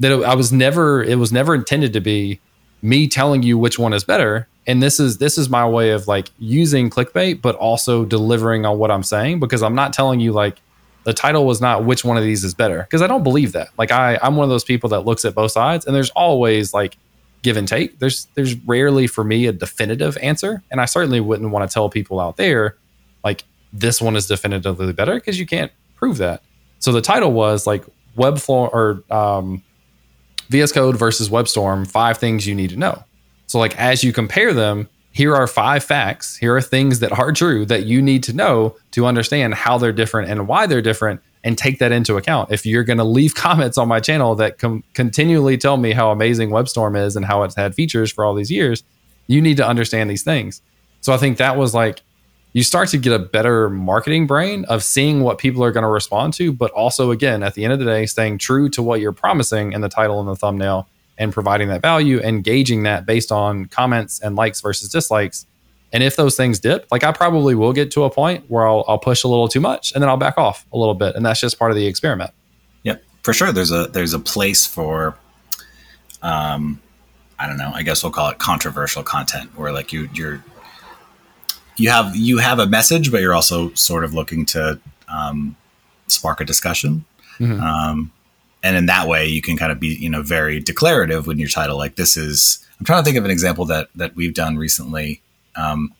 that 0.00 0.12
I 0.12 0.34
was 0.34 0.52
never, 0.52 1.02
it 1.02 1.16
was 1.16 1.32
never 1.32 1.54
intended 1.54 1.92
to 1.92 2.00
be 2.00 2.40
me 2.82 3.08
telling 3.08 3.42
you 3.42 3.56
which 3.56 3.78
one 3.78 3.92
is 3.92 4.04
better. 4.04 4.48
And 4.66 4.82
this 4.82 5.00
is, 5.00 5.18
this 5.18 5.38
is 5.38 5.48
my 5.48 5.66
way 5.66 5.90
of 5.90 6.08
like 6.08 6.30
using 6.38 6.90
clickbait, 6.90 7.40
but 7.40 7.54
also 7.56 8.04
delivering 8.04 8.66
on 8.66 8.78
what 8.78 8.90
I'm 8.90 9.02
saying 9.02 9.40
because 9.40 9.62
I'm 9.62 9.74
not 9.74 9.92
telling 9.92 10.20
you 10.20 10.32
like 10.32 10.60
the 11.04 11.14
title 11.14 11.46
was 11.46 11.60
not 11.60 11.84
which 11.84 12.04
one 12.04 12.16
of 12.16 12.24
these 12.24 12.44
is 12.44 12.52
better 12.52 12.82
because 12.82 13.00
I 13.00 13.06
don't 13.06 13.22
believe 13.22 13.52
that. 13.52 13.68
Like 13.78 13.92
I, 13.92 14.18
I'm 14.22 14.36
one 14.36 14.44
of 14.44 14.50
those 14.50 14.64
people 14.64 14.90
that 14.90 15.00
looks 15.00 15.24
at 15.24 15.34
both 15.34 15.52
sides 15.52 15.86
and 15.86 15.94
there's 15.94 16.10
always 16.10 16.74
like, 16.74 16.96
give 17.42 17.56
and 17.56 17.68
take. 17.68 17.98
There's 17.98 18.26
there's 18.34 18.54
rarely 18.66 19.06
for 19.06 19.24
me 19.24 19.46
a 19.46 19.52
definitive 19.52 20.16
answer, 20.18 20.62
and 20.70 20.80
I 20.80 20.84
certainly 20.84 21.20
wouldn't 21.20 21.50
want 21.50 21.68
to 21.68 21.72
tell 21.72 21.88
people 21.88 22.20
out 22.20 22.36
there 22.36 22.76
like 23.24 23.44
this 23.72 24.00
one 24.00 24.16
is 24.16 24.26
definitively 24.26 24.92
better 24.92 25.14
because 25.14 25.38
you 25.38 25.46
can't 25.46 25.72
prove 25.96 26.18
that. 26.18 26.42
So 26.78 26.92
the 26.92 27.00
title 27.00 27.32
was 27.32 27.66
like 27.66 27.84
Webflow 28.16 28.72
or 28.72 29.02
um, 29.14 29.62
VS 30.48 30.72
Code 30.72 30.96
versus 30.96 31.28
WebStorm: 31.28 31.86
five 31.86 32.18
things 32.18 32.46
you 32.46 32.54
need 32.54 32.70
to 32.70 32.76
know. 32.76 33.04
So 33.46 33.58
like 33.58 33.76
as 33.78 34.04
you 34.04 34.12
compare 34.12 34.52
them, 34.52 34.88
here 35.12 35.34
are 35.34 35.46
five 35.46 35.82
facts. 35.82 36.36
Here 36.36 36.54
are 36.54 36.60
things 36.60 37.00
that 37.00 37.18
are 37.18 37.32
true 37.32 37.64
that 37.66 37.86
you 37.86 38.02
need 38.02 38.22
to 38.24 38.32
know 38.32 38.76
to 38.92 39.06
understand 39.06 39.54
how 39.54 39.78
they're 39.78 39.92
different 39.92 40.30
and 40.30 40.46
why 40.46 40.66
they're 40.66 40.82
different 40.82 41.20
and 41.44 41.56
take 41.56 41.78
that 41.78 41.92
into 41.92 42.16
account. 42.16 42.50
If 42.50 42.66
you're 42.66 42.84
going 42.84 42.98
to 42.98 43.04
leave 43.04 43.34
comments 43.36 43.78
on 43.78 43.88
my 43.88 44.00
channel 44.00 44.34
that 44.36 44.58
com- 44.58 44.84
continually 44.94 45.56
tell 45.56 45.76
me 45.76 45.92
how 45.92 46.10
amazing 46.10 46.50
WebStorm 46.50 46.98
is 46.98 47.16
and 47.16 47.24
how 47.24 47.42
it's 47.42 47.54
had 47.54 47.74
features 47.74 48.12
for 48.12 48.24
all 48.24 48.34
these 48.34 48.50
years, 48.50 48.82
you 49.26 49.40
need 49.40 49.56
to 49.58 49.66
understand 49.66 50.10
these 50.10 50.22
things. 50.22 50.62
So 51.00 51.12
I 51.12 51.16
think 51.16 51.38
that 51.38 51.56
was 51.56 51.74
like 51.74 52.02
you 52.52 52.62
start 52.62 52.88
to 52.88 52.98
get 52.98 53.12
a 53.12 53.18
better 53.18 53.68
marketing 53.68 54.26
brain 54.26 54.64
of 54.66 54.82
seeing 54.82 55.22
what 55.22 55.38
people 55.38 55.62
are 55.62 55.70
going 55.70 55.82
to 55.82 55.88
respond 55.88 56.32
to, 56.34 56.52
but 56.52 56.70
also 56.72 57.10
again 57.10 57.42
at 57.42 57.54
the 57.54 57.64
end 57.64 57.72
of 57.72 57.78
the 57.78 57.84
day, 57.84 58.06
staying 58.06 58.38
true 58.38 58.68
to 58.70 58.82
what 58.82 59.00
you're 59.00 59.12
promising 59.12 59.72
in 59.72 59.80
the 59.80 59.88
title 59.88 60.18
and 60.18 60.28
the 60.28 60.34
thumbnail 60.34 60.88
and 61.18 61.32
providing 61.32 61.68
that 61.68 61.82
value, 61.82 62.20
engaging 62.20 62.84
that 62.84 63.04
based 63.04 63.30
on 63.30 63.66
comments 63.66 64.20
and 64.20 64.36
likes 64.36 64.60
versus 64.60 64.88
dislikes 64.88 65.46
and 65.92 66.02
if 66.02 66.16
those 66.16 66.36
things 66.36 66.58
dip, 66.58 66.86
like 66.90 67.02
I 67.02 67.12
probably 67.12 67.54
will 67.54 67.72
get 67.72 67.90
to 67.92 68.04
a 68.04 68.10
point 68.10 68.44
where 68.48 68.66
I'll, 68.66 68.84
I'll 68.86 68.98
push 68.98 69.24
a 69.24 69.28
little 69.28 69.48
too 69.48 69.60
much 69.60 69.92
and 69.92 70.02
then 70.02 70.08
I'll 70.08 70.18
back 70.18 70.36
off 70.36 70.66
a 70.72 70.76
little 70.76 70.94
bit. 70.94 71.16
And 71.16 71.24
that's 71.24 71.40
just 71.40 71.58
part 71.58 71.70
of 71.70 71.76
the 71.76 71.86
experiment. 71.86 72.30
Yeah, 72.82 72.96
for 73.22 73.32
sure. 73.32 73.52
There's 73.52 73.72
a, 73.72 73.86
there's 73.86 74.12
a 74.12 74.18
place 74.18 74.66
for, 74.66 75.16
um, 76.20 76.80
I 77.38 77.46
don't 77.46 77.56
know, 77.56 77.72
I 77.74 77.82
guess 77.82 78.02
we'll 78.02 78.12
call 78.12 78.28
it 78.28 78.38
controversial 78.38 79.02
content 79.02 79.56
where 79.56 79.72
like 79.72 79.92
you, 79.92 80.10
you're, 80.12 80.44
you 81.76 81.88
have, 81.88 82.14
you 82.14 82.38
have 82.38 82.58
a 82.58 82.66
message, 82.66 83.10
but 83.10 83.22
you're 83.22 83.34
also 83.34 83.72
sort 83.74 84.04
of 84.04 84.12
looking 84.12 84.44
to, 84.46 84.78
um, 85.08 85.56
spark 86.06 86.40
a 86.40 86.44
discussion. 86.44 87.06
Mm-hmm. 87.38 87.60
Um, 87.62 88.12
and 88.62 88.76
in 88.76 88.86
that 88.86 89.08
way 89.08 89.26
you 89.26 89.40
can 89.40 89.56
kind 89.56 89.72
of 89.72 89.80
be, 89.80 89.88
you 89.88 90.10
know, 90.10 90.22
very 90.22 90.60
declarative 90.60 91.26
when 91.26 91.38
your 91.38 91.48
title, 91.48 91.78
like 91.78 91.96
this 91.96 92.16
is, 92.16 92.66
I'm 92.78 92.84
trying 92.84 93.00
to 93.00 93.04
think 93.04 93.16
of 93.16 93.24
an 93.24 93.30
example 93.30 93.64
that, 93.66 93.88
that 93.94 94.14
we've 94.16 94.34
done 94.34 94.58
recently 94.58 95.22
um, 95.58 95.92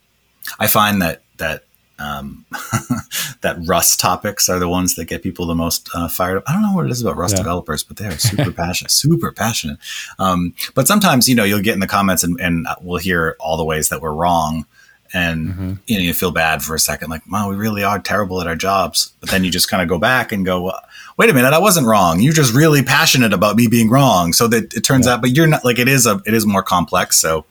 I 0.58 0.66
find 0.66 1.02
that 1.02 1.22
that 1.36 1.64
um, 1.98 2.44
that 3.40 3.56
Rust 3.64 3.98
topics 3.98 4.48
are 4.48 4.58
the 4.58 4.68
ones 4.68 4.94
that 4.94 5.06
get 5.06 5.22
people 5.22 5.46
the 5.46 5.54
most 5.54 5.88
uh, 5.94 6.08
fired 6.08 6.38
up. 6.38 6.44
I 6.46 6.52
don't 6.52 6.62
know 6.62 6.72
what 6.72 6.86
it 6.86 6.92
is 6.92 7.02
about 7.02 7.16
Rust 7.16 7.34
yeah. 7.34 7.42
developers, 7.42 7.82
but 7.82 7.96
they 7.96 8.06
are 8.06 8.12
super 8.18 8.52
passionate, 8.52 8.90
super 8.90 9.32
passionate. 9.32 9.78
Um, 10.18 10.54
but 10.74 10.86
sometimes, 10.86 11.28
you 11.28 11.34
know, 11.34 11.44
you'll 11.44 11.60
get 11.60 11.74
in 11.74 11.80
the 11.80 11.86
comments 11.86 12.22
and, 12.22 12.40
and, 12.40 12.66
we'll 12.80 12.98
hear 12.98 13.36
all 13.40 13.56
the 13.56 13.64
ways 13.64 13.88
that 13.88 14.00
we're 14.00 14.12
wrong. 14.12 14.66
And 15.12 15.48
mm-hmm. 15.48 15.72
you 15.86 15.96
know 15.96 16.02
you 16.02 16.14
feel 16.14 16.30
bad 16.30 16.62
for 16.62 16.74
a 16.74 16.78
second 16.78 17.10
like 17.10 17.22
wow 17.30 17.48
we 17.48 17.56
really 17.56 17.82
are 17.82 17.98
terrible 17.98 18.40
at 18.40 18.46
our 18.46 18.56
jobs. 18.56 19.12
But 19.20 19.30
then 19.30 19.44
you 19.44 19.50
just 19.50 19.68
kind 19.68 19.82
of 19.82 19.88
go 19.88 19.98
back 19.98 20.32
and 20.32 20.44
go 20.44 20.72
wait 21.16 21.30
a 21.30 21.34
minute 21.34 21.52
i 21.52 21.58
wasn't 21.58 21.86
wrong. 21.86 22.20
You're 22.20 22.32
just 22.32 22.54
really 22.54 22.82
passionate 22.82 23.32
about 23.32 23.56
me 23.56 23.66
being 23.66 23.90
wrong. 23.90 24.32
So 24.32 24.48
that 24.48 24.74
it 24.74 24.82
turns 24.82 25.06
yeah. 25.06 25.14
out 25.14 25.20
but 25.20 25.30
you're 25.30 25.46
not 25.46 25.64
like 25.64 25.78
it 25.78 25.88
is 25.88 26.06
a 26.06 26.20
it 26.26 26.34
is 26.34 26.46
more 26.46 26.62
complex 26.62 27.20
so 27.20 27.44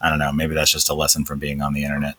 i 0.00 0.08
don't 0.08 0.18
know 0.18 0.32
maybe 0.32 0.54
that's 0.54 0.70
just 0.70 0.88
a 0.90 0.94
lesson 0.94 1.24
from 1.24 1.38
being 1.38 1.62
on 1.62 1.72
the 1.72 1.84
internet 1.84 2.16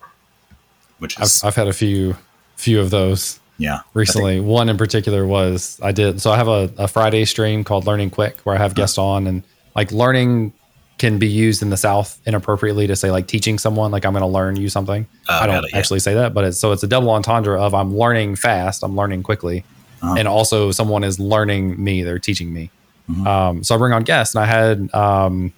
which 0.99 1.19
is 1.19 1.43
i've, 1.43 1.49
I've 1.49 1.55
had 1.55 1.67
a 1.67 1.73
few 1.73 2.15
few 2.55 2.79
of 2.79 2.89
those 2.89 3.39
yeah 3.57 3.81
recently 3.93 4.37
think, 4.37 4.47
one 4.47 4.69
in 4.69 4.77
particular 4.77 5.25
was 5.25 5.79
i 5.81 5.91
did 5.91 6.21
so 6.21 6.31
i 6.31 6.37
have 6.37 6.47
a, 6.47 6.71
a 6.77 6.87
friday 6.87 7.25
stream 7.25 7.63
called 7.63 7.85
learning 7.85 8.09
quick 8.09 8.39
where 8.41 8.55
i 8.55 8.57
have 8.57 8.75
guests 8.75 8.97
on 8.97 9.27
and 9.27 9.43
like 9.75 9.91
learning 9.91 10.53
can 10.97 11.19
be 11.19 11.27
used 11.27 11.61
in 11.61 11.69
the 11.69 11.77
South 11.77 12.19
inappropriately 12.25 12.87
to 12.87 12.95
say 12.95 13.11
like 13.11 13.27
teaching 13.27 13.59
someone 13.59 13.91
like 13.91 14.05
I'm 14.05 14.13
going 14.13 14.21
to 14.21 14.27
learn 14.27 14.55
you 14.55 14.69
something. 14.69 15.05
Uh, 15.29 15.39
I 15.41 15.47
don't 15.47 15.63
it, 15.63 15.71
yeah. 15.71 15.77
actually 15.77 15.99
say 15.99 16.13
that, 16.15 16.33
but 16.33 16.43
it's 16.43 16.57
so 16.57 16.71
it's 16.71 16.83
a 16.83 16.87
double 16.87 17.09
entendre 17.11 17.61
of 17.61 17.73
I'm 17.73 17.95
learning 17.95 18.35
fast, 18.35 18.83
I'm 18.83 18.95
learning 18.95 19.23
quickly, 19.23 19.63
uh-huh. 20.01 20.15
and 20.17 20.27
also 20.27 20.71
someone 20.71 21.03
is 21.03 21.19
learning 21.19 21.81
me, 21.81 22.03
they're 22.03 22.19
teaching 22.19 22.51
me. 22.51 22.71
Mm-hmm. 23.09 23.27
Um, 23.27 23.63
so 23.63 23.75
I 23.75 23.77
bring 23.77 23.93
on 23.93 24.03
guests, 24.03 24.35
and 24.35 24.43
I 24.43 24.47
had 24.47 24.93
um, 24.93 25.53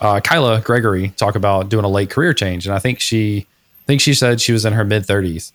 uh, 0.00 0.20
Kyla 0.20 0.60
Gregory 0.60 1.08
talk 1.16 1.34
about 1.34 1.68
doing 1.68 1.84
a 1.84 1.88
late 1.88 2.10
career 2.10 2.34
change, 2.34 2.66
and 2.66 2.74
I 2.74 2.78
think 2.78 3.00
she, 3.00 3.46
I 3.82 3.86
think 3.86 4.00
she 4.00 4.14
said 4.14 4.40
she 4.40 4.52
was 4.52 4.64
in 4.64 4.74
her 4.74 4.84
mid 4.84 5.04
30s, 5.04 5.52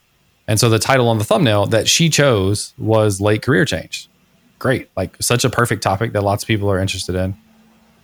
and 0.48 0.60
so 0.60 0.68
the 0.70 0.80
title 0.80 1.08
on 1.10 1.20
the 1.20 1.24
thumbnail 1.24 1.68
that 1.68 1.88
she 1.88 2.10
chose 2.10 2.74
was 2.78 3.22
late 3.22 3.44
career 3.44 3.66
change. 3.66 4.10
Great, 4.58 4.90
like 4.98 5.16
such 5.22 5.46
a 5.46 5.50
perfect 5.50 5.84
topic 5.84 6.14
that 6.14 6.24
lots 6.24 6.44
of 6.44 6.48
people 6.48 6.72
are 6.72 6.80
interested 6.80 7.14
in 7.14 7.38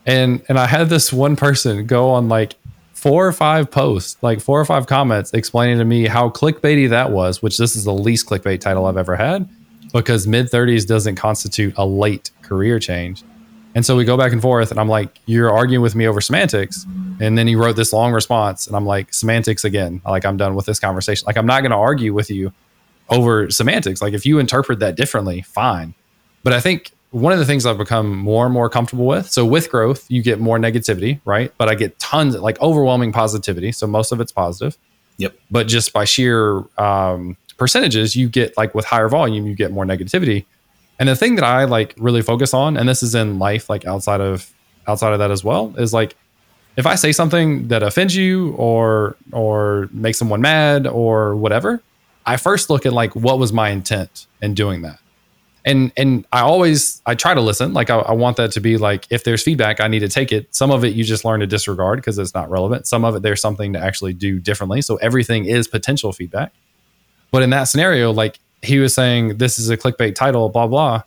and 0.05 0.43
and 0.47 0.59
I 0.59 0.67
had 0.67 0.89
this 0.89 1.11
one 1.11 1.35
person 1.35 1.85
go 1.85 2.09
on 2.09 2.29
like 2.29 2.55
four 2.93 3.27
or 3.27 3.31
five 3.31 3.71
posts, 3.71 4.21
like 4.21 4.39
four 4.39 4.59
or 4.59 4.65
five 4.65 4.85
comments 4.85 5.33
explaining 5.33 5.79
to 5.79 5.85
me 5.85 6.05
how 6.05 6.29
clickbaity 6.29 6.89
that 6.89 7.11
was, 7.11 7.41
which 7.41 7.57
this 7.57 7.75
is 7.75 7.83
the 7.83 7.93
least 7.93 8.27
clickbait 8.27 8.59
title 8.59 8.85
I've 8.85 8.97
ever 8.97 9.15
had 9.15 9.49
because 9.93 10.27
mid 10.27 10.51
30s 10.51 10.87
doesn't 10.87 11.15
constitute 11.15 11.73
a 11.77 11.85
late 11.85 12.31
career 12.41 12.79
change. 12.79 13.23
And 13.73 13.85
so 13.85 13.95
we 13.95 14.03
go 14.03 14.17
back 14.17 14.33
and 14.33 14.41
forth, 14.41 14.71
and 14.71 14.79
I'm 14.79 14.89
like, 14.89 15.19
You're 15.25 15.49
arguing 15.49 15.81
with 15.81 15.95
me 15.95 16.05
over 16.07 16.19
semantics. 16.21 16.85
And 17.19 17.37
then 17.37 17.47
he 17.47 17.55
wrote 17.55 17.75
this 17.75 17.93
long 17.93 18.11
response, 18.11 18.67
and 18.67 18.75
I'm 18.75 18.85
like, 18.85 19.13
Semantics 19.13 19.63
again. 19.63 20.01
Like, 20.05 20.25
I'm 20.25 20.37
done 20.37 20.55
with 20.55 20.65
this 20.65 20.79
conversation. 20.79 21.25
Like, 21.25 21.37
I'm 21.37 21.45
not 21.45 21.61
going 21.61 21.71
to 21.71 21.77
argue 21.77 22.13
with 22.13 22.29
you 22.29 22.51
over 23.09 23.49
semantics. 23.49 24.01
Like, 24.01 24.13
if 24.13 24.25
you 24.25 24.39
interpret 24.39 24.79
that 24.79 24.95
differently, 24.95 25.41
fine. 25.41 25.93
But 26.43 26.53
I 26.53 26.59
think 26.59 26.91
one 27.11 27.33
of 27.33 27.39
the 27.39 27.45
things 27.45 27.65
I've 27.65 27.77
become 27.77 28.17
more 28.17 28.45
and 28.45 28.53
more 28.53 28.69
comfortable 28.69 29.05
with. 29.05 29.29
So 29.29 29.45
with 29.45 29.69
growth, 29.69 30.09
you 30.09 30.23
get 30.23 30.39
more 30.39 30.57
negativity, 30.57 31.19
right? 31.25 31.53
But 31.57 31.67
I 31.67 31.75
get 31.75 31.99
tons, 31.99 32.35
like 32.37 32.59
overwhelming 32.61 33.11
positivity. 33.11 33.73
So 33.73 33.85
most 33.85 34.11
of 34.11 34.21
it's 34.21 34.31
positive. 34.31 34.77
Yep. 35.17 35.35
But 35.51 35.67
just 35.67 35.91
by 35.91 36.05
sheer 36.05 36.63
um, 36.79 37.35
percentages, 37.57 38.15
you 38.15 38.29
get 38.29 38.55
like 38.57 38.73
with 38.73 38.85
higher 38.85 39.09
volume, 39.09 39.45
you 39.45 39.55
get 39.55 39.71
more 39.71 39.85
negativity. 39.85 40.45
And 40.99 41.09
the 41.09 41.15
thing 41.15 41.35
that 41.35 41.43
I 41.43 41.65
like 41.65 41.93
really 41.97 42.21
focus 42.21 42.53
on, 42.53 42.77
and 42.77 42.87
this 42.87 43.03
is 43.03 43.13
in 43.13 43.39
life, 43.39 43.69
like 43.69 43.85
outside 43.85 44.21
of 44.21 44.51
outside 44.87 45.13
of 45.13 45.19
that 45.19 45.31
as 45.31 45.43
well, 45.43 45.73
is 45.77 45.93
like 45.93 46.15
if 46.77 46.85
I 46.85 46.95
say 46.95 47.11
something 47.11 47.67
that 47.67 47.83
offends 47.83 48.15
you 48.15 48.53
or 48.53 49.17
or 49.33 49.89
makes 49.91 50.17
someone 50.17 50.41
mad 50.41 50.87
or 50.87 51.35
whatever, 51.35 51.81
I 52.25 52.37
first 52.37 52.69
look 52.69 52.85
at 52.85 52.93
like 52.93 53.15
what 53.15 53.37
was 53.37 53.51
my 53.51 53.69
intent 53.69 54.27
in 54.41 54.53
doing 54.53 54.83
that 54.83 54.99
and 55.65 55.91
and 55.95 56.25
I 56.31 56.41
always 56.41 57.01
I 57.05 57.15
try 57.15 57.33
to 57.33 57.41
listen. 57.41 57.73
Like 57.73 57.89
I, 57.89 57.97
I, 57.99 58.13
want 58.13 58.37
that 58.37 58.51
to 58.53 58.59
be 58.59 58.77
like 58.77 59.05
if 59.09 59.23
there's 59.23 59.43
feedback, 59.43 59.79
I 59.79 59.87
need 59.87 59.99
to 59.99 60.09
take 60.09 60.31
it. 60.31 60.53
Some 60.53 60.71
of 60.71 60.83
it 60.83 60.93
you 60.93 61.03
just 61.03 61.23
learn 61.23 61.39
to 61.41 61.47
disregard 61.47 61.99
because 61.99 62.17
it's 62.17 62.33
not 62.33 62.49
relevant. 62.49 62.87
Some 62.87 63.05
of 63.05 63.15
it 63.15 63.21
there's 63.21 63.41
something 63.41 63.73
to 63.73 63.79
actually 63.79 64.13
do 64.13 64.39
differently. 64.39 64.81
So 64.81 64.95
everything 64.97 65.45
is 65.45 65.67
potential 65.67 66.11
feedback. 66.13 66.51
But 67.29 67.43
in 67.43 67.51
that 67.51 67.65
scenario, 67.65 68.11
like 68.11 68.39
he 68.61 68.79
was 68.79 68.93
saying, 68.93 69.37
this 69.37 69.59
is 69.59 69.69
a 69.69 69.77
clickbait 69.77 70.15
title, 70.15 70.49
blah 70.49 70.67
blah. 70.67 71.03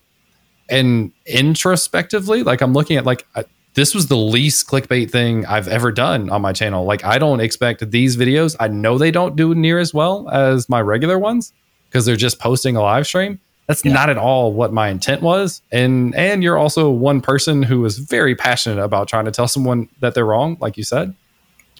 And 0.68 1.12
introspectively, 1.26 2.42
like 2.42 2.60
I'm 2.60 2.72
looking 2.72 2.96
at 2.96 3.04
like 3.04 3.26
I, 3.34 3.44
this 3.74 3.92
was 3.92 4.06
the 4.06 4.16
least 4.16 4.68
clickbait 4.68 5.10
thing 5.10 5.44
I've 5.46 5.66
ever 5.66 5.90
done 5.90 6.30
on 6.30 6.42
my 6.42 6.52
channel. 6.52 6.84
Like 6.84 7.04
I 7.04 7.18
don't 7.18 7.40
expect 7.40 7.90
these 7.90 8.16
videos. 8.16 8.54
I 8.60 8.68
know 8.68 8.98
they 8.98 9.10
don't 9.10 9.34
do 9.34 9.52
near 9.52 9.80
as 9.80 9.92
well 9.92 10.28
as 10.30 10.68
my 10.68 10.80
regular 10.80 11.18
ones 11.18 11.52
because 11.86 12.06
they're 12.06 12.14
just 12.14 12.38
posting 12.38 12.76
a 12.76 12.80
live 12.80 13.04
stream 13.04 13.40
that's 13.66 13.84
yeah. 13.84 13.92
not 13.92 14.10
at 14.10 14.18
all 14.18 14.52
what 14.52 14.72
my 14.72 14.88
intent 14.88 15.22
was. 15.22 15.62
And 15.72 16.14
and 16.14 16.42
you're 16.42 16.58
also 16.58 16.90
one 16.90 17.20
person 17.20 17.62
who 17.62 17.80
was 17.80 17.98
very 17.98 18.34
passionate 18.34 18.82
about 18.82 19.08
trying 19.08 19.24
to 19.24 19.30
tell 19.30 19.48
someone 19.48 19.88
that 20.00 20.14
they're 20.14 20.26
wrong, 20.26 20.56
like 20.60 20.76
you 20.76 20.84
said. 20.84 21.14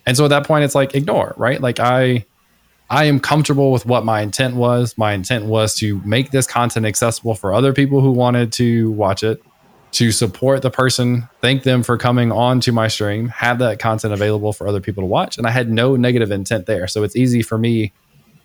And 0.07 0.17
so 0.17 0.25
at 0.25 0.29
that 0.29 0.47
point 0.47 0.65
it's 0.65 0.75
like 0.75 0.95
ignore, 0.95 1.35
right? 1.37 1.61
Like 1.61 1.81
I 1.81 2.25
I 2.91 3.05
am 3.05 3.19
comfortable 3.21 3.73
with 3.73 3.87
what 3.87 4.05
my 4.05 4.21
intent 4.21 4.57
was. 4.57 4.97
My 4.97 5.13
intent 5.13 5.47
was 5.47 5.75
to 5.77 6.01
make 6.05 6.31
this 6.31 6.47
content 6.47 6.87
accessible 6.87 7.35
for 7.35 7.53
other 7.53 7.73
people 7.73 8.01
who 8.01 8.13
wanted 8.13 8.53
to 8.55 8.91
watch 8.93 9.23
it, 9.23 9.43
to 9.93 10.13
support 10.13 10.63
the 10.63 10.71
person, 10.71 11.29
thank 11.41 11.63
them 11.63 11.83
for 11.83 11.97
coming 11.97 12.31
on 12.31 12.61
to 12.61 12.73
my 12.73 12.89
stream, 12.89 13.29
have 13.29 13.59
that 13.61 13.79
content 13.79 14.13
available 14.13 14.53
for 14.53 14.67
other 14.67 14.81
people 14.81 15.03
to 15.03 15.07
watch. 15.07 15.39
And 15.39 15.47
I 15.47 15.51
had 15.51 15.71
no 15.71 15.97
negative 15.97 16.31
intent 16.31 16.67
there. 16.67 16.87
So 16.89 17.05
it's 17.05 17.17
easy 17.17 17.43
for 17.43 17.57
me 17.57 17.93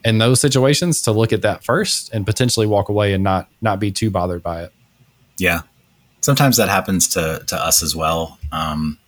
in 0.04 0.18
those 0.18 0.40
situations 0.40 1.02
to 1.04 1.12
look 1.12 1.34
at 1.34 1.42
that 1.42 1.64
first 1.64 2.14
and 2.14 2.26
potentially 2.26 2.66
walk 2.66 2.90
away 2.90 3.14
and 3.14 3.24
not 3.24 3.50
not 3.62 3.80
be 3.80 3.92
too 3.92 4.10
bothered 4.10 4.44
by 4.44 4.64
it. 4.64 4.74
Yeah, 5.38 5.62
sometimes 6.22 6.58
that 6.58 6.70
happens 6.70 7.08
to 7.10 7.44
to 7.48 7.56
us 7.56 7.84
as 7.84 7.96
well. 7.96 8.38
Um, 8.52 9.00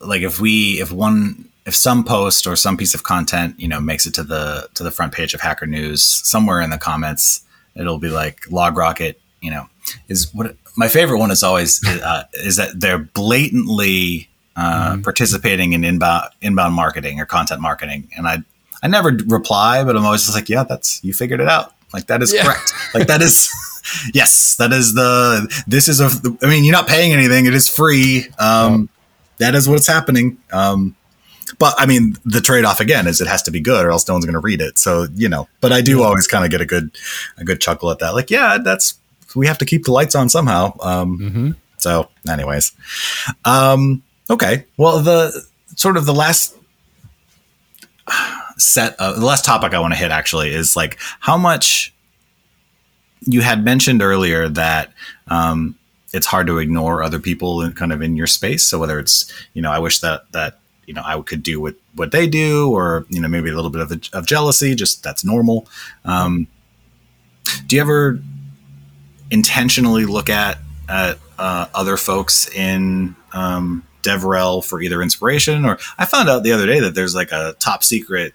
like 0.00 0.22
if 0.22 0.40
we 0.40 0.80
if 0.80 0.92
one 0.92 1.48
if 1.66 1.74
some 1.74 2.04
post 2.04 2.46
or 2.46 2.56
some 2.56 2.76
piece 2.76 2.94
of 2.94 3.04
content 3.04 3.58
you 3.58 3.68
know 3.68 3.80
makes 3.80 4.06
it 4.06 4.14
to 4.14 4.22
the 4.22 4.68
to 4.74 4.82
the 4.82 4.90
front 4.90 5.12
page 5.12 5.34
of 5.34 5.40
Hacker 5.40 5.66
News, 5.66 6.04
somewhere 6.04 6.60
in 6.60 6.70
the 6.70 6.78
comments 6.78 7.44
it'll 7.74 7.98
be 7.98 8.10
like 8.10 8.42
LogRocket. 8.42 9.16
You 9.40 9.50
know, 9.50 9.68
is 10.08 10.32
what 10.32 10.56
my 10.76 10.88
favorite 10.88 11.18
one 11.18 11.30
is 11.30 11.42
always 11.42 11.86
uh, 11.88 12.24
is 12.34 12.56
that 12.56 12.80
they're 12.80 12.98
blatantly 12.98 14.28
uh, 14.56 14.92
mm-hmm. 14.92 15.02
participating 15.02 15.72
in 15.72 15.84
inbound 15.84 16.30
inbound 16.40 16.74
marketing 16.74 17.20
or 17.20 17.26
content 17.26 17.60
marketing, 17.60 18.10
and 18.16 18.26
I 18.26 18.38
I 18.84 18.88
never 18.88 19.16
reply, 19.26 19.82
but 19.82 19.96
I'm 19.96 20.04
always 20.04 20.24
just 20.24 20.36
like, 20.36 20.50
yeah, 20.50 20.62
that's 20.62 21.02
you 21.02 21.14
figured 21.14 21.40
it 21.40 21.48
out. 21.48 21.74
Like 21.94 22.06
that 22.08 22.22
is 22.22 22.34
yeah. 22.34 22.44
correct. 22.44 22.72
Like 22.92 23.06
that 23.06 23.22
is 23.22 23.50
yes, 24.14 24.56
that 24.56 24.72
is 24.72 24.92
the 24.94 25.64
this 25.66 25.88
is 25.88 26.00
a. 26.00 26.10
I 26.42 26.48
mean, 26.48 26.64
you're 26.64 26.72
not 26.72 26.86
paying 26.86 27.12
anything; 27.12 27.46
it 27.46 27.54
is 27.54 27.68
free. 27.68 28.26
Um, 28.38 28.90
That 29.38 29.54
is 29.54 29.68
what's 29.68 29.86
happening. 29.86 30.38
Um, 30.52 30.94
but 31.58 31.74
I 31.78 31.86
mean, 31.86 32.16
the 32.24 32.40
trade 32.40 32.64
off 32.64 32.78
again 32.78 33.06
is 33.06 33.20
it 33.20 33.26
has 33.26 33.42
to 33.44 33.50
be 33.50 33.60
good, 33.60 33.84
or 33.86 33.90
else 33.90 34.06
no 34.06 34.14
one's 34.14 34.26
going 34.26 34.34
to 34.34 34.40
read 34.40 34.60
it. 34.60 34.78
So 34.78 35.06
you 35.14 35.28
know, 35.30 35.48
but 35.60 35.72
I 35.72 35.80
do 35.80 36.02
always 36.02 36.26
kind 36.26 36.44
of 36.44 36.50
get 36.50 36.60
a 36.60 36.66
good 36.66 36.90
a 37.38 37.44
good 37.44 37.60
chuckle 37.60 37.90
at 37.90 38.00
that. 38.00 38.14
Like, 38.14 38.30
yeah, 38.30 38.58
that's 38.62 38.98
we 39.34 39.46
have 39.46 39.58
to 39.58 39.64
keep 39.64 39.84
the 39.84 39.92
lights 39.92 40.14
on 40.14 40.28
somehow. 40.28 40.76
Um, 40.80 41.18
mm-hmm. 41.18 41.50
So, 41.78 42.10
anyways, 42.28 42.72
um, 43.44 44.02
okay. 44.28 44.66
Well, 44.76 45.00
the 45.00 45.46
sort 45.74 45.96
of 45.96 46.06
the 46.06 46.14
last 46.14 46.54
set 48.56 48.94
of 49.00 49.20
the 49.20 49.26
last 49.26 49.44
topic 49.44 49.74
I 49.74 49.80
want 49.80 49.92
to 49.92 49.98
hit 49.98 50.10
actually 50.10 50.52
is 50.52 50.76
like 50.76 50.98
how 51.20 51.36
much 51.36 51.92
you 53.26 53.40
had 53.40 53.64
mentioned 53.64 54.02
earlier 54.02 54.48
that 54.48 54.92
um, 55.28 55.76
it's 56.12 56.26
hard 56.26 56.46
to 56.46 56.58
ignore 56.58 57.02
other 57.02 57.18
people 57.18 57.62
in, 57.62 57.72
kind 57.72 57.92
of 57.92 58.02
in 58.02 58.16
your 58.16 58.26
space. 58.26 58.66
So 58.66 58.78
whether 58.78 58.98
it's 58.98 59.32
you 59.54 59.62
know 59.62 59.70
I 59.70 59.78
wish 59.78 60.00
that 60.00 60.30
that 60.32 60.58
you 60.86 60.94
know 60.94 61.02
I 61.04 61.20
could 61.20 61.42
do 61.42 61.60
what 61.60 61.74
what 61.94 62.12
they 62.12 62.26
do, 62.26 62.70
or 62.70 63.06
you 63.08 63.20
know 63.20 63.28
maybe 63.28 63.50
a 63.50 63.54
little 63.54 63.70
bit 63.70 63.80
of, 63.80 63.92
of 64.12 64.26
jealousy, 64.26 64.74
just 64.74 65.02
that's 65.02 65.24
normal. 65.24 65.66
Um, 66.04 66.46
do 67.66 67.76
you 67.76 67.82
ever 67.82 68.20
intentionally 69.30 70.04
look 70.04 70.28
at 70.28 70.58
at 70.88 71.18
uh, 71.38 71.66
other 71.74 71.96
folks 71.96 72.48
in 72.54 73.16
um, 73.32 73.84
DevRel 74.02 74.64
for 74.64 74.80
either 74.80 75.02
inspiration 75.02 75.64
or 75.64 75.78
I 75.98 76.04
found 76.04 76.28
out 76.28 76.42
the 76.42 76.52
other 76.52 76.66
day 76.66 76.80
that 76.80 76.94
there's 76.94 77.14
like 77.14 77.32
a 77.32 77.56
top 77.58 77.82
secret 77.82 78.34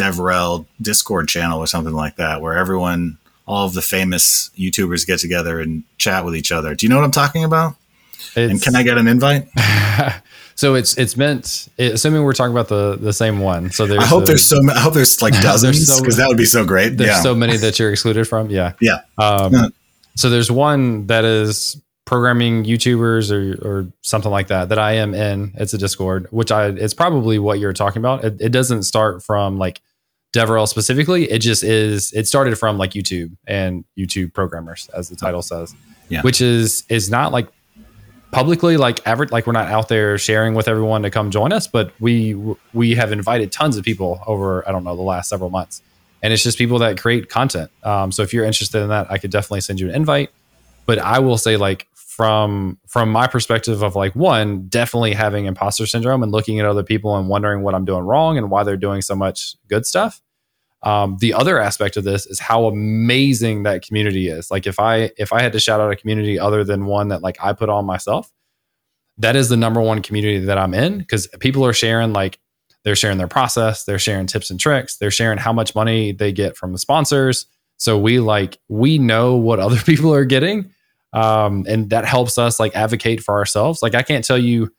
DevRel 0.00 0.66
Discord 0.80 1.28
channel 1.28 1.58
or 1.58 1.66
something 1.66 1.94
like 1.94 2.16
that, 2.16 2.40
where 2.40 2.56
everyone, 2.56 3.18
all 3.46 3.66
of 3.66 3.74
the 3.74 3.82
famous 3.82 4.50
YouTubers 4.56 5.06
get 5.06 5.18
together 5.18 5.60
and 5.60 5.84
chat 5.98 6.24
with 6.24 6.34
each 6.36 6.52
other. 6.52 6.74
Do 6.74 6.86
you 6.86 6.90
know 6.90 6.96
what 6.96 7.04
I'm 7.04 7.10
talking 7.10 7.44
about? 7.44 7.74
It's, 8.36 8.52
and 8.52 8.62
can 8.62 8.76
I 8.76 8.82
get 8.82 8.96
an 8.96 9.08
invite? 9.08 9.48
so 10.54 10.74
it's 10.74 10.96
it's 10.96 11.16
meant. 11.16 11.68
Assuming 11.78 12.22
we're 12.22 12.32
talking 12.32 12.52
about 12.52 12.68
the 12.68 12.96
the 12.96 13.12
same 13.12 13.40
one. 13.40 13.70
So 13.70 13.86
there's. 13.86 14.02
I 14.02 14.06
hope 14.06 14.26
there's 14.26 14.46
so. 14.46 14.58
I 14.70 14.78
hope 14.78 14.94
there's 14.94 15.20
like 15.20 15.34
dozens 15.42 16.00
because 16.00 16.16
so, 16.16 16.22
that 16.22 16.28
would 16.28 16.38
be 16.38 16.44
so 16.44 16.64
great. 16.64 16.96
There's 16.96 17.10
yeah. 17.10 17.22
so 17.22 17.34
many 17.34 17.56
that 17.56 17.78
you're 17.78 17.90
excluded 17.90 18.28
from. 18.28 18.50
Yeah. 18.50 18.74
Yeah. 18.80 19.00
Um, 19.18 19.72
so 20.16 20.30
there's 20.30 20.50
one 20.50 21.06
that 21.06 21.24
is 21.24 21.80
programming 22.04 22.64
YouTubers 22.64 23.30
or 23.30 23.66
or 23.66 23.86
something 24.02 24.30
like 24.30 24.48
that 24.48 24.68
that 24.68 24.78
I 24.78 24.92
am 24.94 25.14
in. 25.14 25.52
It's 25.54 25.74
a 25.74 25.78
Discord, 25.78 26.28
which 26.30 26.52
I 26.52 26.66
it's 26.66 26.94
probably 26.94 27.38
what 27.38 27.58
you're 27.58 27.72
talking 27.72 28.00
about. 28.00 28.24
It, 28.24 28.40
it 28.40 28.48
doesn't 28.50 28.82
start 28.84 29.22
from 29.22 29.58
like 29.58 29.80
DevRel 30.32 30.68
specifically. 30.68 31.30
It 31.30 31.40
just 31.40 31.62
is. 31.62 32.12
It 32.12 32.28
started 32.28 32.56
from 32.58 32.78
like 32.78 32.90
YouTube 32.92 33.36
and 33.46 33.84
YouTube 33.98 34.32
programmers, 34.32 34.88
as 34.94 35.08
the 35.08 35.16
title 35.16 35.42
says, 35.42 35.74
yeah. 36.08 36.22
which 36.22 36.40
is 36.40 36.84
is 36.88 37.10
not 37.10 37.32
like 37.32 37.48
publicly 38.30 38.76
like 38.76 39.04
average 39.06 39.30
like 39.32 39.46
we're 39.46 39.52
not 39.52 39.68
out 39.68 39.88
there 39.88 40.16
sharing 40.16 40.54
with 40.54 40.68
everyone 40.68 41.02
to 41.02 41.10
come 41.10 41.30
join 41.30 41.52
us 41.52 41.66
but 41.66 41.92
we 41.98 42.34
we 42.72 42.94
have 42.94 43.10
invited 43.10 43.50
tons 43.50 43.76
of 43.76 43.84
people 43.84 44.20
over 44.26 44.66
i 44.68 44.72
don't 44.72 44.84
know 44.84 44.94
the 44.94 45.02
last 45.02 45.28
several 45.28 45.50
months 45.50 45.82
and 46.22 46.32
it's 46.32 46.42
just 46.42 46.56
people 46.56 46.78
that 46.78 46.96
create 46.96 47.28
content 47.28 47.70
um, 47.82 48.12
so 48.12 48.22
if 48.22 48.32
you're 48.32 48.44
interested 48.44 48.82
in 48.82 48.88
that 48.88 49.10
i 49.10 49.18
could 49.18 49.30
definitely 49.30 49.60
send 49.60 49.80
you 49.80 49.88
an 49.88 49.94
invite 49.94 50.30
but 50.86 50.98
i 51.00 51.18
will 51.18 51.38
say 51.38 51.56
like 51.56 51.88
from 52.20 52.78
from 52.86 53.10
my 53.10 53.26
perspective 53.26 53.82
of 53.82 53.96
like 53.96 54.14
one 54.14 54.66
definitely 54.68 55.14
having 55.14 55.46
imposter 55.46 55.86
syndrome 55.86 56.22
and 56.22 56.30
looking 56.32 56.60
at 56.60 56.66
other 56.66 56.82
people 56.82 57.16
and 57.16 57.28
wondering 57.28 57.62
what 57.62 57.74
i'm 57.74 57.86
doing 57.86 58.02
wrong 58.02 58.36
and 58.36 58.50
why 58.50 58.62
they're 58.62 58.76
doing 58.76 59.00
so 59.00 59.14
much 59.14 59.56
good 59.68 59.86
stuff 59.86 60.20
um, 60.82 61.16
the 61.20 61.34
other 61.34 61.58
aspect 61.58 61.96
of 61.96 62.04
this 62.04 62.26
is 62.26 62.38
how 62.40 62.66
amazing 62.66 63.64
that 63.64 63.82
community 63.82 64.28
is. 64.28 64.50
Like 64.50 64.66
if 64.66 64.80
I 64.80 65.10
if 65.18 65.32
I 65.32 65.42
had 65.42 65.52
to 65.52 65.60
shout 65.60 65.80
out 65.80 65.92
a 65.92 65.96
community 65.96 66.38
other 66.38 66.64
than 66.64 66.86
one 66.86 67.08
that 67.08 67.22
like 67.22 67.36
I 67.40 67.52
put 67.52 67.68
on 67.68 67.84
myself, 67.84 68.32
that 69.18 69.36
is 69.36 69.50
the 69.50 69.56
number 69.56 69.80
one 69.80 70.00
community 70.00 70.38
that 70.38 70.56
I'm 70.56 70.72
in 70.72 70.98
because 70.98 71.26
people 71.38 71.66
are 71.66 71.74
sharing 71.74 72.12
like 72.12 72.38
they're 72.82 72.96
sharing 72.96 73.18
their 73.18 73.28
process, 73.28 73.84
they're 73.84 73.98
sharing 73.98 74.26
tips 74.26 74.48
and 74.48 74.58
tricks, 74.58 74.96
they're 74.96 75.10
sharing 75.10 75.36
how 75.36 75.52
much 75.52 75.74
money 75.74 76.12
they 76.12 76.32
get 76.32 76.56
from 76.56 76.72
the 76.72 76.78
sponsors. 76.78 77.44
So 77.76 77.98
we 77.98 78.18
like 78.18 78.58
we 78.68 78.96
know 78.96 79.36
what 79.36 79.60
other 79.60 79.78
people 79.84 80.14
are 80.14 80.24
getting, 80.24 80.70
um, 81.12 81.64
and 81.68 81.90
that 81.90 82.04
helps 82.04 82.38
us 82.38 82.60
like 82.60 82.74
advocate 82.74 83.22
for 83.22 83.34
ourselves. 83.34 83.82
Like 83.82 83.94
I 83.94 84.02
can't 84.02 84.24
tell 84.24 84.38
you 84.38 84.70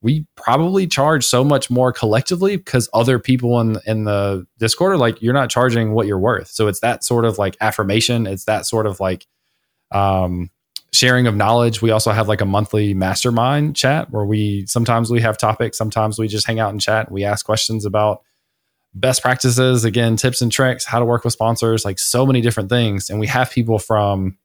we 0.00 0.26
probably 0.36 0.86
charge 0.86 1.24
so 1.24 1.42
much 1.42 1.70
more 1.70 1.92
collectively 1.92 2.56
because 2.56 2.88
other 2.94 3.18
people 3.18 3.60
in 3.60 3.78
in 3.86 4.04
the 4.04 4.46
Discord 4.58 4.92
are 4.92 4.96
like, 4.96 5.20
you're 5.20 5.34
not 5.34 5.50
charging 5.50 5.92
what 5.92 6.06
you're 6.06 6.18
worth. 6.18 6.48
So 6.48 6.68
it's 6.68 6.80
that 6.80 7.02
sort 7.02 7.24
of 7.24 7.38
like 7.38 7.56
affirmation. 7.60 8.26
It's 8.26 8.44
that 8.44 8.66
sort 8.66 8.86
of 8.86 9.00
like 9.00 9.26
um, 9.90 10.50
sharing 10.92 11.26
of 11.26 11.34
knowledge. 11.34 11.82
We 11.82 11.90
also 11.90 12.12
have 12.12 12.28
like 12.28 12.40
a 12.40 12.46
monthly 12.46 12.94
mastermind 12.94 13.74
chat 13.74 14.10
where 14.10 14.24
we 14.24 14.66
sometimes 14.66 15.10
we 15.10 15.20
have 15.20 15.36
topics, 15.36 15.76
sometimes 15.76 16.18
we 16.18 16.28
just 16.28 16.46
hang 16.46 16.60
out 16.60 16.70
and 16.70 16.80
chat. 16.80 17.10
We 17.10 17.24
ask 17.24 17.44
questions 17.44 17.84
about 17.84 18.22
best 18.94 19.20
practices, 19.20 19.84
again, 19.84 20.16
tips 20.16 20.40
and 20.40 20.50
tricks, 20.50 20.84
how 20.84 21.00
to 21.00 21.04
work 21.04 21.24
with 21.24 21.32
sponsors, 21.32 21.84
like 21.84 21.98
so 21.98 22.24
many 22.24 22.40
different 22.40 22.68
things. 22.68 23.10
And 23.10 23.18
we 23.18 23.26
have 23.26 23.50
people 23.50 23.78
from 23.78 24.38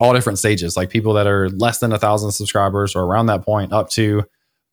all 0.00 0.12
different 0.12 0.38
stages, 0.38 0.76
like 0.76 0.90
people 0.90 1.14
that 1.14 1.26
are 1.26 1.48
less 1.50 1.78
than 1.78 1.92
a 1.92 1.98
thousand 1.98 2.32
subscribers 2.32 2.94
or 2.94 3.02
around 3.04 3.26
that 3.26 3.42
point 3.42 3.72
up 3.72 3.90
to 3.90 4.24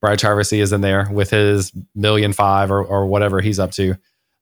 Brad 0.01 0.19
Traversy 0.19 0.59
is 0.59 0.71
in 0.71 0.81
there 0.81 1.09
with 1.11 1.31
his 1.31 1.71
million 1.95 2.33
five 2.33 2.71
or, 2.71 2.83
or 2.83 3.07
whatever 3.07 3.41
he's 3.41 3.59
up 3.59 3.71
to. 3.71 3.95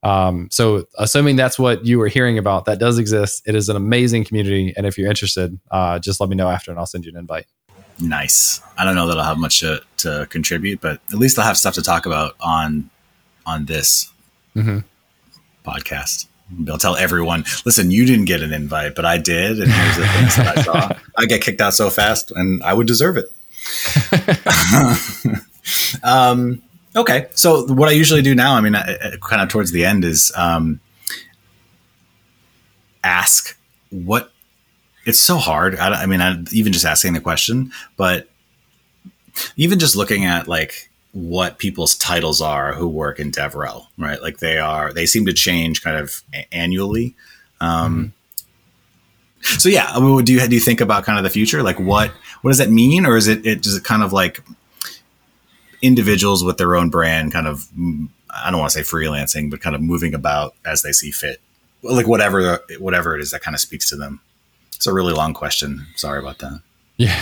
Um, 0.04 0.50
so, 0.52 0.86
assuming 0.98 1.38
that's 1.38 1.58
what 1.58 1.86
you 1.86 1.98
were 1.98 2.10
hearing 2.10 2.38
about, 2.38 2.66
that 2.66 2.78
does 2.78 2.98
exist. 2.98 3.42
It 3.48 3.56
is 3.56 3.70
an 3.70 3.78
amazing 3.78 4.26
community, 4.26 4.74
and 4.76 4.86
if 4.86 4.98
you're 4.98 5.08
interested, 5.08 5.58
uh, 5.72 6.00
just 6.00 6.20
let 6.20 6.30
me 6.30 6.36
know 6.36 6.50
after, 6.50 6.72
and 6.72 6.80
I'll 6.80 6.86
send 6.86 7.06
you 7.06 7.12
an 7.12 7.18
invite. 7.18 7.46
Nice. 8.00 8.62
I 8.78 8.84
don't 8.84 8.96
know 8.96 9.08
that 9.08 9.18
I'll 9.18 9.24
have 9.24 9.38
much 9.38 9.62
to, 9.62 9.82
to 9.98 10.28
contribute, 10.30 10.82
but 10.82 11.00
at 11.12 11.20
least 11.20 11.40
I'll 11.40 11.46
have 11.46 11.58
stuff 11.58 11.76
to 11.76 11.82
talk 11.82 12.06
about 12.06 12.36
on 12.42 12.90
on 13.46 13.66
this 13.66 14.12
mm-hmm. 14.56 14.80
podcast. 15.66 16.28
I'll 16.70 16.78
tell 16.78 16.96
everyone, 16.96 17.46
listen, 17.66 17.92
you 17.92 18.06
didn't 18.06 18.26
get 18.26 18.42
an 18.42 18.54
invite, 18.54 18.96
but 18.96 19.06
I 19.06 19.18
did, 19.18 19.60
and 19.60 19.72
here's 19.72 19.98
the 19.98 20.08
things 20.08 20.36
that 20.38 20.58
I 20.58 20.62
saw. 20.62 20.90
I 21.18 21.26
get 21.26 21.42
kicked 21.42 21.62
out 21.62 21.74
so 21.74 21.90
fast, 21.90 22.32
and 22.32 22.64
I 22.64 22.74
would 22.74 22.88
deserve 22.88 23.18
it. 23.18 23.26
um, 26.04 26.62
okay, 26.96 27.28
so 27.34 27.66
what 27.66 27.90
I 27.90 27.94
usually 27.94 28.22
do 28.22 28.36
now, 28.36 28.56
I 28.56 28.62
mean, 28.62 28.74
kind 29.22 29.42
of 29.42 29.50
towards 29.50 29.72
the 29.72 29.86
end, 29.86 30.06
is 30.06 30.32
um, 30.36 30.80
ask 33.04 33.58
what. 33.90 34.32
It's 35.06 35.20
so 35.20 35.36
hard. 35.36 35.78
I, 35.78 36.04
I 36.04 36.06
mean, 36.06 36.22
I, 36.22 36.38
even 36.54 36.72
just 36.72 36.86
asking 36.86 37.12
the 37.12 37.20
question, 37.20 37.74
but 37.98 38.30
even 39.58 39.78
just 39.78 39.98
looking 39.98 40.24
at 40.24 40.48
like 40.48 40.90
what 41.14 41.60
people's 41.60 41.96
titles 41.96 42.42
are 42.42 42.74
who 42.74 42.88
work 42.88 43.20
in 43.20 43.32
DevRel, 43.32 43.88
right? 43.98 44.22
Like 44.22 44.40
they 44.40 44.58
are, 44.58 44.92
they 44.92 45.06
seem 45.06 45.26
to 45.28 45.34
change 45.34 45.84
kind 45.84 45.98
of 45.98 46.24
annually. 46.52 47.16
Um, 47.62 48.14
mm-hmm. 49.42 49.60
So 49.60 49.70
yeah, 49.70 49.94
do 49.94 50.34
you 50.34 50.48
do 50.48 50.56
you 50.56 50.62
think 50.62 50.82
about 50.82 51.04
kind 51.04 51.18
of 51.18 51.24
the 51.24 51.30
future? 51.30 51.62
Like 51.62 51.80
what 51.80 52.12
what 52.42 52.52
does 52.52 52.58
that 52.58 52.70
mean, 52.70 53.06
or 53.06 53.18
is 53.18 53.28
it 53.28 53.46
it 53.46 53.62
does 53.62 53.76
it 53.76 53.84
kind 53.84 54.02
of 54.02 54.14
like 54.14 54.42
individuals 55.82 56.44
with 56.44 56.58
their 56.58 56.76
own 56.76 56.90
brand 56.90 57.34
kind 57.34 57.46
of 57.46 57.68
I 58.34 58.50
don't 58.50 58.60
want 58.60 58.72
to 58.72 58.84
say 58.84 58.90
freelancing, 58.90 59.52
but 59.52 59.62
kind 59.62 59.76
of 59.76 59.82
moving 59.82 60.14
about 60.16 60.56
as 60.66 60.82
they 60.82 60.94
see 60.94 61.12
fit, 61.12 61.42
like 61.84 62.08
whatever 62.08 62.60
whatever 62.80 63.16
it 63.16 63.22
is 63.22 63.32
that 63.32 63.42
kind 63.42 63.54
of 63.54 63.60
speaks 63.60 63.90
to 63.90 63.96
them. 63.96 64.22
It's 64.76 64.88
a 64.88 64.94
really 64.94 65.14
long 65.14 65.34
question. 65.34 65.88
Sorry 65.96 66.20
about 66.20 66.40
that. 66.40 66.62
Yeah, 66.98 67.22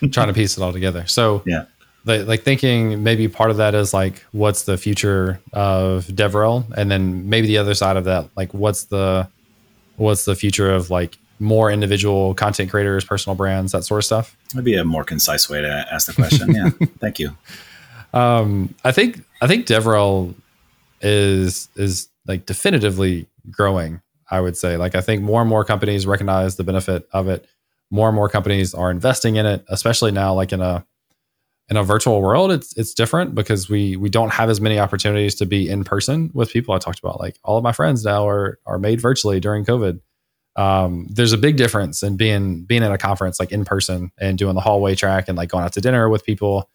trying 0.10 0.28
to 0.28 0.34
piece 0.34 0.56
it 0.56 0.62
all 0.62 0.72
together. 0.72 1.06
So 1.06 1.42
yeah, 1.44 1.64
like, 2.08 2.26
like 2.26 2.42
thinking 2.42 3.02
maybe 3.02 3.28
part 3.28 3.50
of 3.50 3.58
that 3.58 3.74
is 3.74 3.94
like 3.94 4.24
what's 4.32 4.64
the 4.64 4.76
future 4.76 5.40
of 5.52 6.06
DevRel, 6.06 6.64
and 6.76 6.90
then 6.90 7.28
maybe 7.28 7.46
the 7.46 7.58
other 7.58 7.74
side 7.74 7.96
of 7.96 8.04
that, 8.04 8.28
like 8.36 8.52
what's 8.54 8.84
the 8.84 9.28
what's 9.96 10.24
the 10.24 10.34
future 10.34 10.70
of 10.70 10.90
like 10.90 11.18
more 11.40 11.70
individual 11.70 12.34
content 12.34 12.70
creators, 12.70 13.04
personal 13.04 13.36
brands, 13.36 13.72
that 13.72 13.84
sort 13.84 13.98
of 13.98 14.04
stuff. 14.04 14.36
That'd 14.52 14.64
be 14.64 14.74
a 14.74 14.84
more 14.84 15.04
concise 15.04 15.48
way 15.48 15.60
to 15.60 15.86
ask 15.92 16.06
the 16.06 16.14
question. 16.14 16.54
yeah, 16.54 16.70
thank 16.98 17.18
you. 17.18 17.36
Um, 18.12 18.74
I 18.84 18.92
think 18.92 19.22
I 19.40 19.46
think 19.46 19.66
DevRel 19.66 20.34
is 21.00 21.68
is 21.76 22.08
like 22.26 22.46
definitively 22.46 23.26
growing. 23.50 24.00
I 24.30 24.40
would 24.40 24.56
say, 24.56 24.76
like, 24.76 24.94
I 24.94 25.00
think 25.00 25.22
more 25.22 25.40
and 25.40 25.48
more 25.48 25.64
companies 25.64 26.06
recognize 26.06 26.56
the 26.56 26.64
benefit 26.64 27.08
of 27.12 27.28
it. 27.28 27.46
More 27.90 28.08
and 28.08 28.14
more 28.14 28.28
companies 28.28 28.74
are 28.74 28.90
investing 28.90 29.36
in 29.36 29.46
it, 29.46 29.64
especially 29.68 30.12
now, 30.12 30.34
like 30.34 30.52
in 30.52 30.60
a 30.60 30.84
in 31.70 31.76
a 31.76 31.82
virtual 31.82 32.22
world. 32.22 32.50
It's 32.50 32.76
it's 32.76 32.94
different 32.94 33.34
because 33.34 33.68
we 33.68 33.96
we 33.96 34.08
don't 34.08 34.32
have 34.32 34.50
as 34.50 34.60
many 34.60 34.78
opportunities 34.78 35.34
to 35.36 35.46
be 35.46 35.68
in 35.68 35.84
person 35.84 36.30
with 36.34 36.50
people. 36.50 36.74
I 36.74 36.78
talked 36.78 36.98
about 36.98 37.20
like 37.20 37.38
all 37.44 37.56
of 37.56 37.62
my 37.62 37.72
friends 37.72 38.04
now 38.04 38.26
are 38.28 38.58
are 38.66 38.78
made 38.78 39.00
virtually 39.00 39.40
during 39.40 39.64
COVID. 39.64 40.00
Um, 40.56 41.06
there's 41.10 41.32
a 41.32 41.38
big 41.38 41.56
difference 41.56 42.02
in 42.02 42.16
being 42.16 42.64
being 42.64 42.82
at 42.82 42.92
a 42.92 42.98
conference 42.98 43.38
like 43.38 43.52
in 43.52 43.64
person 43.64 44.10
and 44.18 44.36
doing 44.36 44.54
the 44.54 44.60
hallway 44.60 44.94
track 44.94 45.28
and 45.28 45.36
like 45.36 45.50
going 45.50 45.64
out 45.64 45.72
to 45.74 45.80
dinner 45.80 46.08
with 46.08 46.24
people 46.24 46.68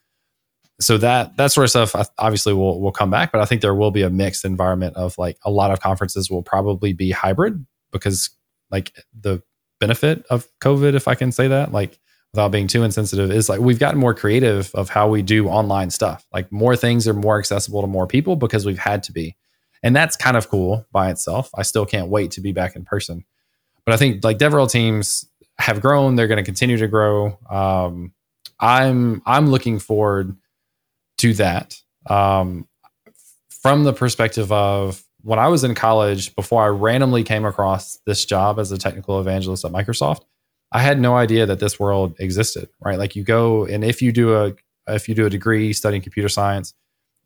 so 0.80 0.98
that 0.98 1.38
that 1.38 1.52
sort 1.52 1.64
of 1.66 1.70
stuff 1.70 2.10
obviously 2.18 2.54
will 2.54 2.82
will 2.82 2.91
come 2.91 3.10
back, 3.10 3.32
but 3.32 3.41
I 3.41 3.46
think 3.46 3.62
there 3.62 3.76
will 3.76 3.91
be 3.91 4.02
a 4.02 4.10
mixed 4.10 4.46
environment 4.46 4.96
of 4.96 5.18
like 5.18 5.38
a 5.44 5.52
lot 5.52 5.72
of 5.72 5.80
conferences 5.80 6.30
will 6.30 6.44
probably 6.44 6.94
be 6.94 7.12
hybrid 7.12 7.66
because 7.91 8.32
like 8.72 8.94
the 9.18 9.41
benefit 9.80 10.26
of 10.30 10.48
COVID, 10.62 10.96
if 10.96 11.08
I 11.08 11.16
can 11.16 11.32
say 11.32 11.48
that, 11.48 11.72
like 11.72 12.00
without 12.34 12.52
being 12.52 12.68
too 12.68 12.84
insensitive, 12.84 13.32
is 13.32 13.48
like 13.48 13.60
we've 13.60 13.80
gotten 13.80 14.00
more 14.00 14.14
creative 14.14 14.74
of 14.74 14.90
how 14.90 15.08
we 15.08 15.22
do 15.22 15.48
online 15.48 15.90
stuff. 15.90 16.26
Like 16.34 16.52
more 16.52 16.76
things 16.76 17.08
are 17.08 17.14
more 17.14 17.38
accessible 17.38 17.82
to 17.82 17.88
more 17.88 18.08
people 18.08 18.36
because 18.36 18.66
we've 18.66 18.80
had 18.80 19.04
to 19.04 19.12
be. 19.12 19.36
And 19.84 19.96
that's 19.96 20.16
kind 20.16 20.38
of 20.38 20.50
cool 20.50 20.86
by 20.92 21.12
itself. 21.12 21.50
I 21.56 21.64
still 21.64 21.86
can't 21.86 22.08
wait 22.08 22.32
to 22.32 22.42
be 22.42 22.52
back 22.52 22.76
in 22.76 22.86
person. 22.86 23.26
But 23.86 23.94
I 23.94 23.98
think 23.98 24.24
like 24.24 24.38
DevRel 24.38 24.72
teams 24.72 25.26
have 25.60 25.82
grown, 25.82 26.16
they're 26.16 26.28
going 26.28 26.38
to 26.38 26.44
continue 26.44 26.78
to 26.78 26.88
grow. 26.88 27.38
Um, 27.50 28.14
I'm 28.60 29.22
I'm 29.26 29.48
looking 29.48 29.80
forward 29.80 30.38
to 31.18 31.34
that 31.36 31.80
um, 32.10 32.68
from 33.50 33.84
the 33.84 33.94
perspective 33.94 34.52
of 34.52 35.04
when 35.22 35.40
I 35.40 35.48
was 35.48 35.64
in 35.64 35.74
college, 35.74 36.36
before 36.36 36.64
I 36.64 36.68
randomly 36.68 37.24
came 37.24 37.46
across 37.46 37.98
this 38.06 38.26
job 38.26 38.60
as 38.60 38.72
a 38.72 38.78
technical 38.78 39.20
evangelist 39.20 39.64
at 39.64 39.72
Microsoft, 39.72 40.22
I 40.74 40.80
had 40.80 41.00
no 41.00 41.16
idea 41.16 41.46
that 41.46 41.60
this 41.60 41.80
world 41.80 42.16
existed. 42.20 42.70
Right, 42.84 42.98
like 43.00 43.16
you 43.16 43.24
go 43.24 43.66
and 43.66 43.84
if 43.84 44.02
you 44.02 44.12
do 44.12 44.36
a 44.36 44.54
if 44.88 45.08
you 45.08 45.16
do 45.16 45.26
a 45.26 45.30
degree 45.30 45.72
studying 45.72 46.02
computer 46.02 46.30
science, 46.30 46.74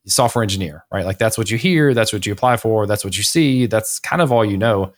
software 0.05 0.43
engineer, 0.43 0.85
right? 0.91 1.05
Like 1.05 1.17
that's 1.17 1.37
what 1.37 1.49
you 1.49 1.57
hear, 1.57 1.93
that's 1.93 2.13
what 2.13 2.25
you 2.25 2.33
apply 2.33 2.57
for, 2.57 2.85
that's 2.85 3.03
what 3.03 3.17
you 3.17 3.23
see, 3.23 3.65
that's 3.65 3.99
kind 3.99 4.21
of 4.21 4.31
all 4.31 4.45
you 4.45 4.57
know. 4.57 4.93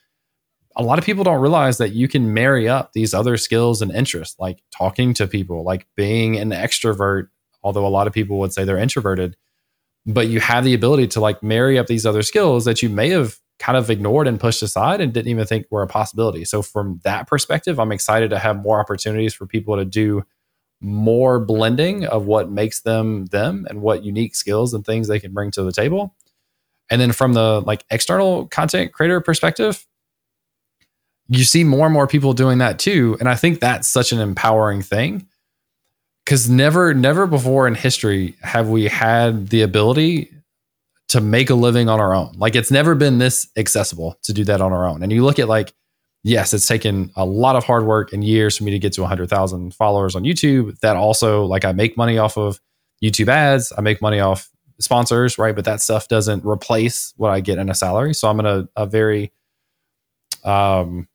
A 0.76 0.84
lot 0.84 1.00
of 1.00 1.06
people 1.06 1.24
don't 1.24 1.41
realize 1.41 1.78
that 1.78 1.93
you 1.93 2.08
can 2.08 2.34
marry 2.34 2.68
up 2.68 2.93
these 2.93 3.14
other 3.14 3.38
skills 3.38 3.82
and 3.82 3.91
interests, 3.91 4.38
like 4.39 4.62
talking 4.72 5.14
to 5.16 5.28
people, 5.28 5.64
like 5.64 5.88
being 5.95 6.38
an 6.38 6.52
extrovert 6.52 7.28
although 7.64 7.86
a 7.86 7.89
lot 7.89 8.08
of 8.08 8.14
people 8.14 8.39
would 8.39 8.54
say 8.54 8.64
they're 8.64 8.78
introverted 8.78 9.36
but 10.06 10.28
you 10.28 10.39
have 10.39 10.64
the 10.64 10.74
ability 10.74 11.08
to 11.08 11.20
like 11.20 11.43
marry 11.43 11.78
up 11.78 11.88
these 11.88 12.06
other 12.06 12.22
skills 12.22 12.66
that 12.66 12.82
you 12.82 12.89
may 12.89 13.10
have 13.10 13.38
kind 13.60 13.78
of 13.78 13.89
ignored 13.89 14.28
and 14.28 14.39
pushed 14.39 14.64
aside 14.64 15.01
and 15.01 15.14
didn't 15.14 15.28
even 15.28 15.45
think 15.45 15.68
were 15.70 15.84
a 15.84 15.88
possibility. 15.88 16.45
So 16.45 16.62
from 16.62 16.99
that 17.03 17.28
perspective 17.28 17.80
i'm 17.80 17.91
excited 17.91 18.30
to 18.32 18.39
have 18.39 18.62
more 18.62 18.80
opportunities 18.80 19.34
for 19.34 19.45
people 19.45 19.76
to 19.76 19.86
do 19.86 20.24
more 20.82 21.39
blending 21.39 22.05
of 22.05 22.26
what 22.26 22.49
makes 22.49 22.82
them 22.82 23.26
them 23.28 23.68
and 23.70 23.82
what 23.82 24.03
unique 24.03 24.34
skills 24.34 24.74
and 24.74 24.86
things 24.86 25.07
they 25.07 25.20
can 25.20 25.34
bring 25.34 25.51
to 25.51 25.64
the 25.64 25.74
table. 25.74 26.16
And 26.89 27.01
then 27.01 27.12
from 27.12 27.34
the 27.34 27.62
like 27.62 27.84
external 27.91 28.47
content 28.47 28.93
creator 28.93 29.22
perspective 29.22 29.86
you 31.32 31.43
see 31.43 31.64
more 31.64 31.86
and 31.86 31.93
more 31.93 32.07
people 32.07 32.34
doing 32.34 32.57
that 32.57 32.80
too. 32.80 33.16
And 33.20 33.30
i 33.30 33.36
think 33.36 33.60
that's 33.60 33.88
such 33.88 34.12
an 34.12 34.20
empowering 34.20 34.82
thing 34.82 35.28
because 36.26 36.49
never 36.49 36.93
never 36.93 37.28
before 37.28 37.68
in 37.68 37.76
history 37.76 38.36
have 38.41 38.70
we 38.70 38.86
had 38.86 39.49
the 39.49 39.62
ability 39.62 40.32
to 41.10 41.20
make 41.20 41.49
a 41.49 41.55
living 41.55 41.89
on 41.89 41.99
our 41.99 42.14
own 42.14 42.34
like 42.38 42.55
it's 42.55 42.72
never 42.72 42.95
been 42.95 43.18
this 43.18 43.49
accessible 43.57 44.18
to 44.24 44.32
do 44.32 44.43
that 44.43 44.62
on 44.62 44.72
our 44.72 44.88
own 44.88 45.03
and 45.03 45.12
you 45.12 45.24
look 45.24 45.39
at 45.39 45.47
like 45.47 45.74
yes, 46.24 46.53
it's 46.53 46.68
taken 46.68 47.12
a 47.16 47.26
lot 47.26 47.55
of 47.55 47.64
hard 47.64 47.86
work 47.86 48.14
and 48.14 48.24
years 48.24 48.57
for 48.57 48.64
me 48.64 48.72
to 48.72 48.80
get 48.80 48.93
to 48.93 49.01
100,000 49.01 49.74
followers 49.74 50.16
on 50.16 50.24
YouTube. 50.24 50.78
That 50.80 50.95
also, 50.95 51.45
like, 51.45 51.66
I 51.66 51.72
make 51.72 51.97
money 51.97 52.18
off 52.18 52.38
of 52.38 52.60
YouTube 53.03 53.30
ads, 53.30 53.72
I 53.78 53.82
make 53.82 54.01
money 54.01 54.20
off 54.20 54.49
sponsors, 54.80 55.38
right? 55.38 55.55
But 55.55 55.66
that 55.66 55.82
stuff 55.82 56.07
doesn't 56.07 56.45
replace 56.45 57.14
what 57.18 57.32
I 57.32 57.39
get 57.39 57.57
in 57.57 57.70
a 57.70 57.76
salary. 57.76 58.14
So 58.14 58.30
I'm 58.30 58.39
in 58.39 58.45
a, 58.45 58.68
a 58.76 58.86
very 58.86 59.32
um, 60.43 61.07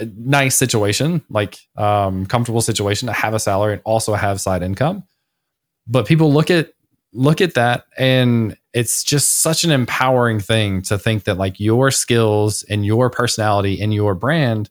nice 0.00 0.56
situation, 0.56 1.22
like 1.28 1.58
um, 1.76 2.26
comfortable 2.26 2.60
situation 2.60 3.06
to 3.06 3.12
have 3.12 3.34
a 3.34 3.38
salary 3.38 3.74
and 3.74 3.82
also 3.84 4.14
have 4.14 4.40
side 4.40 4.62
income. 4.62 5.04
But 5.86 6.06
people 6.06 6.32
look 6.32 6.50
at 6.50 6.72
look 7.12 7.40
at 7.40 7.54
that 7.54 7.84
and 7.96 8.56
it's 8.74 9.02
just 9.02 9.40
such 9.40 9.64
an 9.64 9.70
empowering 9.70 10.38
thing 10.38 10.82
to 10.82 10.98
think 10.98 11.24
that 11.24 11.38
like 11.38 11.58
your 11.58 11.90
skills 11.90 12.62
and 12.64 12.84
your 12.84 13.08
personality 13.08 13.80
and 13.80 13.94
your 13.94 14.14
brand 14.14 14.68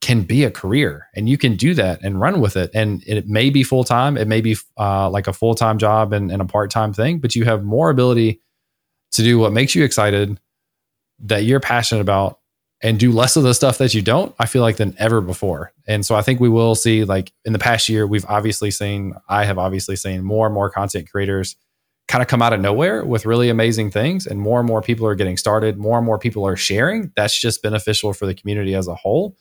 can 0.00 0.22
be 0.22 0.44
a 0.44 0.50
career 0.50 1.08
and 1.16 1.28
you 1.28 1.36
can 1.36 1.56
do 1.56 1.74
that 1.74 2.00
and 2.02 2.20
run 2.20 2.40
with 2.40 2.56
it. 2.56 2.70
And 2.74 3.02
it 3.06 3.26
may 3.26 3.50
be 3.50 3.64
full-time 3.64 4.16
it 4.16 4.28
may 4.28 4.40
be 4.40 4.56
uh, 4.78 5.10
like 5.10 5.26
a 5.26 5.32
full-time 5.32 5.78
job 5.78 6.12
and, 6.12 6.30
and 6.30 6.40
a 6.40 6.46
part-time 6.46 6.92
thing 6.92 7.18
but 7.18 7.34
you 7.34 7.44
have 7.44 7.64
more 7.64 7.90
ability 7.90 8.40
to 9.12 9.22
do 9.22 9.38
what 9.38 9.52
makes 9.52 9.74
you 9.74 9.82
excited 9.84 10.38
that 11.18 11.44
you're 11.44 11.60
passionate 11.60 12.00
about 12.00 12.40
and 12.82 12.98
do 12.98 13.10
less 13.10 13.36
of 13.36 13.42
the 13.42 13.54
stuff 13.54 13.78
that 13.78 13.94
you 13.94 14.02
don't 14.02 14.34
i 14.38 14.46
feel 14.46 14.62
like 14.62 14.76
than 14.76 14.94
ever 14.98 15.20
before. 15.20 15.72
And 15.86 16.04
so 16.04 16.14
i 16.14 16.22
think 16.22 16.40
we 16.40 16.48
will 16.48 16.74
see 16.74 17.04
like 17.04 17.32
in 17.44 17.52
the 17.52 17.58
past 17.58 17.88
year 17.88 18.06
we've 18.06 18.26
obviously 18.28 18.70
seen 18.70 19.14
i 19.28 19.44
have 19.44 19.58
obviously 19.58 19.96
seen 19.96 20.22
more 20.22 20.46
and 20.46 20.54
more 20.54 20.70
content 20.70 21.10
creators 21.10 21.56
kind 22.08 22.22
of 22.22 22.28
come 22.28 22.40
out 22.40 22.52
of 22.52 22.60
nowhere 22.60 23.04
with 23.04 23.26
really 23.26 23.48
amazing 23.48 23.90
things 23.90 24.26
and 24.26 24.40
more 24.40 24.60
and 24.60 24.66
more 24.68 24.80
people 24.80 25.06
are 25.06 25.14
getting 25.14 25.36
started 25.36 25.76
more 25.76 25.98
and 25.98 26.06
more 26.06 26.18
people 26.18 26.46
are 26.46 26.56
sharing. 26.56 27.12
That's 27.16 27.38
just 27.38 27.62
beneficial 27.62 28.12
for 28.12 28.26
the 28.26 28.34
community 28.34 28.74
as 28.74 28.86
a 28.86 28.94
whole. 28.94 29.36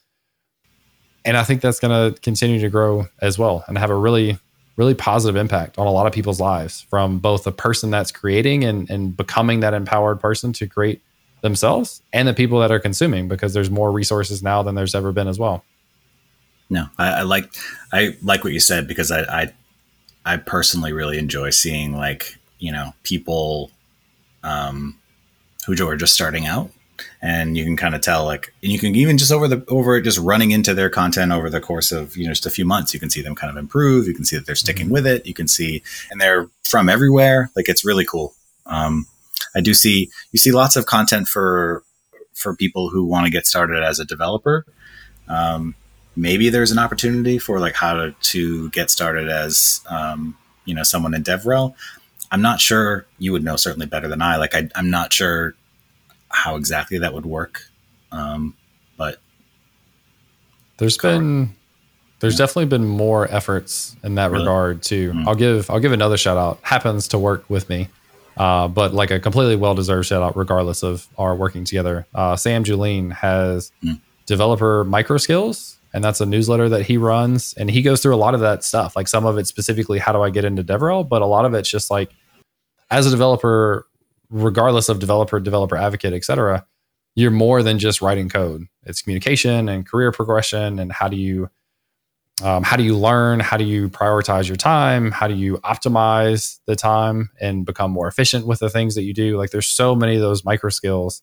And 1.23 1.37
i 1.37 1.43
think 1.43 1.61
that's 1.61 1.79
going 1.79 2.13
to 2.13 2.19
continue 2.21 2.59
to 2.59 2.69
grow 2.69 3.07
as 3.21 3.37
well 3.37 3.63
and 3.67 3.77
have 3.77 3.89
a 3.89 3.95
really 3.95 4.39
really 4.77 4.93
positive 4.93 5.35
impact 5.37 5.77
on 5.77 5.87
a 5.87 5.91
lot 5.91 6.05
of 6.05 6.13
people's 6.13 6.39
lives 6.41 6.85
from 6.89 7.19
both 7.19 7.45
the 7.45 7.51
person 7.51 7.91
that's 7.91 8.11
creating 8.11 8.63
and, 8.65 8.89
and 8.89 9.15
becoming 9.15 9.61
that 9.61 9.73
empowered 9.73 10.19
person 10.19 10.51
to 10.51 10.67
create 10.67 11.01
themselves 11.41 12.01
and 12.13 12.27
the 12.27 12.33
people 12.33 12.59
that 12.59 12.71
are 12.71 12.79
consuming 12.79 13.27
because 13.27 13.53
there's 13.53 13.69
more 13.69 13.91
resources 13.91 14.41
now 14.41 14.63
than 14.63 14.75
there's 14.75 14.95
ever 14.95 15.11
been 15.11 15.27
as 15.27 15.37
well 15.37 15.63
no 16.69 16.87
i, 16.97 17.07
I 17.09 17.21
like 17.21 17.53
i 17.93 18.15
like 18.23 18.43
what 18.43 18.53
you 18.53 18.59
said 18.59 18.87
because 18.87 19.11
I, 19.11 19.21
I 19.21 19.53
i 20.25 20.37
personally 20.37 20.93
really 20.93 21.17
enjoy 21.17 21.51
seeing 21.51 21.95
like 21.95 22.37
you 22.59 22.71
know 22.71 22.93
people 23.03 23.71
um, 24.43 24.99
who 25.65 25.87
are 25.87 25.95
just 25.95 26.13
starting 26.13 26.45
out 26.45 26.69
and 27.21 27.57
you 27.57 27.63
can 27.63 27.75
kind 27.75 27.95
of 27.95 28.01
tell 28.01 28.25
like 28.25 28.53
and 28.63 28.71
you 28.71 28.79
can 28.79 28.95
even 28.95 29.17
just 29.17 29.31
over 29.31 29.47
the 29.47 29.63
over 29.67 29.99
just 29.99 30.19
running 30.19 30.51
into 30.51 30.73
their 30.73 30.89
content 30.89 31.31
over 31.31 31.49
the 31.49 31.59
course 31.59 31.91
of 31.91 32.15
you 32.15 32.25
know 32.25 32.31
just 32.31 32.45
a 32.45 32.49
few 32.49 32.65
months 32.65 32.93
you 32.93 32.99
can 32.99 33.09
see 33.09 33.21
them 33.21 33.35
kind 33.35 33.49
of 33.49 33.57
improve 33.57 34.07
you 34.07 34.13
can 34.13 34.23
see 34.25 34.37
that 34.37 34.45
they're 34.45 34.55
sticking 34.55 34.85
mm-hmm. 34.85 34.93
with 34.93 35.07
it 35.07 35.25
you 35.25 35.33
can 35.33 35.47
see 35.47 35.81
and 36.11 36.21
they're 36.21 36.47
from 36.63 36.87
everywhere 36.87 37.49
like 37.55 37.67
it's 37.67 37.83
really 37.83 38.05
cool 38.05 38.33
um, 38.67 39.05
i 39.55 39.61
do 39.61 39.73
see 39.73 40.09
you 40.31 40.39
see 40.39 40.51
lots 40.51 40.75
of 40.75 40.85
content 40.85 41.27
for 41.27 41.83
for 42.33 42.55
people 42.55 42.89
who 42.89 43.05
want 43.05 43.25
to 43.25 43.31
get 43.31 43.45
started 43.45 43.83
as 43.83 43.99
a 43.99 44.05
developer 44.05 44.65
um, 45.27 45.73
maybe 46.15 46.49
there's 46.49 46.71
an 46.71 46.77
opportunity 46.77 47.39
for 47.39 47.59
like 47.59 47.73
how 47.73 47.93
to, 47.93 48.11
to 48.21 48.69
get 48.69 48.91
started 48.91 49.29
as 49.29 49.81
um, 49.89 50.37
you 50.65 50.73
know 50.73 50.83
someone 50.83 51.13
in 51.13 51.23
devrel 51.23 51.73
I'm 52.31 52.41
not 52.41 52.59
sure 52.59 53.05
you 53.17 53.31
would 53.31 53.43
know 53.43 53.55
certainly 53.55 53.85
better 53.85 54.07
than 54.07 54.21
I. 54.21 54.37
Like 54.37 54.55
I, 54.55 54.69
am 54.75 54.89
not 54.89 55.13
sure 55.13 55.55
how 56.29 56.55
exactly 56.55 56.99
that 56.99 57.13
would 57.13 57.25
work, 57.25 57.61
um, 58.11 58.55
but 58.97 59.19
there's 60.77 60.97
been 60.97 61.55
there's 62.19 62.33
yeah. 62.33 62.39
definitely 62.39 62.65
been 62.65 62.85
more 62.85 63.31
efforts 63.31 63.95
in 64.03 64.15
that 64.15 64.31
really? 64.31 64.43
regard 64.43 64.81
too. 64.81 65.11
Mm-hmm. 65.11 65.29
I'll 65.29 65.35
give 65.35 65.69
I'll 65.69 65.79
give 65.79 65.91
another 65.91 66.17
shout 66.17 66.37
out. 66.37 66.59
Happens 66.63 67.07
to 67.09 67.19
work 67.19 67.49
with 67.49 67.69
me, 67.69 67.89
uh, 68.37 68.67
but 68.67 68.93
like 68.93 69.11
a 69.11 69.19
completely 69.19 69.55
well 69.55 69.75
deserved 69.75 70.07
shout 70.07 70.21
out 70.21 70.35
regardless 70.35 70.83
of 70.83 71.07
our 71.17 71.35
working 71.35 71.65
together. 71.65 72.05
Uh, 72.13 72.35
Sam 72.35 72.63
Julien 72.63 73.11
has 73.11 73.71
mm-hmm. 73.83 73.95
developer 74.25 74.83
micro 74.83 75.17
skills 75.17 75.75
and 75.95 76.03
that's 76.03 76.19
a 76.19 76.25
newsletter 76.25 76.67
that 76.67 76.85
he 76.85 76.97
runs 76.97 77.53
and 77.53 77.71
he 77.71 77.81
goes 77.81 78.01
through 78.01 78.13
a 78.13 78.17
lot 78.17 78.33
of 78.35 78.41
that 78.41 78.63
stuff 78.63 78.95
like 78.95 79.07
some 79.07 79.25
of 79.25 79.37
it 79.37 79.47
specifically 79.47 79.97
how 79.97 80.11
do 80.11 80.21
i 80.21 80.29
get 80.29 80.45
into 80.45 80.63
devrel 80.63 81.07
but 81.07 81.21
a 81.21 81.25
lot 81.25 81.45
of 81.45 81.53
it's 81.53 81.69
just 81.69 81.89
like 81.89 82.11
as 82.91 83.07
a 83.07 83.09
developer 83.09 83.87
regardless 84.29 84.89
of 84.89 84.99
developer 84.99 85.39
developer 85.39 85.77
advocate 85.77 86.13
etc 86.13 86.65
you're 87.15 87.31
more 87.31 87.63
than 87.63 87.79
just 87.79 88.01
writing 88.01 88.27
code 88.27 88.67
it's 88.83 89.01
communication 89.01 89.69
and 89.69 89.87
career 89.87 90.11
progression 90.11 90.77
and 90.79 90.91
how 90.91 91.07
do 91.07 91.15
you 91.15 91.49
um, 92.43 92.63
how 92.63 92.75
do 92.75 92.83
you 92.83 92.97
learn 92.97 93.39
how 93.39 93.57
do 93.57 93.63
you 93.63 93.89
prioritize 93.89 94.47
your 94.47 94.57
time 94.57 95.11
how 95.11 95.27
do 95.27 95.35
you 95.35 95.57
optimize 95.57 96.59
the 96.65 96.75
time 96.75 97.29
and 97.39 97.65
become 97.65 97.91
more 97.91 98.07
efficient 98.07 98.45
with 98.45 98.59
the 98.59 98.69
things 98.69 98.95
that 98.95 99.03
you 99.03 99.13
do 99.13 99.37
like 99.37 99.51
there's 99.51 99.67
so 99.67 99.95
many 99.95 100.15
of 100.15 100.21
those 100.21 100.43
micro 100.43 100.69
skills 100.69 101.21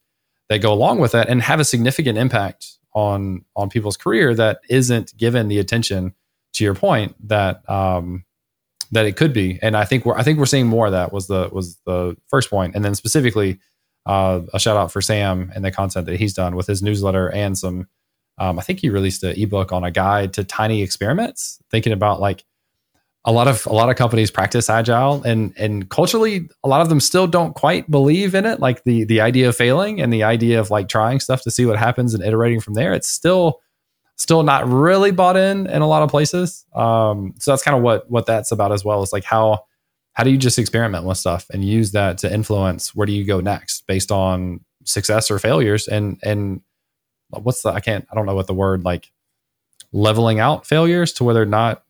that 0.48 0.58
go 0.58 0.72
along 0.72 0.98
with 0.98 1.12
that 1.12 1.28
and 1.28 1.42
have 1.42 1.60
a 1.60 1.64
significant 1.64 2.18
impact 2.18 2.78
on 2.94 3.44
on 3.56 3.68
people's 3.68 3.96
career 3.96 4.34
that 4.34 4.60
isn't 4.68 5.16
given 5.16 5.48
the 5.48 5.58
attention 5.58 6.14
to 6.52 6.64
your 6.64 6.74
point 6.74 7.14
that 7.28 7.68
um, 7.68 8.24
that 8.90 9.06
it 9.06 9.16
could 9.16 9.32
be. 9.32 9.58
And 9.62 9.76
I 9.76 9.84
think 9.84 10.04
we're 10.04 10.16
I 10.16 10.22
think 10.22 10.38
we're 10.38 10.46
seeing 10.46 10.66
more 10.66 10.86
of 10.86 10.92
that 10.92 11.12
was 11.12 11.26
the 11.26 11.48
was 11.50 11.78
the 11.86 12.16
first 12.28 12.50
point. 12.50 12.74
And 12.74 12.84
then 12.84 12.94
specifically 12.94 13.58
uh, 14.06 14.42
a 14.52 14.60
shout 14.60 14.76
out 14.76 14.92
for 14.92 15.00
Sam 15.00 15.50
and 15.54 15.64
the 15.64 15.70
content 15.72 16.06
that 16.06 16.18
he's 16.18 16.34
done 16.34 16.56
with 16.56 16.66
his 16.66 16.82
newsletter 16.82 17.30
and 17.30 17.56
some 17.56 17.86
um, 18.38 18.58
I 18.58 18.62
think 18.62 18.80
he 18.80 18.90
released 18.90 19.22
an 19.22 19.36
ebook 19.36 19.72
on 19.72 19.84
a 19.84 19.90
guide 19.90 20.32
to 20.34 20.44
tiny 20.44 20.82
experiments, 20.82 21.58
thinking 21.70 21.92
about 21.92 22.20
like 22.20 22.44
a 23.24 23.32
lot 23.32 23.46
of 23.46 23.66
a 23.66 23.72
lot 23.72 23.88
of 23.88 23.96
companies 23.96 24.30
practice 24.30 24.68
agile 24.68 25.22
and 25.22 25.54
and 25.56 25.88
culturally 25.90 26.48
a 26.64 26.68
lot 26.68 26.80
of 26.80 26.88
them 26.88 26.98
still 26.98 27.28
don't 27.28 27.54
quite 27.54 27.88
believe 27.88 28.34
in 28.34 28.44
it 28.44 28.58
like 28.58 28.82
the 28.82 29.04
the 29.04 29.20
idea 29.20 29.48
of 29.48 29.54
failing 29.54 30.00
and 30.00 30.12
the 30.12 30.24
idea 30.24 30.58
of 30.58 30.70
like 30.70 30.88
trying 30.88 31.20
stuff 31.20 31.42
to 31.42 31.50
see 31.50 31.64
what 31.64 31.78
happens 31.78 32.14
and 32.14 32.24
iterating 32.24 32.60
from 32.60 32.74
there. 32.74 32.92
It's 32.92 33.08
still 33.08 33.60
still 34.16 34.42
not 34.42 34.66
really 34.68 35.10
bought 35.10 35.36
in 35.36 35.66
in 35.66 35.82
a 35.82 35.86
lot 35.86 36.02
of 36.02 36.10
places. 36.10 36.64
Um, 36.74 37.34
so 37.38 37.52
that's 37.52 37.62
kind 37.62 37.76
of 37.76 37.82
what 37.82 38.10
what 38.10 38.26
that's 38.26 38.50
about 38.50 38.72
as 38.72 38.84
well 38.84 39.02
is 39.02 39.12
like 39.12 39.24
how 39.24 39.64
how 40.14 40.24
do 40.24 40.30
you 40.30 40.38
just 40.38 40.58
experiment 40.58 41.04
with 41.04 41.18
stuff 41.18 41.46
and 41.50 41.64
use 41.64 41.92
that 41.92 42.18
to 42.18 42.32
influence 42.32 42.94
where 42.94 43.06
do 43.06 43.12
you 43.12 43.24
go 43.24 43.40
next 43.40 43.86
based 43.86 44.10
on 44.10 44.60
success 44.84 45.30
or 45.30 45.38
failures? 45.38 45.86
And 45.86 46.18
and 46.22 46.60
what's 47.32 47.62
the 47.62 47.70
i 47.70 47.80
can't 47.80 48.06
i 48.10 48.14
don't 48.14 48.26
know 48.26 48.34
what 48.34 48.46
the 48.46 48.54
word 48.54 48.84
like 48.84 49.10
leveling 49.92 50.40
out 50.40 50.66
failures 50.66 51.12
to 51.12 51.24
whether 51.24 51.40
they're 51.40 51.46
not 51.46 51.84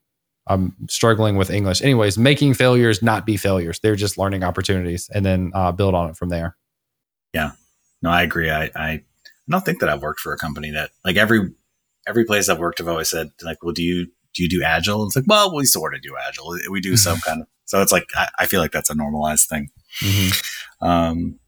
I'm 0.47 0.75
struggling 0.89 1.37
with 1.37 1.51
English. 1.51 1.83
Anyways, 1.83 2.19
making 2.19 2.55
failures 2.55 3.03
not 3.03 3.25
be 3.25 3.37
failures. 3.37 3.79
They're 3.81 3.97
just 3.97 4.19
learning 4.19 4.43
opportunities 4.43 5.09
and 5.15 5.25
then 5.25 5.53
uh, 5.55 5.71
build 5.73 5.95
on 5.95 6.11
it 6.11 6.17
from 6.17 6.31
there. 6.31 6.57
Yeah. 7.33 7.53
No, 8.03 8.11
I 8.11 8.23
agree. 8.23 8.51
I, 8.51 8.71
I 8.75 9.05
don't 9.49 9.65
think 9.65 9.81
that 9.81 9.89
I've 9.89 10.03
worked 10.03 10.21
for 10.21 10.33
a 10.33 10.37
company 10.37 10.71
that 10.73 10.91
like 11.05 11.17
every 11.17 11.53
every 12.07 12.25
place 12.25 12.49
I've 12.49 12.59
worked, 12.59 12.81
I've 12.81 12.89
always 12.89 13.11
said 13.11 13.31
like, 13.43 13.63
well, 13.63 13.73
do 13.73 13.83
you 13.83 14.07
do 14.35 14.43
you 14.43 14.49
do 14.49 14.63
agile? 14.65 15.07
It's 15.07 15.15
like, 15.15 15.27
well, 15.29 15.55
we 15.55 15.65
sort 15.65 15.95
of 15.95 16.03
do 16.03 16.17
agile. 16.29 16.57
We 16.71 16.81
do 16.81 16.97
some 16.97 17.21
kind 17.21 17.43
of. 17.43 17.47
So 17.65 17.81
it's 17.81 17.93
like 17.93 18.07
I, 18.15 18.29
I, 18.41 18.47
feel 18.47 18.61
like 18.61 18.73
that's 18.73 18.91
a 18.91 18.95
normalized 18.95 19.49
thing. 19.49 19.71
Mm-hmm. 20.01 20.87
Um, 20.87 21.39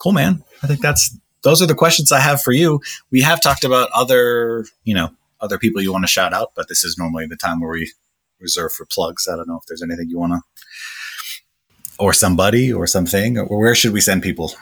cool, 0.00 0.12
man. 0.12 0.42
I 0.62 0.66
think 0.66 0.80
that's 0.80 1.16
those 1.42 1.62
are 1.62 1.66
the 1.66 1.74
questions 1.74 2.12
I 2.12 2.20
have 2.20 2.42
for 2.42 2.52
you. 2.52 2.80
We 3.10 3.20
have 3.22 3.40
talked 3.40 3.64
about 3.64 3.90
other, 3.94 4.66
you 4.84 4.94
know, 4.94 5.10
other 5.40 5.58
people 5.58 5.80
you 5.82 5.92
want 5.92 6.04
to 6.04 6.08
shout 6.08 6.32
out, 6.32 6.52
but 6.54 6.68
this 6.68 6.84
is 6.84 6.98
normally 6.98 7.26
the 7.26 7.36
time 7.36 7.60
where 7.60 7.70
we 7.70 7.92
reserve 8.40 8.72
for 8.72 8.86
plugs. 8.86 9.28
I 9.28 9.36
don't 9.36 9.48
know 9.48 9.56
if 9.56 9.66
there's 9.66 9.82
anything 9.82 10.08
you 10.08 10.18
want 10.18 10.32
to, 10.32 10.40
or 11.98 12.12
somebody 12.12 12.72
or 12.72 12.86
something, 12.86 13.38
or 13.38 13.58
where 13.58 13.74
should 13.74 13.92
we 13.92 14.00
send 14.00 14.22
people? 14.22 14.52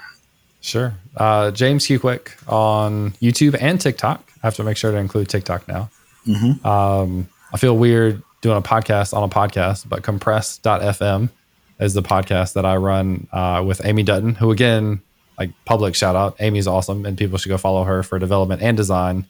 Sure. 0.60 0.94
Uh, 1.16 1.50
James 1.50 1.86
Quick 1.86 2.36
on 2.48 3.12
YouTube 3.22 3.56
and 3.60 3.80
TikTok. 3.80 4.28
I 4.42 4.46
have 4.46 4.56
to 4.56 4.64
make 4.64 4.76
sure 4.76 4.90
to 4.90 4.96
include 4.96 5.28
TikTok 5.28 5.68
now. 5.68 5.90
Mm-hmm. 6.26 6.66
Um, 6.66 7.28
I 7.52 7.58
feel 7.58 7.76
weird 7.76 8.22
doing 8.40 8.56
a 8.56 8.62
podcast 8.62 9.14
on 9.14 9.22
a 9.22 9.28
podcast, 9.28 9.88
but 9.88 10.02
compressed.fm 10.02 11.30
is 11.78 11.94
the 11.94 12.02
podcast 12.02 12.54
that 12.54 12.64
I 12.64 12.76
run 12.76 13.28
uh, 13.32 13.62
with 13.66 13.84
Amy 13.84 14.02
Dutton, 14.02 14.34
who 14.34 14.50
again, 14.50 15.00
like 15.38 15.50
public 15.64 15.94
shout 15.94 16.16
out. 16.16 16.36
Amy's 16.40 16.66
awesome 16.66 17.04
and 17.06 17.16
people 17.16 17.38
should 17.38 17.48
go 17.48 17.58
follow 17.58 17.84
her 17.84 18.02
for 18.02 18.18
development 18.18 18.62
and 18.62 18.76
design 18.76 19.26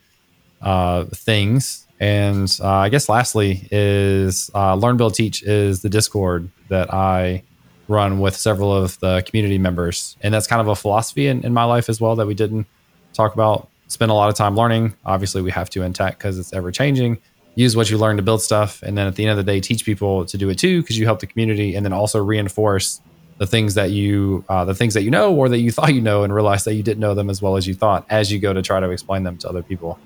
uh, 0.62 1.04
things. 1.06 1.86
And 1.98 2.54
uh, 2.62 2.68
I 2.68 2.88
guess 2.88 3.08
lastly 3.08 3.68
is 3.70 4.50
uh, 4.54 4.74
Learn 4.74 4.96
Build 4.96 5.14
Teach 5.14 5.42
is 5.42 5.82
the 5.82 5.88
Discord 5.88 6.50
that 6.68 6.92
I 6.92 7.42
run 7.88 8.20
with 8.20 8.36
several 8.36 8.74
of 8.74 8.98
the 9.00 9.22
community 9.22 9.58
members, 9.58 10.16
and 10.20 10.34
that's 10.34 10.46
kind 10.46 10.60
of 10.60 10.68
a 10.68 10.76
philosophy 10.76 11.28
in, 11.28 11.44
in 11.44 11.54
my 11.54 11.64
life 11.64 11.88
as 11.88 12.00
well 12.00 12.16
that 12.16 12.26
we 12.26 12.34
didn't 12.34 12.66
talk 13.12 13.34
about. 13.34 13.68
Spend 13.88 14.10
a 14.10 14.14
lot 14.14 14.28
of 14.28 14.34
time 14.34 14.56
learning. 14.56 14.94
Obviously, 15.04 15.40
we 15.40 15.50
have 15.52 15.70
to 15.70 15.82
in 15.82 15.92
tech 15.92 16.18
because 16.18 16.38
it's 16.38 16.52
ever 16.52 16.72
changing. 16.72 17.18
Use 17.54 17.76
what 17.76 17.88
you 17.88 17.96
learn 17.96 18.16
to 18.16 18.22
build 18.22 18.42
stuff, 18.42 18.82
and 18.82 18.98
then 18.98 19.06
at 19.06 19.14
the 19.14 19.24
end 19.24 19.30
of 19.30 19.36
the 19.38 19.50
day, 19.50 19.60
teach 19.60 19.84
people 19.84 20.26
to 20.26 20.36
do 20.36 20.50
it 20.50 20.58
too 20.58 20.82
because 20.82 20.98
you 20.98 21.06
help 21.06 21.20
the 21.20 21.26
community, 21.26 21.74
and 21.74 21.84
then 21.86 21.92
also 21.92 22.22
reinforce 22.22 23.00
the 23.38 23.46
things 23.46 23.74
that 23.74 23.90
you 23.90 24.44
uh, 24.48 24.64
the 24.64 24.74
things 24.74 24.94
that 24.94 25.02
you 25.02 25.10
know 25.10 25.34
or 25.34 25.48
that 25.48 25.58
you 25.58 25.70
thought 25.76 25.92
you 25.94 26.00
know 26.00 26.24
and 26.24 26.34
realize 26.34 26.64
that 26.64 26.74
you 26.74 26.82
didn't 26.82 27.00
know 27.00 27.14
them 27.14 27.28
as 27.30 27.42
well 27.42 27.56
as 27.56 27.66
you 27.66 27.74
thought 27.74 28.06
as 28.10 28.30
you 28.32 28.38
go 28.38 28.52
to 28.52 28.62
try 28.62 28.80
to 28.80 28.90
explain 28.90 29.22
them 29.24 29.36
to 29.38 29.48
other 29.48 29.62
people 29.62 29.98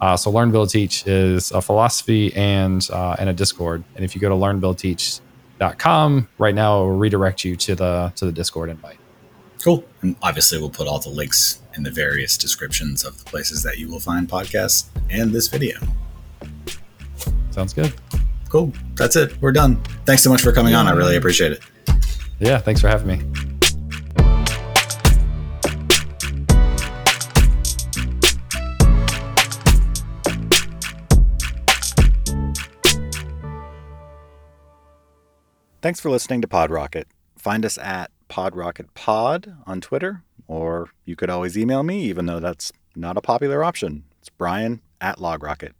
Uh, 0.00 0.16
so 0.16 0.30
Learn 0.32 0.50
Build 0.50 0.68
Teach 0.68 1.06
is 1.06 1.52
a 1.52 1.62
philosophy 1.62 2.34
and 2.34 2.88
uh, 2.92 3.14
and 3.20 3.28
a 3.30 3.32
Discord. 3.32 3.84
And 3.94 4.04
if 4.04 4.16
you 4.16 4.20
go 4.20 4.28
to 4.28 4.34
learnbuildteach.com 4.34 6.28
right 6.38 6.54
now, 6.54 6.82
it 6.82 6.86
will 6.86 6.96
redirect 6.98 7.44
you 7.44 7.54
to 7.56 7.74
the 7.76 8.12
to 8.16 8.26
the 8.26 8.32
Discord 8.32 8.68
invite. 8.68 8.98
Cool. 9.62 9.84
And 10.00 10.16
obviously, 10.20 10.58
we'll 10.58 10.70
put 10.70 10.88
all 10.88 10.98
the 10.98 11.08
links 11.08 11.60
in 11.76 11.84
the 11.84 11.90
various 11.92 12.36
descriptions 12.36 13.04
of 13.04 13.16
the 13.18 13.24
places 13.24 13.62
that 13.62 13.78
you 13.78 13.88
will 13.88 14.00
find 14.00 14.28
podcasts 14.28 14.86
and 15.08 15.30
this 15.30 15.46
video. 15.46 15.78
Sounds 17.50 17.72
good. 17.72 17.92
Cool. 18.48 18.72
That's 18.96 19.14
it. 19.14 19.40
We're 19.40 19.52
done. 19.52 19.80
Thanks 20.04 20.22
so 20.24 20.30
much 20.30 20.42
for 20.42 20.52
coming 20.52 20.74
on. 20.74 20.88
I 20.88 20.92
really 20.92 21.16
appreciate 21.16 21.52
it. 21.52 21.60
Yeah. 22.42 22.58
Thanks 22.58 22.80
for 22.80 22.88
having 22.88 23.06
me. 23.06 23.22
Thanks 35.80 36.00
for 36.00 36.10
listening 36.10 36.42
to 36.42 36.48
PodRocket. 36.48 37.04
Find 37.36 37.64
us 37.64 37.78
at 37.78 38.10
PodRocketPod 38.28 39.56
on 39.66 39.80
Twitter, 39.80 40.22
or 40.48 40.90
you 41.04 41.14
could 41.14 41.30
always 41.30 41.56
email 41.56 41.84
me, 41.84 42.02
even 42.04 42.26
though 42.26 42.40
that's 42.40 42.72
not 42.96 43.16
a 43.16 43.20
popular 43.20 43.62
option. 43.62 44.02
It's 44.18 44.30
Brian 44.30 44.80
at 45.00 45.18
LogRocket. 45.18 45.72